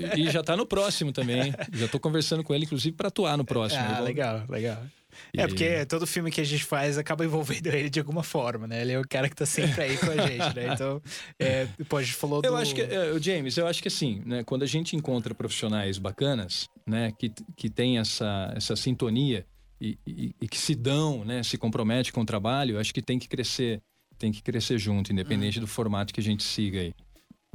Já... 0.00 0.16
E 0.16 0.30
já 0.30 0.42
tá 0.42 0.56
no 0.56 0.66
próximo 0.66 1.12
também. 1.12 1.52
Já 1.72 1.88
tô 1.88 1.98
conversando 1.98 2.44
com 2.44 2.54
ele, 2.54 2.64
inclusive, 2.64 2.96
para 2.96 3.08
atuar 3.08 3.36
no 3.36 3.44
próximo. 3.44 3.82
Ah, 3.88 4.00
legal, 4.00 4.44
legal. 4.48 4.82
É, 5.36 5.46
porque 5.46 5.86
todo 5.86 6.06
filme 6.06 6.30
que 6.30 6.40
a 6.40 6.44
gente 6.44 6.64
faz 6.64 6.98
acaba 6.98 7.24
envolvendo 7.24 7.66
ele 7.72 7.90
de 7.90 7.98
alguma 7.98 8.22
forma, 8.22 8.66
né? 8.66 8.82
Ele 8.82 8.92
é 8.92 9.00
o 9.00 9.06
cara 9.06 9.28
que 9.28 9.36
tá 9.36 9.46
sempre 9.46 9.82
aí 9.82 9.96
com 9.96 10.10
a 10.10 10.26
gente, 10.26 10.54
né? 10.54 10.68
Então, 10.78 11.02
é, 11.38 11.66
pô, 11.88 11.96
a 11.96 12.02
gente 12.02 12.14
falou 12.14 12.40
do... 12.40 12.46
Eu 12.46 12.56
acho 12.56 12.74
que, 12.74 12.82
é, 12.82 13.18
James, 13.20 13.56
eu 13.56 13.66
acho 13.66 13.82
que 13.82 13.88
assim, 13.88 14.22
né? 14.24 14.44
Quando 14.44 14.62
a 14.62 14.66
gente 14.66 14.94
encontra 14.94 15.34
profissionais 15.34 15.98
bacanas, 15.98 16.68
né? 16.86 17.12
Que, 17.18 17.32
que 17.56 17.68
tem 17.68 17.98
essa, 17.98 18.52
essa 18.54 18.76
sintonia 18.76 19.44
e, 19.80 19.98
e, 20.06 20.34
e 20.40 20.48
que 20.48 20.58
se 20.58 20.74
dão, 20.74 21.24
né? 21.24 21.42
Se 21.42 21.56
compromete 21.56 22.12
com 22.12 22.20
o 22.20 22.26
trabalho, 22.26 22.76
eu 22.76 22.80
acho 22.80 22.92
que 22.92 23.02
tem 23.02 23.18
que 23.18 23.28
crescer, 23.28 23.80
tem 24.18 24.30
que 24.30 24.42
crescer 24.42 24.78
junto, 24.78 25.12
independente 25.12 25.58
hum. 25.58 25.62
do 25.62 25.66
formato 25.66 26.12
que 26.12 26.20
a 26.20 26.22
gente 26.22 26.42
siga 26.42 26.80
aí. 26.80 26.94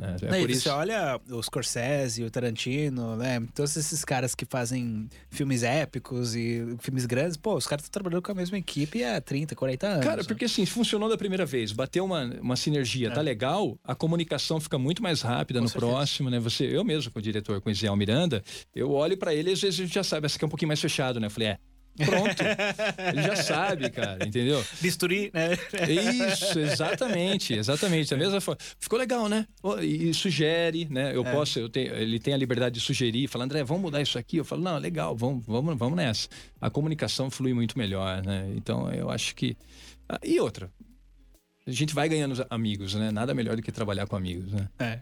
É, 0.04 0.36
é 0.36 0.40
por 0.42 0.50
isso... 0.50 0.64
Você 0.64 0.70
olha 0.70 1.20
o 1.30 1.42
Scorsese, 1.42 2.24
o 2.24 2.30
Tarantino, 2.30 3.16
né? 3.16 3.42
Todos 3.54 3.76
esses 3.78 4.04
caras 4.04 4.36
que 4.36 4.46
fazem 4.46 5.08
filmes 5.30 5.64
épicos 5.64 6.36
e 6.36 6.76
filmes 6.80 7.06
grandes, 7.06 7.38
pô, 7.38 7.56
os 7.56 7.66
caras 7.66 7.86
estão 7.86 8.02
trabalhando 8.02 8.24
com 8.24 8.32
a 8.32 8.36
mesma 8.36 8.58
equipe 8.58 9.04
há 9.04 9.20
30, 9.22 9.56
40 9.56 9.88
anos. 9.88 10.06
Cara, 10.06 10.24
porque 10.24 10.46
assim, 10.46 10.66
funcionou 10.66 11.10
da 11.10 11.18
primeira 11.18 11.46
vez, 11.46 11.72
bateu 11.72 12.06
uma, 12.06 12.26
uma 12.42 12.56
sinergia, 12.56 13.08
tá 13.10 13.14
é. 13.14 13.16
tá 13.16 13.22
legal, 13.22 13.78
a 13.84 13.96
comunicação 13.96 14.60
fica 14.60 14.78
muito 14.78 15.02
mais 15.02 15.22
rápida 15.22 15.60
com 15.60 15.64
no 15.64 15.70
certeza. 15.70 15.92
próximo, 15.92 16.30
né? 16.30 16.40
Você, 16.40 16.66
eu 16.66 16.84
mesmo, 16.84 17.12
com 17.12 17.20
o 17.20 17.22
diretor, 17.22 17.62
com 17.62 17.70
o 17.70 17.72
Israel 17.72 17.96
Miranda, 17.96 18.44
eu 18.76 18.92
olho 18.92 19.18
para 19.18 19.34
ele 19.34 19.50
e 19.50 19.54
às 19.54 19.62
vezes 19.62 19.80
a 19.80 19.84
gente 19.84 19.94
já 19.94 20.04
sabe, 20.04 20.26
essa 20.26 20.36
aqui 20.36 20.44
é 20.44 20.48
um 20.48 20.50
pouquinho 20.50 20.68
mais 20.68 20.82
fechado, 20.82 21.20
né? 21.20 21.28
Eu 21.28 21.32
falei, 21.32 21.50
é, 21.50 21.58
Pronto. 21.98 22.44
Ele 23.14 23.22
já 23.22 23.36
sabe, 23.36 23.90
cara, 23.90 24.26
entendeu? 24.26 24.64
Bisturi, 24.82 25.32
né? 25.34 25.52
Isso, 25.88 26.60
exatamente, 26.60 27.54
exatamente. 27.54 28.10
Da 28.10 28.18
mesma 28.18 28.42
forma. 28.42 28.60
Ficou 28.80 28.98
legal, 28.98 29.30
né? 29.30 29.48
E 29.82 30.14
sugere, 30.14 30.88
né? 30.90 31.16
Eu 31.16 31.26
é. 31.26 31.32
posso, 31.32 31.60
eu 31.60 31.70
tenho, 31.70 31.94
ele 31.96 32.20
tem 32.20 32.34
a 32.34 32.38
liberdade 32.38 32.76
de 32.76 32.82
sugerir, 32.82 33.28
falar, 33.28 33.46
André, 33.46 33.64
vamos 33.64 33.84
mudar 33.84 34.02
isso 34.02 34.18
aqui. 34.18 34.38
Eu 34.38 34.46
falo, 34.46 34.62
não, 34.62 34.78
legal, 34.78 35.16
vamos, 35.16 35.46
vamos, 35.46 35.78
vamos 35.78 35.96
nessa. 35.96 36.28
A 36.60 36.70
comunicação 36.70 37.30
flui 37.30 37.54
muito 37.54 37.78
melhor, 37.78 38.24
né? 38.24 38.52
Então, 38.56 38.92
eu 38.92 39.10
acho 39.10 39.36
que. 39.36 39.56
Ah, 40.10 40.20
e 40.24 40.40
outra, 40.40 40.72
a 41.66 41.72
gente 41.72 41.94
vai 41.94 42.10
ganhando 42.10 42.46
amigos, 42.50 42.96
né? 42.96 43.12
Nada 43.12 43.34
melhor 43.34 43.56
do 43.56 43.62
que 43.62 43.72
trabalhar 43.72 44.08
com 44.08 44.16
amigos, 44.16 44.52
né? 44.52 44.68
É. 44.80 45.00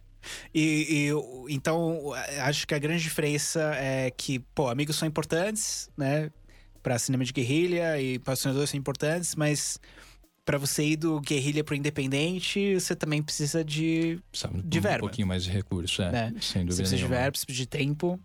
E, 0.53 1.09
e, 1.09 1.53
então 1.53 2.13
acho 2.43 2.67
que 2.67 2.75
a 2.75 2.79
grande 2.79 3.01
diferença 3.01 3.73
é 3.75 4.11
que, 4.11 4.39
pô, 4.53 4.69
amigos 4.69 4.95
são 4.95 5.07
importantes, 5.07 5.89
né? 5.97 6.29
Para 6.81 6.97
cinema 6.99 7.23
de 7.23 7.31
guerrilha 7.31 7.99
e 8.01 8.19
patrocinadores 8.19 8.69
são 8.69 8.79
importantes, 8.79 9.35
mas 9.35 9.79
para 10.43 10.57
você 10.57 10.83
ir 10.83 10.97
do 10.97 11.19
guerrilha 11.21 11.63
pro 11.63 11.75
independente, 11.75 12.73
você 12.73 12.95
também 12.95 13.21
precisa 13.21 13.63
de, 13.63 14.19
Sabe, 14.33 14.61
de 14.61 14.79
um 14.79 14.81
verba. 14.81 14.97
Um 14.97 15.07
pouquinho 15.07 15.27
mais 15.27 15.43
de 15.43 15.51
recurso, 15.51 16.01
é. 16.01 16.11
Né? 16.11 16.35
Sem 16.41 16.65
dúvida. 16.65 16.75
Você 16.75 16.81
precisa 16.81 16.95
nenhuma. 16.95 17.15
de 17.15 17.19
verba, 17.19 17.31
precisa 17.31 17.53
de 17.53 17.65
tempo. 17.65 18.19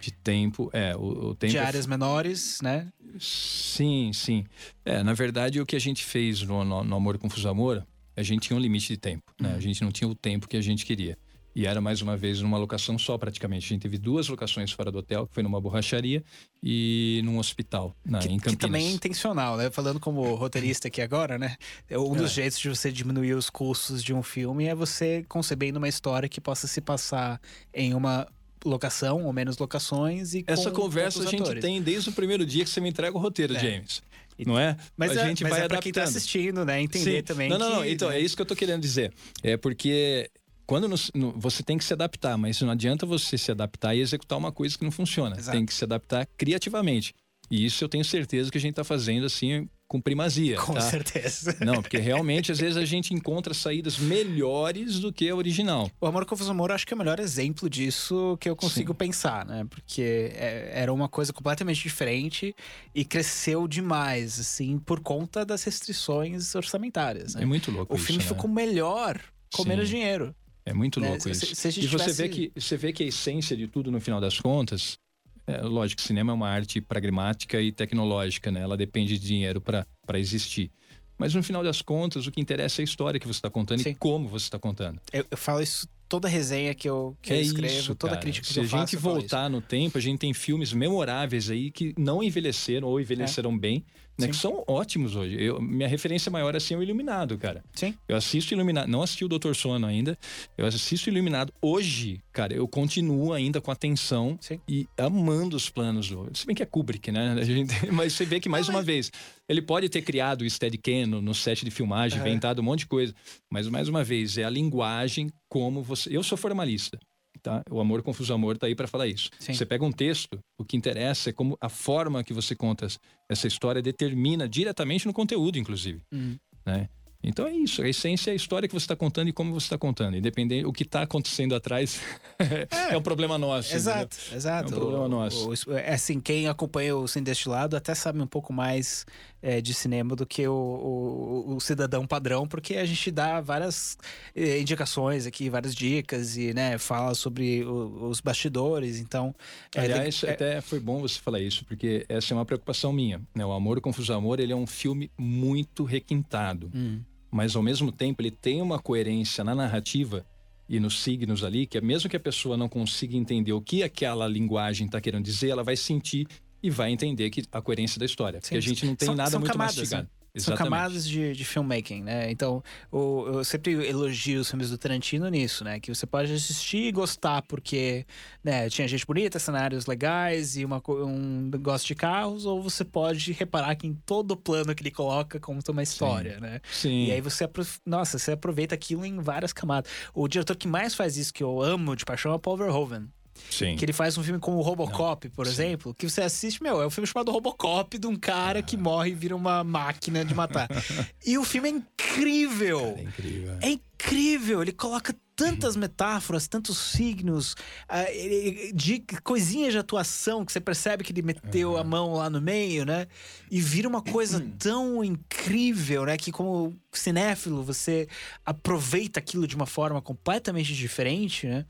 De 0.00 0.10
tempo, 0.10 0.70
é. 0.72 0.96
O, 0.96 1.30
o 1.30 1.34
tempo 1.34 1.52
de 1.52 1.58
áreas 1.58 1.86
menores, 1.86 2.58
né? 2.62 2.88
Sim, 3.20 4.10
sim. 4.12 4.44
É, 4.84 5.02
na 5.02 5.12
verdade, 5.12 5.60
o 5.60 5.66
que 5.66 5.76
a 5.76 5.80
gente 5.80 6.04
fez 6.04 6.42
no, 6.42 6.64
no, 6.64 6.82
no 6.82 6.96
Amor 6.96 7.18
Confuso 7.18 7.48
Amor, 7.48 7.86
a 8.16 8.22
gente 8.22 8.48
tinha 8.48 8.56
um 8.56 8.60
limite 8.60 8.88
de 8.88 8.96
tempo, 8.96 9.32
né? 9.40 9.50
Uhum. 9.50 9.56
A 9.56 9.60
gente 9.60 9.82
não 9.82 9.92
tinha 9.92 10.08
o 10.08 10.14
tempo 10.14 10.48
que 10.48 10.56
a 10.56 10.60
gente 10.60 10.84
queria. 10.84 11.16
E 11.54 11.66
era 11.66 11.80
mais 11.80 12.00
uma 12.00 12.16
vez 12.16 12.40
numa 12.40 12.56
locação 12.56 12.98
só, 12.98 13.18
praticamente. 13.18 13.66
A 13.66 13.68
gente 13.68 13.82
teve 13.82 13.98
duas 13.98 14.28
locações 14.28 14.72
fora 14.72 14.90
do 14.90 14.98
hotel, 14.98 15.26
que 15.26 15.34
foi 15.34 15.42
numa 15.42 15.60
borracharia 15.60 16.24
e 16.62 17.20
num 17.24 17.38
hospital, 17.38 17.94
na, 18.04 18.20
que, 18.20 18.28
em 18.28 18.38
Campinas. 18.38 18.54
Que 18.54 18.56
também 18.56 18.86
é 18.88 18.90
intencional, 18.90 19.56
né? 19.56 19.70
Falando 19.70 20.00
como 20.00 20.22
roteirista 20.34 20.88
aqui 20.88 21.02
agora, 21.02 21.38
né? 21.38 21.56
Um 21.90 22.14
dos 22.14 22.30
é. 22.32 22.34
jeitos 22.34 22.58
de 22.58 22.68
você 22.68 22.90
diminuir 22.90 23.34
os 23.34 23.50
custos 23.50 24.02
de 24.02 24.14
um 24.14 24.22
filme 24.22 24.64
é 24.66 24.74
você 24.74 25.24
concebendo 25.28 25.78
uma 25.78 25.88
história 25.88 26.28
que 26.28 26.40
possa 26.40 26.66
se 26.66 26.80
passar 26.80 27.40
em 27.74 27.94
uma 27.94 28.26
locação 28.64 29.24
ou 29.24 29.32
menos 29.32 29.58
locações 29.58 30.34
e 30.34 30.44
essa 30.46 30.70
conversa 30.70 31.20
a 31.20 31.26
gente 31.26 31.42
atores. 31.42 31.60
tem 31.60 31.82
desde 31.82 32.10
o 32.10 32.12
primeiro 32.12 32.46
dia 32.46 32.62
que 32.62 32.70
você 32.70 32.80
me 32.80 32.88
entrega 32.88 33.16
o 33.16 33.20
roteiro, 33.20 33.56
é. 33.56 33.58
James. 33.58 34.02
Não 34.46 34.58
é? 34.58 34.76
Mas 34.96 35.16
a 35.16 35.22
é, 35.22 35.28
gente 35.28 35.42
mas 35.42 35.52
vai 35.52 35.62
é 35.62 35.68
pra 35.68 35.78
quem 35.78 35.92
tá 35.92 36.02
assistindo, 36.02 36.64
né? 36.64 36.80
Entender 36.80 37.18
Sim. 37.18 37.22
também. 37.22 37.48
Não, 37.48 37.58
não, 37.58 37.68
que, 37.68 37.74
não. 37.74 37.84
Então, 37.84 38.08
né? 38.08 38.16
é 38.16 38.20
isso 38.20 38.34
que 38.34 38.42
eu 38.42 38.46
tô 38.46 38.56
querendo 38.56 38.80
dizer. 38.80 39.12
É 39.42 39.56
porque 39.56 40.30
quando 40.72 40.88
no, 40.88 40.96
no, 41.14 41.32
você 41.32 41.62
tem 41.62 41.76
que 41.76 41.84
se 41.84 41.92
adaptar, 41.92 42.38
mas 42.38 42.58
não 42.62 42.70
adianta 42.70 43.04
você 43.04 43.36
se 43.36 43.50
adaptar 43.50 43.94
e 43.94 44.00
executar 44.00 44.38
uma 44.38 44.50
coisa 44.50 44.78
que 44.78 44.82
não 44.82 44.90
funciona. 44.90 45.36
Exato. 45.36 45.54
Tem 45.54 45.66
que 45.66 45.74
se 45.74 45.84
adaptar 45.84 46.26
criativamente. 46.34 47.12
E 47.50 47.66
isso 47.66 47.84
eu 47.84 47.90
tenho 47.90 48.02
certeza 48.02 48.50
que 48.50 48.56
a 48.56 48.60
gente 48.60 48.70
está 48.70 48.82
fazendo 48.82 49.26
assim 49.26 49.68
com 49.86 50.00
primazia. 50.00 50.56
Com 50.56 50.72
tá? 50.72 50.80
certeza. 50.80 51.54
Não, 51.60 51.82
porque 51.82 51.98
realmente 51.98 52.50
às 52.50 52.58
vezes 52.58 52.78
a 52.78 52.86
gente 52.86 53.12
encontra 53.12 53.52
saídas 53.52 53.98
melhores 53.98 54.98
do 54.98 55.12
que 55.12 55.28
a 55.28 55.36
original. 55.36 55.90
O 56.00 56.06
Amor 56.06 56.24
Confuso 56.24 56.50
Amor 56.50 56.72
acho 56.72 56.86
que 56.86 56.94
é 56.94 56.96
o 56.96 56.98
melhor 56.98 57.20
exemplo 57.20 57.68
disso 57.68 58.38
que 58.40 58.48
eu 58.48 58.56
consigo 58.56 58.92
Sim. 58.92 58.96
pensar, 58.96 59.44
né? 59.44 59.66
Porque 59.68 60.32
é, 60.34 60.70
era 60.72 60.90
uma 60.90 61.10
coisa 61.10 61.34
completamente 61.34 61.82
diferente 61.82 62.56
e 62.94 63.04
cresceu 63.04 63.68
demais, 63.68 64.40
assim, 64.40 64.78
por 64.78 65.00
conta 65.00 65.44
das 65.44 65.62
restrições 65.64 66.54
orçamentárias. 66.54 67.34
Né? 67.34 67.42
É 67.42 67.44
muito 67.44 67.70
louco. 67.70 67.92
O 67.92 67.96
isso, 67.98 68.06
filme 68.06 68.22
né? 68.22 68.28
ficou 68.30 68.48
melhor 68.48 69.20
com 69.52 69.64
Sim. 69.64 69.68
menos 69.68 69.90
dinheiro. 69.90 70.34
É 70.64 70.72
muito 70.72 71.00
né? 71.00 71.08
louco 71.08 71.28
isso. 71.28 71.54
Se, 71.54 71.72
se 71.72 71.80
e 71.80 71.86
você 71.86 72.12
vê, 72.12 72.28
que, 72.28 72.52
você 72.54 72.76
vê 72.76 72.92
que 72.92 73.02
a 73.02 73.06
essência 73.06 73.56
de 73.56 73.66
tudo, 73.66 73.90
no 73.90 74.00
final 74.00 74.20
das 74.20 74.38
contas, 74.38 74.98
é, 75.46 75.60
lógico, 75.62 76.00
cinema 76.00 76.32
é 76.32 76.34
uma 76.34 76.48
arte 76.48 76.80
pragmática 76.80 77.60
e 77.60 77.72
tecnológica, 77.72 78.50
né? 78.50 78.60
Ela 78.60 78.76
depende 78.76 79.18
de 79.18 79.26
dinheiro 79.26 79.60
para 79.60 79.86
existir. 80.18 80.70
Mas 81.18 81.34
no 81.34 81.42
final 81.42 81.62
das 81.62 81.82
contas, 81.82 82.26
o 82.26 82.32
que 82.32 82.40
interessa 82.40 82.80
é 82.80 82.82
a 82.82 82.84
história 82.84 83.20
que 83.20 83.26
você 83.26 83.38
está 83.38 83.50
contando 83.50 83.80
Sim. 83.80 83.90
e 83.90 83.94
como 83.94 84.28
você 84.28 84.46
está 84.46 84.58
contando. 84.58 85.00
Eu, 85.12 85.24
eu, 85.30 85.36
falo 85.36 85.60
isso 85.60 85.86
toda 86.08 86.28
resenha 86.28 86.74
que 86.74 86.88
eu, 86.88 87.16
que 87.22 87.32
é 87.32 87.36
eu 87.36 87.42
escrevo, 87.42 87.74
isso, 87.74 87.94
toda 87.94 88.16
crítica 88.16 88.46
que 88.46 88.52
Se 88.52 88.60
eu 88.60 88.64
faço. 88.64 88.90
Se 88.90 88.96
a 88.96 88.98
gente 88.98 89.02
voltar 89.02 89.48
no 89.48 89.60
tempo, 89.60 89.98
a 89.98 90.00
gente 90.00 90.18
tem 90.18 90.34
filmes 90.34 90.72
memoráveis 90.72 91.48
aí 91.50 91.70
que 91.70 91.94
não 91.96 92.22
envelheceram 92.22 92.88
ou 92.88 93.00
envelheceram 93.00 93.52
é. 93.52 93.58
bem 93.58 93.84
né, 94.18 94.28
que 94.28 94.36
são 94.36 94.62
ótimos 94.66 95.16
hoje. 95.16 95.42
Eu, 95.42 95.60
minha 95.60 95.88
referência 95.88 96.30
maior 96.30 96.54
assim, 96.54 96.74
é 96.74 96.76
o 96.76 96.82
Iluminado, 96.82 97.36
cara. 97.38 97.64
Sim. 97.74 97.94
Eu 98.08 98.16
assisto 98.16 98.54
Iluminado, 98.54 98.88
não 98.88 99.02
assisti 99.02 99.24
o 99.24 99.28
Doutor 99.28 99.54
Sono 99.56 99.86
ainda, 99.86 100.18
eu 100.56 100.66
assisto 100.66 101.08
Iluminado 101.08 101.52
hoje, 101.60 102.22
cara, 102.32 102.54
eu 102.54 102.66
continuo 102.68 103.32
ainda 103.32 103.60
com 103.60 103.70
atenção 103.70 104.38
Sim. 104.40 104.60
e 104.68 104.86
amando 104.98 105.56
os 105.56 105.68
planos 105.68 106.08
do. 106.08 106.28
Se 106.34 106.46
bem 106.46 106.54
que 106.54 106.62
é 106.62 106.66
Kubrick, 106.66 107.10
né? 107.10 107.42
Gente, 107.44 107.74
mas 107.90 108.12
você 108.12 108.24
vê 108.24 108.38
que 108.38 108.48
mais 108.48 108.66
não, 108.66 108.74
uma 108.74 108.80
mas... 108.80 108.86
vez, 108.86 109.12
ele 109.48 109.62
pode 109.62 109.88
ter 109.88 110.02
criado 110.02 110.42
o 110.42 110.50
Steadicam 110.50 111.06
no, 111.06 111.22
no 111.22 111.34
set 111.34 111.64
de 111.64 111.70
filmagem, 111.70 112.18
é. 112.18 112.22
inventado 112.22 112.60
um 112.60 112.64
monte 112.64 112.80
de 112.80 112.86
coisa, 112.86 113.14
mas 113.50 113.68
mais 113.68 113.88
uma 113.88 114.04
vez, 114.04 114.38
é 114.38 114.44
a 114.44 114.50
linguagem 114.50 115.30
como 115.48 115.82
você. 115.82 116.14
Eu 116.14 116.22
sou 116.22 116.36
formalista 116.38 116.98
tá? 117.42 117.62
O 117.70 117.80
Amor 117.80 118.02
Confuso 118.02 118.32
Amor 118.32 118.56
tá 118.56 118.66
aí 118.66 118.74
para 118.74 118.86
falar 118.86 119.06
isso. 119.06 119.30
Sim. 119.38 119.52
Você 119.52 119.66
pega 119.66 119.84
um 119.84 119.92
texto, 119.92 120.38
o 120.58 120.64
que 120.64 120.76
interessa 120.76 121.30
é 121.30 121.32
como 121.32 121.56
a 121.60 121.68
forma 121.68 122.22
que 122.22 122.32
você 122.32 122.54
conta 122.54 122.86
essa 123.28 123.46
história 123.46 123.82
determina 123.82 124.48
diretamente 124.48 125.06
no 125.06 125.12
conteúdo, 125.12 125.58
inclusive, 125.58 126.00
uhum. 126.12 126.36
né? 126.64 126.88
Então 127.24 127.46
é 127.46 127.52
isso, 127.52 127.82
a 127.82 127.88
essência 127.88 128.30
é 128.30 128.32
a 128.32 128.34
história 128.34 128.66
que 128.66 128.74
você 128.74 128.82
está 128.82 128.96
contando 128.96 129.28
e 129.28 129.32
como 129.32 129.52
você 129.52 129.66
está 129.66 129.78
contando. 129.78 130.16
Independente, 130.16 130.66
o 130.66 130.72
que 130.72 130.82
está 130.82 131.02
acontecendo 131.02 131.54
atrás 131.54 132.00
é, 132.38 132.94
é, 132.94 132.98
um 132.98 133.02
problema 133.02 133.38
nosso. 133.38 133.72
Exato, 133.74 134.16
entendeu? 134.16 134.36
exato. 134.36 134.72
É 134.72 134.76
um 134.76 134.80
problema 134.80 135.08
nosso. 135.08 135.50
O, 135.50 135.76
é 135.76 135.94
assim, 135.94 136.18
quem 136.18 136.48
acompanha 136.48 136.96
o 136.96 137.06
Sem 137.06 137.22
Destilado 137.22 137.76
até 137.76 137.94
sabe 137.94 138.20
um 138.20 138.26
pouco 138.26 138.52
mais 138.52 139.06
é, 139.42 139.60
de 139.60 139.74
cinema 139.74 140.14
do 140.14 140.24
que 140.24 140.46
o, 140.46 140.52
o, 140.52 141.54
o, 141.56 141.60
cidadão 141.60 142.06
padrão, 142.06 142.46
porque 142.46 142.76
a 142.76 142.84
gente 142.84 143.10
dá 143.10 143.40
várias 143.40 143.98
é, 144.34 144.60
indicações 144.60 145.26
aqui, 145.26 145.50
várias 145.50 145.74
dicas 145.74 146.36
e 146.36 146.54
né, 146.54 146.78
fala 146.78 147.14
sobre 147.14 147.64
o, 147.64 148.08
os 148.08 148.20
bastidores. 148.20 149.00
Então, 149.00 149.34
é, 149.74 149.80
aliás, 149.80 150.22
é 150.22 150.30
até 150.30 150.60
foi 150.60 150.78
bom 150.80 151.00
você 151.00 151.18
falar 151.18 151.40
isso, 151.40 151.64
porque 151.64 152.06
essa 152.08 152.32
é 152.32 152.34
uma 152.36 152.46
preocupação 152.46 152.92
minha. 152.92 153.20
Né? 153.34 153.44
O 153.44 153.52
Amor, 153.52 153.78
o 153.78 153.80
Confuso 153.80 154.12
Amor, 154.12 154.40
ele 154.40 154.52
é 154.52 154.56
um 154.56 154.66
filme 154.66 155.10
muito 155.18 155.84
requintado. 155.84 156.70
Hum 156.74 157.00
mas 157.32 157.56
ao 157.56 157.62
mesmo 157.62 157.90
tempo 157.90 158.20
ele 158.20 158.30
tem 158.30 158.60
uma 158.60 158.78
coerência 158.78 159.42
na 159.42 159.54
narrativa 159.54 160.24
e 160.68 160.78
nos 160.78 161.02
signos 161.02 161.42
ali, 161.42 161.66
que 161.66 161.80
mesmo 161.80 162.08
que 162.08 162.16
a 162.16 162.20
pessoa 162.20 162.58
não 162.58 162.68
consiga 162.68 163.16
entender 163.16 163.52
o 163.54 163.60
que 163.60 163.82
aquela 163.82 164.28
linguagem 164.28 164.86
está 164.86 165.00
querendo 165.00 165.24
dizer, 165.24 165.48
ela 165.48 165.64
vai 165.64 165.76
sentir 165.76 166.26
e 166.62 166.70
vai 166.70 166.90
entender 166.90 167.28
que 167.30 167.44
a 167.50 167.60
coerência 167.60 167.98
da 167.98 168.06
história. 168.06 168.40
Porque 168.40 168.54
Sim. 168.54 168.58
a 168.58 168.60
gente 168.60 168.86
não 168.86 168.94
tem 168.94 169.06
são, 169.06 169.14
nada 169.14 169.30
são 169.30 169.40
muito 169.40 169.52
camadas, 169.52 169.76
mastigado. 169.76 170.04
Né? 170.04 170.22
Exatamente. 170.34 170.58
São 170.58 170.64
camadas 170.64 171.06
de, 171.06 171.32
de 171.34 171.44
filmmaking, 171.44 172.02
né? 172.04 172.30
Então, 172.30 172.62
o, 172.90 173.26
eu 173.26 173.44
sempre 173.44 173.72
elogio 173.86 174.40
os 174.40 174.48
filmes 174.48 174.70
do 174.70 174.78
Tarantino 174.78 175.28
nisso, 175.28 175.62
né? 175.62 175.78
Que 175.78 175.94
você 175.94 176.06
pode 176.06 176.32
assistir 176.32 176.84
e 176.84 176.92
gostar 176.92 177.42
porque 177.42 178.06
né, 178.42 178.70
tinha 178.70 178.88
gente 178.88 179.04
bonita, 179.04 179.38
cenários 179.38 179.84
legais 179.84 180.56
e 180.56 180.64
uma, 180.64 180.82
um 180.88 181.50
negócio 181.52 181.86
de 181.86 181.94
carros, 181.94 182.46
ou 182.46 182.62
você 182.62 182.82
pode 182.82 183.32
reparar 183.32 183.74
que 183.76 183.86
em 183.86 183.94
todo 184.06 184.34
plano 184.34 184.74
que 184.74 184.82
ele 184.82 184.90
coloca 184.90 185.38
conta 185.38 185.70
uma 185.70 185.82
história, 185.82 186.36
Sim. 186.36 186.40
né? 186.40 186.60
Sim. 186.72 187.04
E 187.08 187.12
aí 187.12 187.20
você, 187.20 187.46
nossa, 187.84 188.18
você 188.18 188.32
aproveita 188.32 188.74
aquilo 188.74 189.04
em 189.04 189.20
várias 189.20 189.52
camadas. 189.52 189.92
O 190.14 190.26
diretor 190.26 190.56
que 190.56 190.66
mais 190.66 190.94
faz 190.94 191.18
isso, 191.18 191.34
que 191.34 191.42
eu 191.42 191.60
amo 191.60 191.94
de 191.94 192.06
paixão, 192.06 192.32
é 192.32 192.36
o 192.36 192.38
Paul 192.38 192.56
Verhoeven. 192.56 193.06
Sim. 193.50 193.76
Que 193.76 193.84
ele 193.84 193.92
faz 193.92 194.16
um 194.16 194.22
filme 194.22 194.40
como 194.40 194.58
o 194.58 194.62
Robocop, 194.62 195.28
Não. 195.28 195.34
por 195.34 195.46
Sim. 195.46 195.52
exemplo, 195.52 195.94
que 195.94 196.08
você 196.08 196.22
assiste, 196.22 196.62
meu, 196.62 196.80
é 196.80 196.86
um 196.86 196.90
filme 196.90 197.06
chamado 197.06 197.30
Robocop 197.30 197.98
de 197.98 198.06
um 198.06 198.16
cara 198.16 198.60
ah. 198.60 198.62
que 198.62 198.76
morre 198.76 199.10
e 199.10 199.14
vira 199.14 199.36
uma 199.36 199.62
máquina 199.62 200.24
de 200.24 200.34
matar. 200.34 200.68
e 201.24 201.36
o 201.38 201.44
filme 201.44 201.68
é 201.68 201.72
incrível. 201.72 202.80
Cara, 202.80 203.00
é 203.00 203.02
incrível. 203.02 203.58
É 203.60 203.70
incrível. 203.70 204.62
Ele 204.62 204.72
coloca 204.72 205.14
tantas 205.34 205.76
metáforas, 205.76 206.46
tantos 206.46 206.78
signos, 206.78 207.54
uh, 207.88 208.74
de 208.74 209.02
coisinhas 209.22 209.72
de 209.72 209.78
atuação 209.78 210.44
que 210.44 210.52
você 210.52 210.60
percebe 210.60 211.02
que 211.02 211.12
ele 211.12 211.22
meteu 211.22 211.72
uhum. 211.72 211.78
a 211.78 211.84
mão 211.84 212.14
lá 212.14 212.28
no 212.28 212.40
meio, 212.40 212.84
né? 212.84 213.06
E 213.50 213.60
vira 213.60 213.88
uma 213.88 214.02
coisa 214.02 214.40
tão 214.58 215.02
incrível, 215.02 216.04
né? 216.04 216.16
Que 216.16 216.30
como 216.30 216.76
cinéfilo 216.92 217.62
você 217.62 218.06
aproveita 218.44 219.20
aquilo 219.20 219.46
de 219.46 219.56
uma 219.56 219.66
forma 219.66 220.00
completamente 220.00 220.74
diferente, 220.74 221.46
né? 221.46 221.64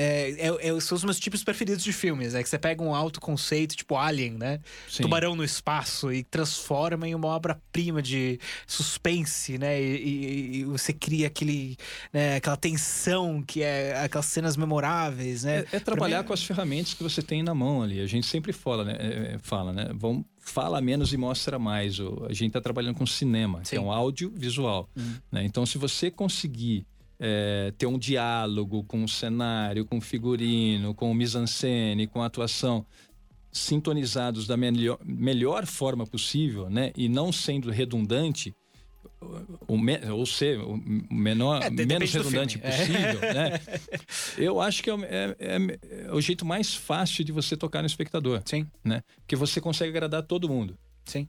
É, 0.00 0.30
é, 0.38 0.68
é, 0.68 0.80
são 0.80 0.94
os 0.94 1.02
meus 1.02 1.18
tipos 1.18 1.42
preferidos 1.42 1.82
de 1.82 1.92
filmes. 1.92 2.32
É 2.32 2.40
que 2.40 2.48
você 2.48 2.56
pega 2.56 2.80
um 2.80 2.94
alto 2.94 3.20
conceito, 3.20 3.74
tipo 3.74 3.96
Alien, 3.96 4.34
né? 4.34 4.60
Sim. 4.88 5.02
Tubarão 5.02 5.34
no 5.34 5.42
espaço 5.42 6.12
e 6.12 6.22
transforma 6.22 7.08
em 7.08 7.16
uma 7.16 7.26
obra-prima 7.26 8.00
de 8.00 8.38
suspense, 8.64 9.58
né? 9.58 9.82
E, 9.82 9.96
e, 9.96 10.56
e 10.58 10.64
você 10.64 10.92
cria 10.92 11.26
aquele, 11.26 11.76
né? 12.12 12.36
aquela 12.36 12.56
tensão 12.56 13.42
que 13.42 13.60
é 13.60 13.98
aquelas 13.98 14.26
cenas 14.26 14.56
memoráveis, 14.56 15.42
né? 15.42 15.64
É, 15.72 15.76
é 15.78 15.80
trabalhar 15.80 16.22
mim... 16.22 16.28
com 16.28 16.32
as 16.32 16.44
ferramentas 16.44 16.94
que 16.94 17.02
você 17.02 17.20
tem 17.20 17.42
na 17.42 17.52
mão 17.54 17.82
ali. 17.82 18.00
A 18.00 18.06
gente 18.06 18.28
sempre 18.28 18.52
fala, 18.52 18.84
né? 18.84 18.96
É, 19.00 19.34
é, 19.34 19.38
fala, 19.40 19.72
né? 19.72 19.90
Vamos 19.94 20.24
fala 20.38 20.80
menos 20.80 21.12
e 21.12 21.16
mostra 21.16 21.58
mais. 21.58 21.98
A 22.00 22.32
gente 22.32 22.46
está 22.46 22.60
trabalhando 22.60 22.94
com 22.94 23.04
cinema, 23.04 23.58
Sim. 23.64 23.70
que 23.70 23.76
é 23.76 23.80
um 23.80 23.92
áudio 23.92 24.32
visual. 24.34 24.88
Hum. 24.96 25.16
Né? 25.30 25.44
Então, 25.44 25.66
se 25.66 25.76
você 25.76 26.10
conseguir 26.10 26.86
é, 27.18 27.72
ter 27.76 27.86
um 27.86 27.98
diálogo 27.98 28.84
com 28.84 29.04
o 29.04 29.08
cenário, 29.08 29.84
com 29.84 29.98
o 29.98 30.00
figurino, 30.00 30.94
com 30.94 31.10
o 31.10 31.14
mise-en-scène, 31.14 32.06
com 32.06 32.22
a 32.22 32.26
atuação 32.26 32.86
sintonizados 33.50 34.46
da 34.46 34.56
melhor, 34.56 34.98
melhor 35.04 35.66
forma 35.66 36.06
possível, 36.06 36.70
né? 36.70 36.92
E 36.96 37.08
não 37.08 37.32
sendo 37.32 37.70
redundante, 37.70 38.54
o 39.66 39.76
me, 39.76 39.98
ou 40.10 40.24
ser 40.24 40.58
o 40.60 40.76
menor, 41.10 41.62
é, 41.62 41.70
menos 41.70 42.12
redundante 42.12 42.60
é. 42.62 42.70
possível, 42.70 43.22
é. 43.22 43.34
né? 43.34 43.60
Eu 44.36 44.60
acho 44.60 44.82
que 44.82 44.90
é, 44.90 44.94
é, 44.94 45.36
é, 45.38 45.78
é, 46.06 46.12
o 46.12 46.20
jeito 46.20 46.44
mais 46.44 46.74
fácil 46.74 47.24
de 47.24 47.32
você 47.32 47.56
tocar 47.56 47.80
no 47.80 47.86
espectador. 47.86 48.42
Sim. 48.44 48.66
Né? 48.84 49.02
Porque 49.20 49.34
você 49.34 49.60
consegue 49.60 49.90
agradar 49.90 50.22
todo 50.22 50.48
mundo. 50.48 50.78
Sim. 51.04 51.28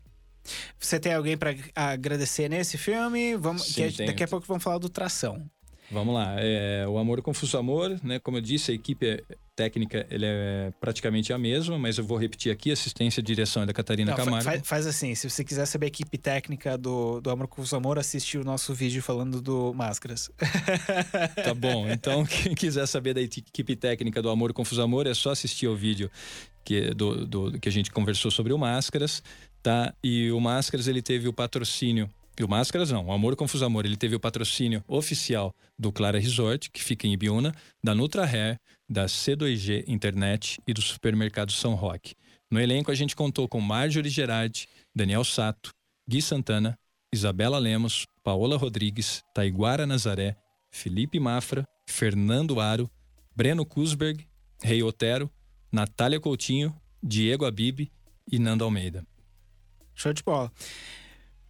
Você 0.80 1.00
tem 1.00 1.14
alguém 1.14 1.38
para 1.38 1.56
agradecer 1.76 2.50
nesse 2.50 2.78
filme? 2.78 3.36
Vamos, 3.36 3.64
Sim, 3.64 3.90
daqui 4.06 4.24
a 4.24 4.28
pouco 4.28 4.46
vamos 4.48 4.64
falar 4.64 4.78
do 4.78 4.90
Tração. 4.90 5.50
Vamos 5.92 6.14
lá. 6.14 6.36
É, 6.38 6.86
o 6.88 6.98
Amor 6.98 7.22
Confuso 7.22 7.58
Amor, 7.58 8.00
né? 8.04 8.20
Como 8.20 8.38
eu 8.38 8.42
disse, 8.42 8.72
a 8.72 8.76
equipe 8.76 9.24
técnica 9.56 10.08
ele 10.10 10.26
é 10.26 10.72
praticamente 10.80 11.34
a 11.34 11.38
mesma, 11.38 11.78
mas 11.78 11.98
eu 11.98 12.04
vou 12.04 12.18
repetir 12.18 12.52
aqui: 12.52 12.72
assistência 12.72 13.20
e 13.20 13.24
direção 13.24 13.64
é 13.64 13.66
da 13.66 13.74
Catarina 13.74 14.12
Não, 14.12 14.18
Camargo. 14.18 14.44
Faz, 14.44 14.62
faz, 14.66 14.88
assim: 14.88 15.14
se 15.16 15.30
você 15.30 15.44
quiser 15.44 15.66
saber 15.66 15.88
a 15.88 15.90
equipe 15.90 16.18
técnica 16.18 16.78
do, 16.78 17.20
do 17.20 17.30
Amor 17.30 17.48
Confuso 17.48 17.76
Amor, 17.76 17.98
assiste 18.00 18.38
o 18.38 18.44
nosso 18.44 18.74
vídeo 18.74 19.02
falando 19.02 19.42
do 19.42 19.74
Máscaras. 19.74 20.30
tá 21.44 21.54
bom. 21.54 21.90
Então, 21.90 22.26
quem 22.26 22.56
quiser 22.56 22.86
saber 22.88 23.14
da 23.14 23.22
equipe 23.22 23.76
técnica 23.76 24.22
do 24.22 24.30
Amor 24.30 24.54
Confuso 24.54 24.82
Amor, 24.82 25.08
é 25.08 25.14
só 25.14 25.32
assistir 25.32 25.68
o 25.68 25.76
vídeo 25.76 26.10
que, 26.64 26.94
do, 26.94 27.26
do, 27.26 27.60
que 27.60 27.68
a 27.68 27.72
gente 27.72 27.92
conversou 27.92 28.32
sobre 28.32 28.54
o 28.54 28.58
Máscaras, 28.58 29.24
tá? 29.62 29.94
E 30.04 30.32
o 30.32 30.40
Máscaras 30.40 30.88
ele 30.88 31.02
teve 31.02 31.28
o 31.28 31.34
patrocínio 31.34 32.10
e 32.40 32.44
o 32.44 32.48
Máscaras 32.48 32.90
não, 32.90 33.08
o 33.08 33.12
Amor 33.12 33.36
Confuso 33.36 33.66
Amor, 33.66 33.86
ele 33.86 33.98
teve 33.98 34.16
o 34.16 34.20
patrocínio 34.20 34.82
oficial 34.88 35.54
do 35.78 35.92
Clara 35.92 36.18
Resort, 36.18 36.72
que 36.72 36.82
fica 36.82 37.06
em 37.06 37.12
Ibiúna, 37.12 37.54
da 37.84 37.94
Nutra 37.94 38.24
Hair, 38.24 38.58
da 38.90 39.08
C2G 39.08 39.84
Internet 39.90 40.58
e 40.66 40.74
do 40.74 40.82
supermercado 40.82 41.52
São 41.52 41.76
Roque. 41.76 42.16
No 42.50 42.58
elenco 42.58 42.92
a 42.92 42.96
gente 42.96 43.14
contou 43.14 43.46
com 43.50 43.60
Marjorie 43.60 44.10
Gerardi, 44.10 44.70
Daniel 44.96 45.26
Sato, 45.26 45.72
Gui 46.08 46.22
Santana, 46.22 46.80
Isabela 47.14 47.60
Lemos, 47.60 48.06
Paola 48.24 48.56
Rodrigues, 48.56 49.22
Taiguara 49.36 49.86
Nazaré, 49.86 50.38
Felipe 50.72 51.20
Mafra, 51.20 51.66
Fernando 51.90 52.62
Aro, 52.62 52.90
Breno 53.36 53.66
Kusberg, 53.66 54.26
Rei 54.64 54.82
Otero, 54.82 55.30
Natália 55.70 56.22
Coutinho, 56.22 56.74
Diego 57.04 57.46
Abib 57.46 57.92
e 58.32 58.40
Nando 58.40 58.64
Almeida. 58.64 59.06
Show 59.94 60.14
de 60.14 60.24
bola. 60.24 60.50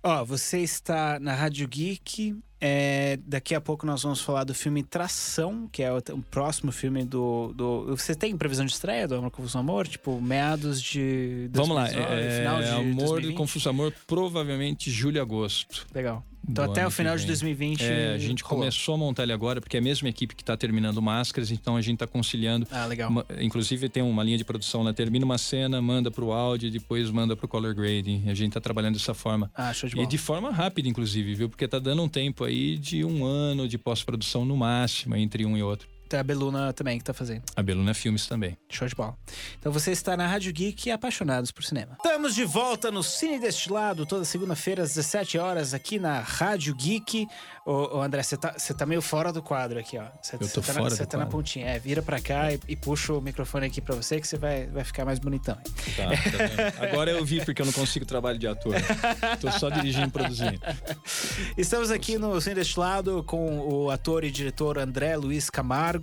Ó, 0.01 0.23
você 0.23 0.59
está 0.59 1.19
na 1.19 1.33
Rádio 1.33 1.67
Geek. 1.67 2.35
É, 2.61 3.17
daqui 3.25 3.55
a 3.55 3.61
pouco 3.61 3.85
nós 3.85 4.03
vamos 4.03 4.19
falar 4.19 4.43
do 4.43 4.53
filme 4.53 4.83
Tração, 4.83 5.67
que 5.71 5.81
é 5.81 5.91
o, 5.91 5.97
o 5.97 6.21
próximo 6.23 6.73
filme 6.73 7.05
do, 7.05 7.53
do, 7.53 7.95
Você 7.95 8.13
tem 8.13 8.35
previsão 8.35 8.65
de 8.65 8.73
estreia 8.73 9.07
do 9.07 9.15
Amor 9.15 9.31
Confuso 9.31 9.57
Amor? 9.57 9.87
Tipo, 9.87 10.19
meados 10.19 10.81
de. 10.81 11.49
Vamos 11.53 11.75
lá, 11.75 11.87
é, 11.87 12.39
final 12.39 12.61
de 12.61 12.69
Amor 12.69 13.07
2020? 13.09 13.37
Confuso 13.37 13.69
Amor, 13.69 13.93
provavelmente 14.05 14.91
julho 14.91 15.17
e 15.17 15.19
agosto. 15.19 15.87
Legal. 15.93 16.23
Então 16.47 16.65
até 16.65 16.85
o 16.85 16.91
final 16.91 17.17
de 17.17 17.25
2020. 17.25 17.83
É, 17.83 18.13
a 18.13 18.17
gente 18.17 18.43
rolou. 18.43 18.59
começou 18.59 18.95
a 18.95 18.97
montar 18.97 19.23
ele 19.23 19.33
agora, 19.33 19.59
porque 19.61 19.77
é 19.77 19.79
a 19.79 19.83
mesma 19.83 20.09
equipe 20.09 20.35
que 20.35 20.41
está 20.41 20.55
terminando 20.55 21.01
máscaras, 21.01 21.51
então 21.51 21.75
a 21.75 21.81
gente 21.81 21.95
está 21.95 22.07
conciliando. 22.07 22.67
Ah, 22.71 22.85
legal. 22.85 23.09
Uma, 23.09 23.25
inclusive 23.39 23.89
tem 23.89 24.03
uma 24.03 24.23
linha 24.23 24.37
de 24.37 24.45
produção, 24.45 24.83
né? 24.83 24.93
Termina 24.93 25.25
uma 25.25 25.37
cena, 25.37 25.81
manda 25.81 26.09
para 26.09 26.23
o 26.23 26.31
áudio, 26.31 26.71
depois 26.71 27.09
manda 27.09 27.35
para 27.35 27.45
o 27.45 27.49
color 27.49 27.73
grading. 27.73 28.23
A 28.27 28.33
gente 28.33 28.49
está 28.49 28.61
trabalhando 28.61 28.93
dessa 28.93 29.13
forma. 29.13 29.51
Ah, 29.55 29.73
show 29.73 29.89
de 29.89 29.95
bola. 29.95 30.07
E 30.07 30.09
de 30.09 30.17
forma 30.17 30.51
rápida, 30.51 30.87
inclusive, 30.87 31.35
viu? 31.35 31.49
Porque 31.49 31.67
tá 31.67 31.79
dando 31.79 32.03
um 32.03 32.09
tempo 32.09 32.43
aí 32.43 32.77
de 32.77 33.03
um 33.03 33.25
ano 33.25 33.67
de 33.67 33.77
pós-produção 33.77 34.45
no 34.45 34.55
máximo, 34.57 35.15
entre 35.15 35.45
um 35.45 35.57
e 35.57 35.63
outro. 35.63 35.87
Tem 36.09 36.19
a 36.19 36.23
Beluna 36.23 36.73
também 36.73 36.97
que 36.97 37.03
tá 37.03 37.13
fazendo. 37.13 37.43
A 37.55 37.61
Beluna 37.61 37.93
Filmes 37.93 38.25
também. 38.25 38.57
Show 38.67 38.87
de 38.87 38.95
bola. 38.95 39.15
Então 39.59 39.71
você 39.71 39.91
está 39.91 40.17
na 40.17 40.25
Rádio 40.25 40.51
Geek 40.51 40.89
e 40.89 40.91
apaixonados 40.91 41.51
por 41.51 41.63
cinema. 41.63 41.95
Estamos 42.03 42.33
de 42.33 42.43
volta 42.45 42.89
no 42.89 43.03
Cine 43.03 43.37
Destilado, 43.37 44.07
toda 44.07 44.25
segunda-feira 44.25 44.81
às 44.81 44.89
17 44.89 45.37
horas 45.37 45.73
aqui 45.75 45.99
na 45.99 46.19
Rádio 46.19 46.73
Geek. 46.73 47.27
Ô, 47.63 47.97
ô 47.97 48.01
André, 48.01 48.23
você 48.23 48.35
tá, 48.35 48.55
tá 48.55 48.85
meio 48.87 49.03
fora 49.03 49.31
do 49.31 49.43
quadro 49.43 49.77
aqui, 49.77 49.99
ó. 49.99 50.05
Cê, 50.23 50.35
Eu 50.37 50.49
tô 50.49 50.61
tá 50.61 50.73
fora 50.73 50.89
Você 50.89 50.97
tá 50.97 51.05
quadro. 51.05 51.19
na 51.19 51.25
pontinha. 51.27 51.67
É, 51.67 51.77
vira 51.77 52.01
pra 52.01 52.19
cá 52.19 52.51
e, 52.51 52.59
e, 52.67 52.75
puxa 52.75 53.13
o 53.13 53.21
microfone 53.21 53.67
aqui 53.67 53.79
pra 53.79 53.93
você 53.93 54.19
que 54.19 54.27
você 54.27 54.37
vai, 54.37 54.65
vai 54.65 54.83
ficar 54.83 55.05
mais 55.05 55.19
bonitão. 55.19 55.57
Tá, 55.95 56.07
tá 56.77 56.85
Agora 56.87 57.11
eu 57.11 57.23
vi 57.23 57.45
porque 57.45 57.61
eu 57.61 57.67
não 57.67 57.73
consigo 57.73 58.03
trabalho 58.05 58.39
de 58.39 58.47
ator. 58.47 58.73
Tô 59.39 59.51
só 59.51 59.69
dirigindo 59.69 60.07
e 60.07 60.11
produzindo. 60.11 60.59
Estamos 61.55 61.91
aqui 61.91 62.17
no 62.17 62.41
Cine 62.41 62.55
Destilado 62.55 63.23
com 63.23 63.59
o 63.59 63.91
ator 63.91 64.23
e 64.23 64.31
diretor 64.31 64.79
André 64.79 65.15
Luiz 65.15 65.51
Camargo. 65.51 65.98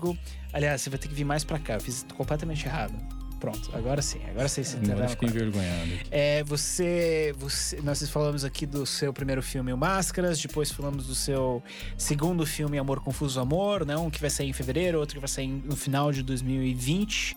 Aliás, 0.52 0.82
você 0.82 0.90
vai 0.90 0.98
ter 0.98 1.08
que 1.08 1.14
vir 1.14 1.24
mais 1.24 1.44
pra 1.44 1.58
cá. 1.58 1.74
Eu 1.74 1.80
fiz 1.80 2.04
completamente 2.16 2.66
errado. 2.66 2.94
Pronto, 3.38 3.70
agora 3.74 4.00
sim, 4.00 4.18
agora 4.30 4.48
você 4.48 4.64
se 4.64 4.76
Agora 4.76 5.08
fiquei 5.08 5.28
envergonhado. 5.28 5.90
É, 6.10 6.42
você, 6.44 7.34
você. 7.36 7.78
Nós 7.82 8.02
falamos 8.08 8.44
aqui 8.44 8.64
do 8.64 8.86
seu 8.86 9.12
primeiro 9.12 9.42
filme, 9.42 9.72
O 9.74 9.76
Máscaras, 9.76 10.40
depois 10.40 10.70
falamos 10.70 11.06
do 11.06 11.14
seu 11.14 11.62
segundo 11.98 12.46
filme, 12.46 12.78
Amor 12.78 13.00
Confuso 13.00 13.38
Amor, 13.38 13.84
né? 13.84 13.94
Um 13.96 14.08
que 14.08 14.20
vai 14.20 14.30
sair 14.30 14.48
em 14.48 14.52
fevereiro, 14.54 14.98
outro 14.98 15.16
que 15.16 15.20
vai 15.20 15.28
sair 15.28 15.48
no 15.48 15.76
final 15.76 16.10
de 16.10 16.22
2020. 16.22 17.36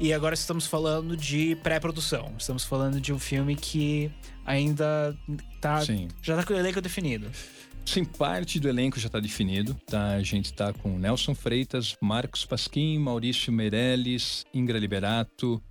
E 0.00 0.12
agora 0.12 0.34
estamos 0.34 0.66
falando 0.66 1.16
de 1.16 1.54
pré-produção. 1.56 2.32
Estamos 2.38 2.64
falando 2.64 2.98
de 2.98 3.12
um 3.12 3.18
filme 3.18 3.54
que 3.56 4.10
ainda 4.44 5.14
tá. 5.60 5.82
Sim. 5.82 6.08
Já 6.22 6.36
tá 6.36 6.44
com 6.44 6.54
o 6.54 6.56
elenco 6.56 6.80
definido. 6.80 7.30
Sim, 7.86 8.04
parte 8.04 8.60
do 8.60 8.68
elenco 8.68 8.98
já 8.98 9.06
está 9.06 9.20
definido, 9.20 9.74
tá? 9.86 10.08
A 10.08 10.22
gente 10.22 10.46
está 10.46 10.72
com 10.72 10.98
Nelson 10.98 11.34
Freitas, 11.34 11.96
Marcos 12.02 12.44
Pasquim, 12.44 12.98
Maurício 12.98 13.52
Meirelles, 13.52 14.44
Ingra 14.52 14.78
Liberato 14.78 15.62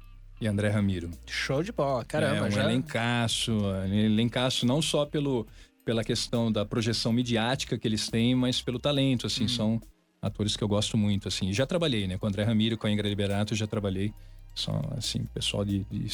e 0.42 0.48
André 0.48 0.70
Ramiro. 0.70 1.12
Show 1.28 1.62
de 1.62 1.72
bola, 1.72 2.04
caramba. 2.06 2.46
É 2.46 2.50
um 2.50 2.52
já... 2.52 2.64
elencaço, 2.64 3.52
elencaço 3.92 4.66
não 4.66 4.82
só 4.82 5.06
pelo, 5.06 5.46
pela 5.84 6.04
questão 6.04 6.52
da 6.52 6.66
projeção 6.66 7.14
midiática 7.14 7.78
que 7.78 7.88
eles 7.88 8.10
têm, 8.10 8.34
mas 8.34 8.62
pelo 8.62 8.80
talento, 8.80 9.28
assim, 9.28 9.44
hum. 9.44 9.50
são 9.50 9.82
atores 10.22 10.56
que 10.56 10.64
eu 10.64 10.68
gosto 10.68 10.98
muito, 10.98 11.28
assim. 11.28 11.54
Já 11.54 11.68
trabalhei, 11.68 12.08
né? 12.08 12.18
Com 12.18 12.26
o 12.26 12.30
André 12.30 12.44
Ramiro, 12.44 12.78
com 12.78 12.88
a 12.88 12.92
Ingra 12.92 13.08
Liberato, 13.08 13.54
já 13.54 13.68
trabalhei. 13.68 14.12
São, 14.56 14.82
assim, 14.98 15.26
pessoal 15.34 15.66
de, 15.66 15.84
de 15.92 16.08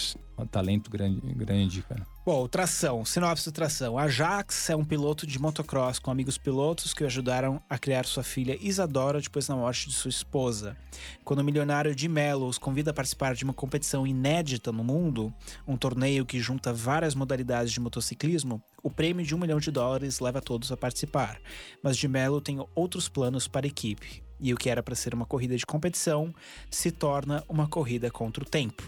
talento 0.47 0.89
grande, 0.89 1.21
grande, 1.35 1.83
cara. 1.83 2.05
Bom, 2.25 2.47
Tração, 2.47 3.05
sinopse 3.05 3.45
do 3.45 3.51
Tração. 3.51 3.97
Ajax 3.97 4.69
é 4.71 4.75
um 4.75 4.83
piloto 4.83 5.27
de 5.27 5.39
motocross 5.39 5.99
com 5.99 6.09
amigos 6.09 6.37
pilotos 6.39 6.93
que 6.93 7.03
o 7.03 7.05
ajudaram 7.05 7.61
a 7.69 7.77
criar 7.77 8.05
sua 8.05 8.23
filha 8.23 8.57
Isadora 8.59 9.21
depois 9.21 9.45
da 9.45 9.55
morte 9.55 9.87
de 9.87 9.93
sua 9.93 10.09
esposa. 10.09 10.75
Quando 11.23 11.39
o 11.39 11.43
milionário 11.43 11.93
de 11.93 12.07
Mello 12.07 12.47
os 12.47 12.57
convida 12.57 12.89
a 12.89 12.93
participar 12.93 13.35
de 13.35 13.43
uma 13.43 13.53
competição 13.53 14.07
inédita 14.07 14.71
no 14.71 14.83
mundo, 14.83 15.31
um 15.67 15.77
torneio 15.77 16.25
que 16.25 16.39
junta 16.39 16.73
várias 16.73 17.13
modalidades 17.13 17.71
de 17.71 17.79
motociclismo, 17.79 18.61
o 18.81 18.89
prêmio 18.89 19.25
de 19.25 19.35
um 19.35 19.39
milhão 19.39 19.59
de 19.59 19.69
dólares 19.69 20.19
leva 20.19 20.41
todos 20.41 20.71
a 20.71 20.77
participar. 20.77 21.39
Mas 21.83 21.95
de 21.95 22.07
Mello 22.07 22.41
tem 22.41 22.63
outros 22.73 23.07
planos 23.07 23.47
para 23.47 23.67
a 23.67 23.69
equipe 23.69 24.23
e 24.41 24.53
o 24.53 24.57
que 24.57 24.69
era 24.69 24.81
para 24.81 24.95
ser 24.95 25.13
uma 25.13 25.25
corrida 25.25 25.55
de 25.55 25.65
competição 25.65 26.33
se 26.69 26.91
torna 26.91 27.43
uma 27.47 27.67
corrida 27.67 28.09
contra 28.09 28.43
o 28.43 28.45
tempo. 28.45 28.83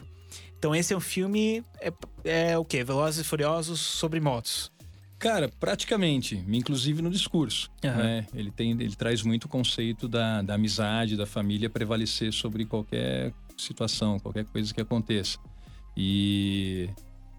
Então 0.58 0.76
esse 0.76 0.94
é 0.94 0.98
um 0.98 1.02
filme 1.02 1.64
é, 1.80 1.94
é 2.24 2.58
o 2.58 2.66
quê? 2.66 2.84
Velozes 2.84 3.26
e 3.26 3.28
Furiosos 3.28 3.80
sobre 3.80 4.20
motos. 4.20 4.72
Cara, 5.20 5.48
praticamente, 5.58 6.36
inclusive 6.50 7.02
no 7.02 7.10
discurso. 7.10 7.72
Uhum. 7.82 7.96
Né? 7.96 8.28
Ele, 8.34 8.52
tem, 8.52 8.72
ele 8.72 8.96
traz 8.96 9.24
muito 9.24 9.46
o 9.46 9.48
conceito 9.48 10.06
da, 10.08 10.42
da 10.42 10.56
amizade, 10.56 11.16
da 11.16 11.26
família 11.26 11.70
prevalecer 11.70 12.34
sobre 12.34 12.66
qualquer 12.66 13.32
situação, 13.58 14.20
qualquer 14.20 14.44
coisa 14.44 14.74
que 14.74 14.82
aconteça. 14.82 15.38
E 15.96 16.90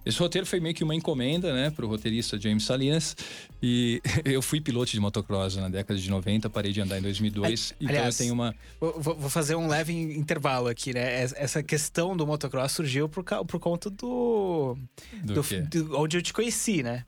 esse 0.04 0.18
roteiro 0.18 0.46
foi 0.46 0.60
meio 0.60 0.74
que 0.74 0.84
uma 0.84 0.94
encomenda, 0.94 1.52
né, 1.54 1.70
pro 1.70 1.88
roteirista 1.88 2.38
James 2.38 2.64
Salinas. 2.64 3.16
E 3.62 4.02
eu 4.24 4.42
fui 4.42 4.60
piloto 4.60 4.90
de 4.90 5.00
motocross 5.00 5.56
na 5.56 5.68
década 5.68 5.98
de 5.98 6.10
90, 6.10 6.50
parei 6.50 6.72
de 6.72 6.80
andar 6.80 6.98
em 6.98 7.02
2002. 7.02 7.74
então 7.80 7.96
eu 7.96 8.12
tenho 8.12 8.34
uma. 8.34 8.54
Vou, 8.80 9.00
vou, 9.00 9.30
fazer 9.30 9.54
um 9.54 9.66
leve 9.66 9.92
intervalo 9.92 10.68
aqui, 10.68 10.92
né? 10.92 11.22
Essa 11.22 11.62
questão 11.62 12.16
do 12.16 12.26
motocross 12.26 12.72
surgiu 12.72 13.08
por, 13.08 13.24
por 13.24 13.58
conta 13.58 13.88
do. 13.88 14.76
Do, 15.22 15.34
do, 15.34 15.84
do 15.84 15.98
onde 15.98 16.18
eu 16.18 16.22
te 16.22 16.32
conheci, 16.32 16.82
né? 16.82 17.04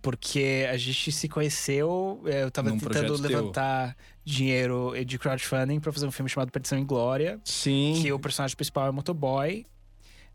Porque 0.00 0.66
a 0.70 0.76
gente 0.76 1.10
se 1.10 1.28
conheceu, 1.28 2.22
é, 2.26 2.44
eu 2.44 2.50
tava 2.50 2.70
Num 2.70 2.78
tentando 2.78 3.20
levantar 3.20 3.94
teu. 3.94 4.04
dinheiro 4.24 4.92
de 5.04 5.18
crowdfunding 5.18 5.80
para 5.80 5.92
fazer 5.92 6.06
um 6.06 6.12
filme 6.12 6.28
chamado 6.28 6.52
Perdição 6.52 6.78
em 6.78 6.84
Glória. 6.84 7.40
Sim. 7.42 7.98
Que 8.00 8.12
o 8.12 8.18
personagem 8.18 8.56
principal 8.56 8.86
é 8.86 8.92
motoboy 8.92 9.66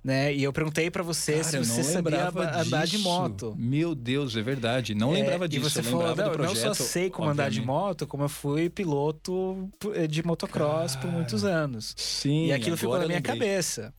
né? 0.03 0.33
E 0.33 0.43
eu 0.43 0.51
perguntei 0.51 0.91
para 0.91 1.01
você 1.01 1.33
Cara, 1.33 1.43
se 1.43 1.57
você 1.57 1.83
sabia 1.83 2.27
andar 2.27 2.85
de 2.85 2.97
moto. 2.97 3.55
Meu 3.57 3.95
Deus, 3.95 4.35
é 4.35 4.41
verdade. 4.41 4.93
Não 4.93 5.11
é, 5.11 5.21
lembrava 5.21 5.47
disso. 5.47 5.65
E 5.65 5.69
você 5.69 5.79
eu 5.79 5.83
falou, 5.83 6.15
não, 6.15 6.31
projeto, 6.31 6.39
não 6.39 6.55
só 6.55 6.73
sei 6.73 7.09
como 7.09 7.29
obviamente. 7.29 7.47
andar 7.47 7.61
de 7.61 7.65
moto, 7.65 8.07
como 8.07 8.23
eu 8.23 8.29
fui 8.29 8.69
piloto 8.69 9.69
eh, 9.93 10.05
de 10.05 10.21
motocross 10.21 10.95
Cara, 10.95 11.07
por 11.07 11.13
muitos 11.13 11.45
anos. 11.45 11.93
Sim. 11.95 12.47
E 12.47 12.53
aquilo 12.53 12.75
ficou 12.75 12.97
na 12.97 13.05
minha 13.05 13.17
lembrei. 13.17 13.39
cabeça. 13.39 13.93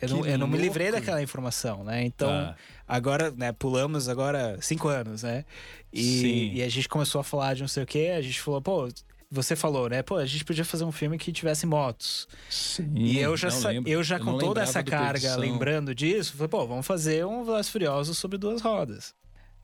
Eu 0.00 0.08
não, 0.08 0.26
eu 0.26 0.38
não, 0.38 0.48
me 0.48 0.56
livrei 0.56 0.90
daquela 0.90 1.22
informação, 1.22 1.84
né? 1.84 2.02
Então, 2.02 2.28
tá. 2.28 2.56
agora, 2.88 3.30
né, 3.30 3.52
pulamos 3.52 4.08
agora 4.08 4.56
cinco 4.62 4.88
anos, 4.88 5.22
né? 5.22 5.44
E, 5.92 6.56
e, 6.56 6.62
a 6.62 6.68
gente 6.70 6.88
começou 6.88 7.20
a 7.20 7.24
falar 7.24 7.52
de 7.52 7.60
não 7.60 7.68
sei 7.68 7.82
o 7.82 7.86
quê, 7.86 8.14
a 8.16 8.22
gente 8.22 8.40
falou, 8.40 8.62
pô, 8.62 8.88
você 9.30 9.54
falou, 9.54 9.88
né? 9.88 10.02
Pô, 10.02 10.16
a 10.16 10.26
gente 10.26 10.44
podia 10.44 10.64
fazer 10.64 10.84
um 10.84 10.90
filme 10.90 11.16
que 11.16 11.30
tivesse 11.32 11.64
motos. 11.64 12.26
Sim. 12.48 12.92
E 12.96 13.18
eu 13.18 13.36
já, 13.36 13.48
eu 13.86 14.02
já 14.02 14.18
eu 14.18 14.24
com 14.24 14.38
toda 14.38 14.60
essa 14.60 14.82
carga, 14.82 15.36
lembrando 15.36 15.94
disso, 15.94 16.32
falei, 16.32 16.48
pô, 16.48 16.66
vamos 16.66 16.86
fazer 16.86 17.24
um 17.24 17.44
Velozes 17.44 17.70
Furiosos 17.70 18.18
sobre 18.18 18.36
duas 18.36 18.60
rodas. 18.60 19.14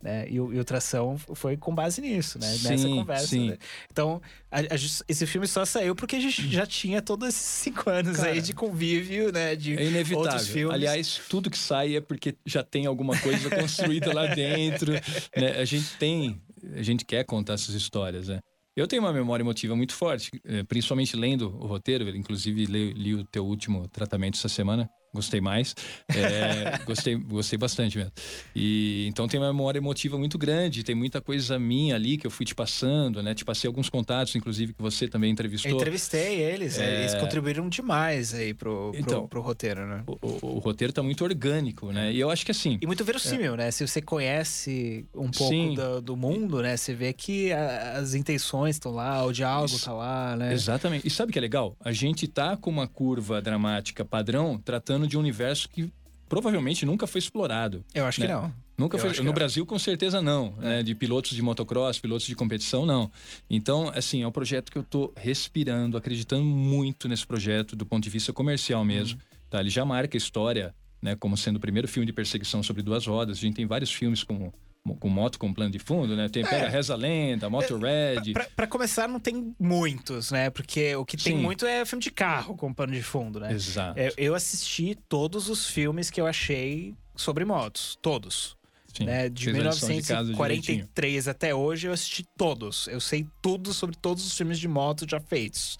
Né? 0.01 0.27
E, 0.29 0.39
o, 0.39 0.53
e 0.53 0.61
o 0.61 0.65
Tração 0.65 1.19
foi 1.19 1.57
com 1.57 1.75
base 1.75 2.01
nisso, 2.01 2.39
né? 2.39 2.47
Sim, 2.47 2.69
Nessa 2.69 2.89
conversa. 2.89 3.27
Sim. 3.27 3.51
Né? 3.51 3.59
Então, 3.91 4.21
a, 4.51 4.61
a, 4.61 4.75
esse 5.09 5.27
filme 5.27 5.49
só 5.49 5.65
saiu 5.65 5.97
porque 5.97 6.17
a 6.17 6.21
gente 6.21 6.49
já 6.49 6.67
tinha 6.67 7.03
todos 7.03 7.29
esses 7.31 7.41
cinco 7.41 7.89
anos 7.91 8.19
Cara, 8.19 8.31
aí 8.31 8.41
de 8.41 8.53
convívio, 8.53 9.33
né? 9.33 9.57
De 9.57 9.77
é 9.77 9.85
inevitável. 9.85 10.19
outros 10.19 10.49
filmes. 10.49 10.75
Aliás, 10.75 11.21
tudo 11.29 11.51
que 11.51 11.59
sai 11.59 11.97
é 11.97 12.01
porque 12.01 12.37
já 12.45 12.63
tem 12.63 12.87
alguma 12.87 13.19
coisa 13.19 13.51
construída 13.51 14.13
lá 14.13 14.27
dentro. 14.27 14.93
Né? 15.37 15.61
A 15.61 15.65
gente 15.65 15.97
tem, 15.99 16.41
a 16.75 16.83
gente 16.83 17.05
quer 17.05 17.25
contar 17.25 17.55
essas 17.55 17.75
histórias, 17.75 18.29
né? 18.29 18.39
Eu 18.77 18.87
tenho 18.87 19.01
uma 19.03 19.13
memória 19.13 19.43
emotiva 19.43 19.75
muito 19.75 19.95
forte, 19.95 20.31
eh, 20.45 20.63
principalmente 20.65 21.17
lendo 21.17 21.49
o 21.49 21.67
roteiro. 21.67 22.07
Inclusive, 22.15 22.67
li, 22.67 22.93
li 22.93 23.15
o 23.15 23.25
teu 23.25 23.47
último 23.47 23.89
tratamento 23.89 24.37
essa 24.37 24.51
semana 24.51 24.87
gostei 25.17 25.41
mais. 25.41 25.75
É, 26.09 26.79
gostei, 26.87 27.17
gostei 27.17 27.59
bastante 27.59 27.99
mesmo. 27.99 28.13
E 28.55 29.07
então 29.09 29.27
tem 29.27 29.41
uma 29.41 29.53
memória 29.53 29.79
emotiva 29.79 30.17
muito 30.17 30.39
grande, 30.39 30.85
tem 30.85 30.95
muita 30.95 31.21
coisa 31.21 31.59
minha 31.59 31.97
ali 31.97 32.17
que 32.17 32.27
eu 32.27 32.31
fui 32.31 32.47
te 32.47 32.55
passando, 32.55 33.23
né? 33.23 33.35
Te 33.35 33.45
passei 33.45 33.67
alguns 33.67 33.89
contatos, 33.89 34.35
inclusive, 34.37 34.73
que 34.73 34.83
você 34.83 35.09
também 35.09 35.31
entrevistou. 35.31 35.71
Eu 35.71 35.77
entrevistei 35.77 36.41
eles, 36.41 36.79
é... 36.79 37.01
eles 37.01 37.15
contribuíram 37.15 37.69
demais 37.69 38.35
aí 38.35 38.55
pro, 38.55 38.91
pro, 38.93 39.01
então, 39.01 39.27
pro 39.27 39.41
roteiro, 39.41 39.87
né? 39.87 40.05
O, 40.07 40.13
o, 40.27 40.57
o, 40.57 40.59
roteiro 40.59 40.93
tá 40.93 41.03
muito 41.03 41.25
orgânico, 41.25 41.91
né? 41.93 42.13
E 42.13 42.21
eu 42.21 42.31
acho 42.31 42.45
que 42.45 42.51
assim. 42.51 42.79
E 42.81 42.87
muito 42.87 43.05
verossímil, 43.05 43.55
é... 43.55 43.57
né? 43.57 43.71
Se 43.71 43.87
você 43.87 44.01
conhece 44.01 45.07
um 45.15 45.31
pouco 45.31 45.75
do, 45.75 46.01
do, 46.01 46.17
mundo, 46.17 46.63
né? 46.63 46.77
Você 46.77 46.95
vê 46.95 47.13
que 47.13 47.53
a, 47.53 47.99
as 47.99 48.15
intenções 48.15 48.77
estão 48.77 48.93
lá, 48.93 49.25
o 49.25 49.33
diálogo 49.33 49.75
Isso, 49.75 49.85
tá 49.85 49.93
lá, 49.93 50.37
né? 50.37 50.53
Exatamente. 50.53 51.07
E 51.07 51.11
sabe 51.11 51.31
o 51.31 51.33
que 51.33 51.39
é 51.39 51.43
legal? 51.43 51.77
A 51.81 51.93
gente 51.93 52.27
tá 52.29 52.57
com 52.57 52.71
uma 52.71 52.87
curva 52.87 53.41
dramática 53.41 54.05
padrão 54.05 54.61
tratando 54.63 55.06
de 55.07 55.17
um 55.17 55.21
universo 55.21 55.69
que 55.69 55.93
provavelmente 56.29 56.85
nunca 56.85 57.07
foi 57.07 57.19
explorado. 57.19 57.85
Eu 57.95 58.05
acho 58.05 58.21
né? 58.21 58.27
que 58.27 58.33
não. 58.33 58.53
Nunca 58.79 58.99
foi. 58.99 59.11
No 59.17 59.25
não. 59.25 59.33
Brasil, 59.33 59.65
com 59.65 59.79
certeza, 59.79 60.21
não. 60.21 60.55
É. 60.61 60.65
Né? 60.65 60.83
De 60.83 60.95
pilotos 60.95 61.33
de 61.33 61.41
motocross, 61.41 61.99
pilotos 61.99 62.27
de 62.27 62.35
competição, 62.35 62.85
não. 62.85 63.11
Então, 63.49 63.91
assim, 63.95 64.23
é 64.23 64.29
um 64.29 64.33
projeto 64.33 64.71
que 64.71 64.77
eu 64.77 64.83
tô 64.83 65.13
respirando, 65.17 65.97
acreditando 65.97 66.45
muito 66.45 67.09
nesse 67.09 67.27
projeto, 67.27 67.75
do 67.75 67.87
ponto 67.87 68.05
de 68.05 68.11
vista 68.11 68.33
comercial 68.33 68.85
mesmo. 68.85 69.19
Uhum. 69.19 69.39
Tá? 69.49 69.61
Ele 69.61 69.71
já 69.71 69.85
marca 69.85 70.17
a 70.17 70.19
história, 70.19 70.75
né? 71.01 71.17
Como 71.17 71.37
sendo 71.37 71.57
o 71.57 71.61
primeiro 71.61 71.89
filme 71.89 72.07
de 72.07 72.13
perseguição 72.13 72.63
sobre 72.63 72.83
duas 72.83 73.07
rodas. 73.07 73.39
A 73.39 73.41
gente 73.41 73.55
tem 73.55 73.67
vários 73.67 73.91
filmes 73.91 74.23
como 74.23 74.53
com 74.95 75.09
moto 75.09 75.39
com 75.39 75.53
plano 75.53 75.71
de 75.71 75.79
fundo, 75.79 76.17
né? 76.17 76.29
Tem 76.29 76.45
Pega 76.45 76.67
é. 76.67 76.69
Reza 76.69 76.95
Lenda, 76.95 77.51
Moto 77.51 77.85
é, 77.85 78.15
Red. 78.15 78.33
Pra, 78.33 78.47
pra, 78.55 78.67
começar, 78.67 79.09
não 79.09 79.19
tem 79.21 79.55
muitos, 79.59 80.31
né? 80.31 80.51
Porque 80.51 80.95
o 80.97 81.05
que 81.05 81.17
tem 81.17 81.37
Sim. 81.37 81.43
muito 81.43 81.67
é 81.67 81.85
filme 81.85 82.03
de 82.03 82.11
carro 82.11 82.57
com 82.57 82.73
plano 82.73 82.93
de 82.93 83.03
fundo, 83.03 83.41
né? 83.41 83.53
Exato. 83.53 83.99
É, 83.99 84.13
eu 84.17 84.35
assisti 84.35 84.97
todos 85.09 85.49
os 85.49 85.69
filmes 85.69 86.11
que 86.11 86.21
eu 86.21 86.27
achei 86.27 86.95
sobre 87.15 87.45
motos. 87.45 87.99
Todos. 88.01 88.57
Sim. 88.95 89.05
Né? 89.05 89.29
De 89.29 89.53
1943 89.53 91.25
de 91.25 91.31
até 91.31 91.55
hoje, 91.55 91.87
eu 91.87 91.93
assisti 91.93 92.25
todos. 92.37 92.89
Eu 92.89 93.01
sei 93.01 93.27
tudo 93.43 93.75
sobre 93.75 93.97
todos 93.97 94.27
os 94.27 94.37
filmes 94.37 94.59
de 94.59 94.69
moto 94.69 95.07
já 95.09 95.21
feitos 95.21 95.77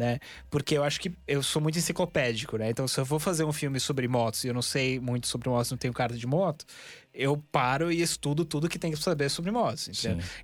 né? 0.00 0.18
Porque 0.48 0.78
eu 0.78 0.82
acho 0.82 0.98
que 0.98 1.12
eu 1.28 1.42
sou 1.42 1.60
muito 1.60 1.78
enciclopédico, 1.78 2.56
né? 2.56 2.70
Então, 2.70 2.88
se 2.88 2.98
eu 2.98 3.04
vou 3.04 3.18
fazer 3.18 3.44
um 3.44 3.52
filme 3.52 3.78
sobre 3.78 4.08
motos 4.08 4.44
e 4.44 4.48
eu 4.48 4.54
não 4.54 4.62
sei 4.62 4.98
muito 4.98 5.26
sobre 5.26 5.50
motos, 5.50 5.70
não 5.70 5.76
tenho 5.76 5.92
carta 5.92 6.16
de 6.16 6.26
moto, 6.26 6.64
eu 7.12 7.42
paro 7.50 7.90
e 7.90 8.00
estudo 8.00 8.44
tudo 8.44 8.68
que 8.68 8.78
tem 8.78 8.92
que 8.92 8.98
saber 8.98 9.28
sobre 9.28 9.50
motos? 9.50 9.88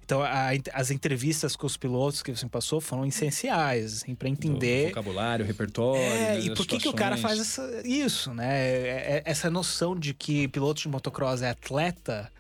Então, 0.05 0.23
a, 0.23 0.51
as 0.73 0.91
entrevistas 0.91 1.57
com 1.57 1.67
os 1.67 1.77
pilotos 1.77 2.23
que 2.23 2.35
você 2.35 2.47
passou 2.49 2.81
foram 2.81 3.05
essenciais, 3.07 4.03
assim, 4.03 4.15
para 4.15 4.29
entender... 4.29 4.87
O 4.87 4.89
vocabulário, 4.89 5.45
repertório... 5.45 6.03
É, 6.03 6.41
e 6.41 6.55
por 6.55 6.67
que, 6.67 6.79
que 6.79 6.89
o 6.89 6.93
cara 6.93 7.17
faz 7.17 7.39
essa, 7.39 7.83
isso, 7.85 8.33
né? 8.35 8.59
É, 8.59 9.17
é, 9.17 9.23
essa 9.25 9.51
noção 9.51 9.97
de 9.97 10.13
que 10.13 10.49
piloto 10.49 10.81
de 10.81 10.89
motocross 10.89 11.43
é 11.43 11.51
atleta 11.51 12.31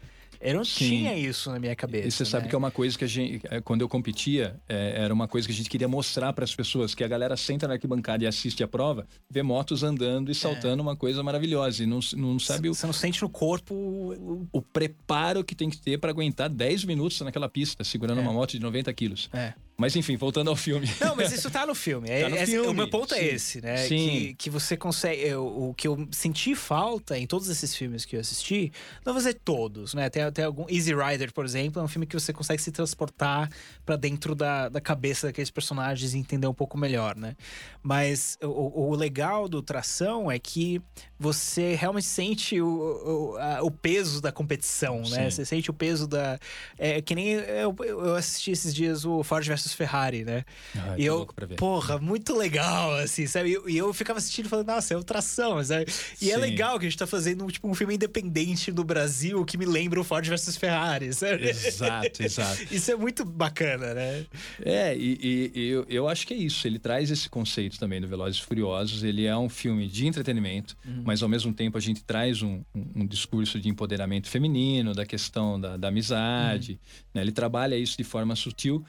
eu 0.40 0.54
não 0.54 0.64
Sim. 0.64 0.88
tinha 0.88 1.16
isso 1.16 1.50
na 1.50 1.58
minha 1.58 1.74
cabeça. 1.74 2.08
E 2.08 2.10
você 2.10 2.24
né? 2.24 2.30
sabe 2.30 2.48
que 2.48 2.54
é 2.54 2.58
uma 2.58 2.70
coisa 2.70 2.96
que 2.96 3.04
a 3.04 3.08
gente, 3.08 3.40
é, 3.50 3.60
quando 3.60 3.80
eu 3.80 3.88
competia, 3.88 4.60
é, 4.68 5.02
era 5.02 5.12
uma 5.12 5.28
coisa 5.28 5.46
que 5.46 5.52
a 5.52 5.56
gente 5.56 5.68
queria 5.68 5.88
mostrar 5.88 6.32
para 6.32 6.44
as 6.44 6.54
pessoas, 6.54 6.94
que 6.94 7.04
a 7.04 7.08
galera 7.08 7.36
senta 7.36 7.66
na 7.66 7.74
arquibancada 7.74 8.24
e 8.24 8.26
assiste 8.26 8.62
a 8.62 8.68
prova, 8.68 9.06
vê 9.30 9.42
motos 9.42 9.82
andando 9.82 10.28
e 10.28 10.32
é. 10.32 10.34
saltando, 10.34 10.80
é. 10.80 10.82
uma 10.82 10.96
coisa 10.96 11.22
maravilhosa. 11.22 11.82
E 11.82 11.86
não, 11.86 12.00
não 12.16 12.38
sabe 12.38 12.68
Você 12.68 12.86
não 12.86 12.92
sente 12.92 13.22
no 13.22 13.28
corpo 13.28 13.74
o, 13.74 14.48
o 14.52 14.62
preparo 14.62 15.44
que 15.44 15.54
tem 15.54 15.70
que 15.70 15.78
ter 15.78 15.98
para 15.98 16.10
aguentar 16.10 16.48
10 16.48 16.84
minutos 16.84 17.20
naquela 17.20 17.48
pista, 17.48 17.84
segurando 17.84 18.20
é. 18.20 18.22
uma 18.22 18.32
moto 18.32 18.52
de 18.52 18.60
90 18.60 18.92
quilos. 18.92 19.28
É. 19.32 19.54
Mas 19.76 19.94
enfim, 19.94 20.16
voltando 20.16 20.48
ao 20.48 20.56
filme. 20.56 20.88
Não, 21.00 21.14
mas 21.14 21.30
isso 21.32 21.50
tá 21.50 21.66
no 21.66 21.74
filme. 21.74 22.08
É, 22.08 22.22
tá 22.22 22.28
no 22.30 22.36
é, 22.36 22.46
filme. 22.46 22.68
O 22.68 22.72
meu 22.72 22.88
ponto 22.88 23.14
é 23.14 23.18
Sim. 23.18 23.24
é 23.24 23.34
esse, 23.34 23.60
né? 23.60 23.76
Sim. 23.76 24.08
Que, 24.08 24.34
que 24.34 24.50
você 24.50 24.76
consegue. 24.76 25.22
Eu, 25.22 25.46
o 25.46 25.74
que 25.74 25.86
eu 25.86 26.08
senti 26.10 26.54
falta 26.54 27.18
em 27.18 27.26
todos 27.26 27.48
esses 27.48 27.76
filmes 27.76 28.04
que 28.04 28.16
eu 28.16 28.20
assisti, 28.20 28.72
não 29.04 29.12
vou 29.12 29.20
dizer 29.20 29.34
todos, 29.34 29.92
né? 29.92 30.08
Tem 30.08 30.22
até 30.22 30.44
algum. 30.44 30.64
Easy 30.68 30.94
Rider, 30.94 31.32
por 31.32 31.44
exemplo, 31.44 31.80
é 31.80 31.84
um 31.84 31.88
filme 31.88 32.06
que 32.06 32.18
você 32.18 32.32
consegue 32.32 32.62
se 32.62 32.72
transportar 32.72 33.50
para 33.84 33.96
dentro 33.96 34.34
da, 34.34 34.70
da 34.70 34.80
cabeça 34.80 35.26
daqueles 35.26 35.50
personagens 35.50 36.14
e 36.14 36.18
entender 36.18 36.46
um 36.46 36.54
pouco 36.54 36.78
melhor, 36.78 37.14
né? 37.14 37.36
Mas 37.82 38.38
o, 38.42 38.90
o 38.90 38.94
legal 38.94 39.46
do 39.46 39.60
Tração 39.60 40.30
é 40.30 40.38
que 40.38 40.80
você 41.18 41.74
realmente 41.74 42.06
sente 42.06 42.60
o, 42.60 42.66
o, 42.66 43.36
a, 43.36 43.62
o 43.62 43.70
peso 43.70 44.22
da 44.22 44.32
competição, 44.32 45.02
né? 45.02 45.30
Você 45.30 45.44
sente 45.44 45.70
o 45.70 45.74
peso 45.74 46.06
da. 46.06 46.38
É 46.78 47.02
que 47.02 47.14
nem 47.14 47.28
eu, 47.28 47.76
eu 47.80 48.14
assisti 48.14 48.50
esses 48.50 48.74
dias 48.74 49.04
o 49.04 49.22
Ford 49.22 49.46
vs 49.46 49.65
versus 49.66 49.72
Ferrari, 49.74 50.24
né? 50.24 50.44
Ai, 50.74 51.00
e 51.00 51.06
tô 51.06 51.12
eu, 51.12 51.26
porra, 51.56 51.98
muito 51.98 52.34
legal, 52.36 52.94
assim, 52.96 53.26
sabe? 53.26 53.50
E 53.50 53.52
eu, 53.54 53.68
eu 53.68 53.92
ficava 53.92 54.18
assistindo 54.18 54.46
e 54.46 54.48
falando, 54.48 54.68
nossa, 54.68 54.94
é 54.94 54.96
ultração, 54.96 55.62
sabe? 55.64 55.86
E 56.20 56.30
é 56.30 56.34
Sim. 56.34 56.40
legal 56.40 56.78
que 56.78 56.86
a 56.86 56.88
gente 56.88 56.98
tá 56.98 57.06
fazendo 57.06 57.46
tipo, 57.50 57.68
um 57.68 57.74
filme 57.74 57.94
independente 57.94 58.70
do 58.70 58.84
Brasil 58.84 59.44
que 59.44 59.58
me 59.58 59.64
lembra 59.66 60.00
o 60.00 60.04
Ford 60.04 60.26
versus 60.26 60.56
Ferrari, 60.56 61.12
sabe? 61.12 61.48
Exato, 61.48 62.22
exato. 62.22 62.62
Isso 62.70 62.90
é 62.90 62.96
muito 62.96 63.24
bacana, 63.24 63.94
né? 63.94 64.24
É, 64.64 64.96
e, 64.96 65.52
e- 65.54 65.68
eu, 65.68 65.86
eu 65.88 66.08
acho 66.08 66.26
que 66.26 66.34
é 66.34 66.36
isso. 66.36 66.66
Ele 66.66 66.78
traz 66.78 67.10
esse 67.10 67.28
conceito 67.28 67.78
também 67.78 68.00
do 68.00 68.06
Velozes 68.08 68.40
e 68.40 68.44
Furiosos. 68.44 69.02
Ele 69.02 69.24
é 69.26 69.36
um 69.36 69.48
filme 69.48 69.86
de 69.88 70.06
entretenimento, 70.06 70.76
mas 71.04 71.22
ao 71.22 71.28
mesmo 71.28 71.52
tempo 71.52 71.76
a 71.76 71.80
gente 71.80 72.02
traz 72.04 72.42
um, 72.42 72.62
um- 72.74 72.86
um 73.02 73.06
discurso 73.06 73.58
de 73.60 73.68
empoderamento 73.68 74.28
feminino, 74.28 74.94
da 74.94 75.04
questão 75.06 75.60
da, 75.60 75.76
da 75.76 75.88
amizade. 75.88 76.78
né? 77.12 77.22
Ele 77.22 77.32
trabalha 77.32 77.76
isso 77.76 77.96
de 77.96 78.04
forma 78.04 78.34
sutil. 78.36 78.84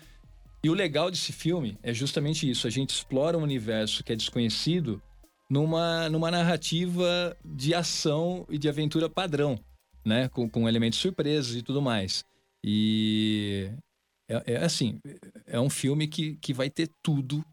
E 0.63 0.69
o 0.69 0.73
legal 0.73 1.11
desse 1.11 1.31
filme 1.31 1.77
é 1.83 1.93
justamente 1.93 2.49
isso. 2.49 2.67
A 2.67 2.69
gente 2.69 2.89
explora 2.89 3.37
um 3.37 3.43
universo 3.43 4.03
que 4.03 4.11
é 4.11 4.15
desconhecido 4.15 5.01
numa, 5.49 6.09
numa 6.09 6.31
narrativa 6.31 7.35
de 7.45 7.73
ação 7.73 8.45
e 8.49 8.57
de 8.57 8.67
aventura 8.67 9.09
padrão, 9.09 9.59
né? 10.05 10.27
Com, 10.29 10.49
com 10.49 10.67
elementos 10.67 10.99
surpresos 10.99 11.55
e 11.55 11.61
tudo 11.61 11.81
mais. 11.81 12.25
E 12.63 13.69
é, 14.29 14.53
é 14.53 14.57
assim, 14.57 14.99
é 15.45 15.59
um 15.59 15.69
filme 15.69 16.07
que, 16.07 16.35
que 16.37 16.53
vai 16.53 16.69
ter 16.69 16.89
tudo 17.01 17.45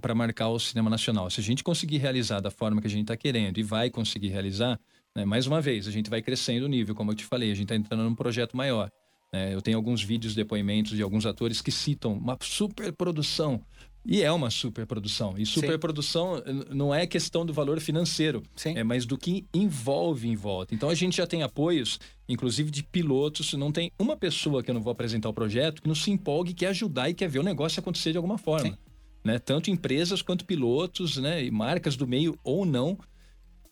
para 0.00 0.14
marcar 0.14 0.48
o 0.48 0.58
cinema 0.58 0.90
nacional. 0.90 1.30
Se 1.30 1.40
a 1.40 1.42
gente 1.42 1.62
conseguir 1.62 1.98
realizar 1.98 2.40
da 2.40 2.50
forma 2.50 2.80
que 2.80 2.86
a 2.86 2.90
gente 2.90 3.02
está 3.02 3.16
querendo 3.16 3.58
e 3.58 3.62
vai 3.62 3.90
conseguir 3.90 4.28
realizar, 4.28 4.78
né, 5.14 5.24
mais 5.24 5.46
uma 5.46 5.60
vez, 5.60 5.86
a 5.86 5.90
gente 5.90 6.10
vai 6.10 6.20
crescendo 6.20 6.66
o 6.66 6.68
nível, 6.68 6.94
como 6.94 7.12
eu 7.12 7.14
te 7.14 7.24
falei, 7.24 7.52
a 7.52 7.54
gente 7.54 7.64
está 7.64 7.76
entrando 7.76 8.02
num 8.02 8.14
projeto 8.14 8.56
maior. 8.56 8.90
Né? 9.32 9.54
eu 9.54 9.62
tenho 9.62 9.76
alguns 9.76 10.02
vídeos, 10.02 10.34
depoimentos 10.34 10.96
de 10.96 11.02
alguns 11.02 11.26
atores 11.26 11.60
que 11.60 11.70
citam 11.70 12.12
uma 12.12 12.36
super 12.40 12.92
produção. 12.92 13.62
E 14.10 14.22
é 14.22 14.32
uma 14.32 14.48
super 14.48 14.86
produção. 14.86 15.34
E 15.36 15.44
super 15.44 15.78
produção 15.78 16.42
não 16.70 16.94
é 16.94 17.06
questão 17.06 17.44
do 17.44 17.52
valor 17.52 17.78
financeiro, 17.78 18.42
Sim. 18.56 18.74
é 18.74 18.82
mais 18.82 19.04
do 19.04 19.18
que 19.18 19.44
envolve 19.52 20.26
em 20.28 20.34
volta. 20.34 20.74
Então 20.74 20.88
a 20.88 20.94
gente 20.94 21.18
já 21.18 21.26
tem 21.26 21.42
apoios, 21.42 21.98
inclusive 22.26 22.70
de 22.70 22.82
pilotos. 22.82 23.52
Não 23.52 23.70
tem 23.70 23.92
uma 23.98 24.16
pessoa 24.16 24.62
que 24.62 24.70
eu 24.70 24.74
não 24.74 24.80
vou 24.80 24.92
apresentar 24.92 25.28
o 25.28 25.34
projeto 25.34 25.82
que 25.82 25.88
não 25.88 25.94
se 25.94 26.10
empolgue, 26.10 26.54
quer 26.54 26.68
ajudar 26.68 27.10
e 27.10 27.14
quer 27.14 27.28
ver 27.28 27.40
o 27.40 27.42
negócio 27.42 27.80
acontecer 27.80 28.12
de 28.12 28.16
alguma 28.16 28.38
forma. 28.38 28.70
Sim. 28.70 28.76
Né? 29.22 29.38
Tanto 29.38 29.70
empresas 29.70 30.22
quanto 30.22 30.46
pilotos, 30.46 31.18
né? 31.18 31.44
E 31.44 31.50
marcas 31.50 31.94
do 31.94 32.06
meio 32.06 32.38
ou 32.42 32.64
não. 32.64 32.98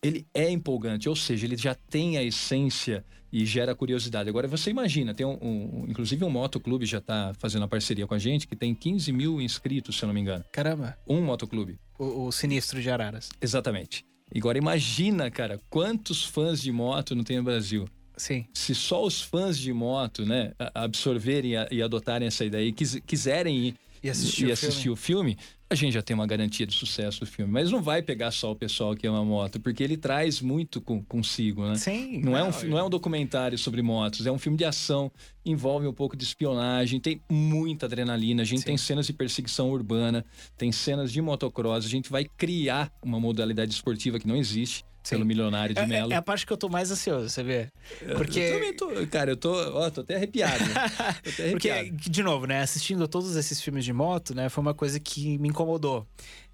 Ele 0.06 0.26
é 0.34 0.50
empolgante, 0.50 1.08
ou 1.08 1.16
seja, 1.16 1.46
ele 1.46 1.56
já 1.56 1.74
tem 1.74 2.16
a 2.16 2.22
essência 2.22 3.04
e 3.32 3.44
gera 3.44 3.74
curiosidade. 3.74 4.28
Agora 4.28 4.46
você 4.46 4.70
imagina, 4.70 5.12
tem 5.12 5.26
um, 5.26 5.36
um- 5.42 5.86
inclusive 5.88 6.24
um 6.24 6.30
motoclube 6.30 6.86
já 6.86 6.98
está 6.98 7.32
fazendo 7.38 7.62
uma 7.62 7.68
parceria 7.68 8.06
com 8.06 8.14
a 8.14 8.18
gente 8.18 8.46
que 8.46 8.54
tem 8.54 8.74
15 8.74 9.10
mil 9.12 9.40
inscritos, 9.40 9.96
se 9.98 10.04
eu 10.04 10.06
não 10.06 10.14
me 10.14 10.20
engano. 10.20 10.44
Caramba, 10.52 10.96
Um 11.08 11.20
motoclube. 11.20 11.78
o, 11.98 12.26
o 12.26 12.32
sinistro 12.32 12.80
de 12.80 12.88
Araras. 12.90 13.30
Exatamente. 13.40 14.04
Agora 14.34 14.58
imagina, 14.58 15.30
cara, 15.30 15.60
quantos 15.70 16.24
fãs 16.24 16.60
de 16.62 16.70
moto 16.72 17.14
não 17.14 17.24
tem 17.24 17.36
no 17.38 17.42
Brasil. 17.44 17.88
Sim. 18.16 18.46
Se 18.54 18.74
só 18.74 19.04
os 19.04 19.20
fãs 19.20 19.58
de 19.58 19.72
moto, 19.72 20.24
né, 20.24 20.52
a- 20.58 20.84
absorverem 20.84 21.52
e 21.70 21.82
a- 21.82 21.84
adotarem 21.84 22.26
essa 22.26 22.44
ideia 22.44 22.66
e 22.66 22.72
quis- 22.72 23.00
quiserem 23.06 23.56
ir 23.58 23.74
E 24.06 24.10
assistir 24.10 24.46
e 24.46 24.50
o 24.50 24.52
assistir 24.52 24.82
filme. 24.82 24.92
o 24.92 24.96
filme, 24.96 25.38
a 25.68 25.74
gente 25.74 25.92
já 25.94 26.02
tem 26.02 26.14
uma 26.14 26.26
garantia 26.26 26.66
de 26.66 26.74
sucesso 26.74 27.20
do 27.20 27.26
filme. 27.26 27.50
Mas 27.52 27.70
não 27.70 27.82
vai 27.82 28.00
pegar 28.02 28.30
só 28.30 28.52
o 28.52 28.56
pessoal 28.56 28.94
que 28.94 29.06
ama 29.06 29.24
moto, 29.24 29.58
porque 29.60 29.82
ele 29.82 29.96
traz 29.96 30.40
muito 30.40 30.80
com- 30.80 31.02
consigo, 31.04 31.66
né? 31.66 31.74
Sim. 31.76 32.20
Não, 32.22 32.36
é 32.36 32.44
um, 32.44 32.52
fi- 32.52 32.66
não 32.68 32.78
é 32.78 32.84
um 32.84 32.90
documentário 32.90 33.58
sobre 33.58 33.82
motos, 33.82 34.26
é 34.26 34.30
um 34.32 34.38
filme 34.38 34.56
de 34.56 34.64
ação, 34.64 35.10
envolve 35.44 35.86
um 35.86 35.92
pouco 35.92 36.16
de 36.16 36.24
espionagem, 36.24 37.00
tem 37.00 37.20
muita 37.30 37.86
adrenalina, 37.86 38.42
a 38.42 38.44
gente 38.44 38.60
Sim. 38.60 38.66
tem 38.66 38.76
cenas 38.76 39.06
de 39.06 39.12
perseguição 39.12 39.70
urbana, 39.70 40.24
tem 40.56 40.70
cenas 40.72 41.12
de 41.12 41.20
motocross, 41.20 41.84
a 41.84 41.88
gente 41.88 42.10
vai 42.10 42.24
criar 42.24 42.92
uma 43.02 43.18
modalidade 43.18 43.72
esportiva 43.72 44.18
que 44.20 44.26
não 44.28 44.36
existe 44.36 44.84
Sim. 45.06 45.16
pelo 45.16 45.24
milionário 45.26 45.72
de 45.74 45.80
É, 45.80 45.86
Mello. 45.86 46.12
é 46.12 46.16
a 46.16 46.22
parte 46.22 46.44
que 46.44 46.52
eu 46.52 46.56
tô 46.56 46.68
mais 46.68 46.90
ansioso, 46.90 47.28
você 47.28 47.42
vê? 47.42 47.68
Porque. 48.16 48.40
Eu 48.40 48.52
também 48.54 48.74
tô, 48.74 49.06
cara, 49.06 49.30
eu 49.30 49.36
tô, 49.36 49.52
ó, 49.78 49.88
tô 49.88 50.00
até 50.00 50.16
arrepiado. 50.16 50.58
tô 51.22 51.30
até 51.30 51.50
Porque, 51.52 51.70
arrepiado. 51.70 52.10
de 52.10 52.22
novo, 52.24 52.46
né, 52.46 52.60
assistindo 52.60 53.04
a 53.04 53.06
todos 53.06 53.36
esses 53.36 53.60
filmes 53.60 53.84
de 53.84 53.92
moto, 53.92 54.34
né, 54.34 54.48
foi 54.48 54.62
uma 54.62 54.74
coisa 54.74 54.98
que 54.98 55.38
me 55.38 55.48
incomodou, 55.48 56.04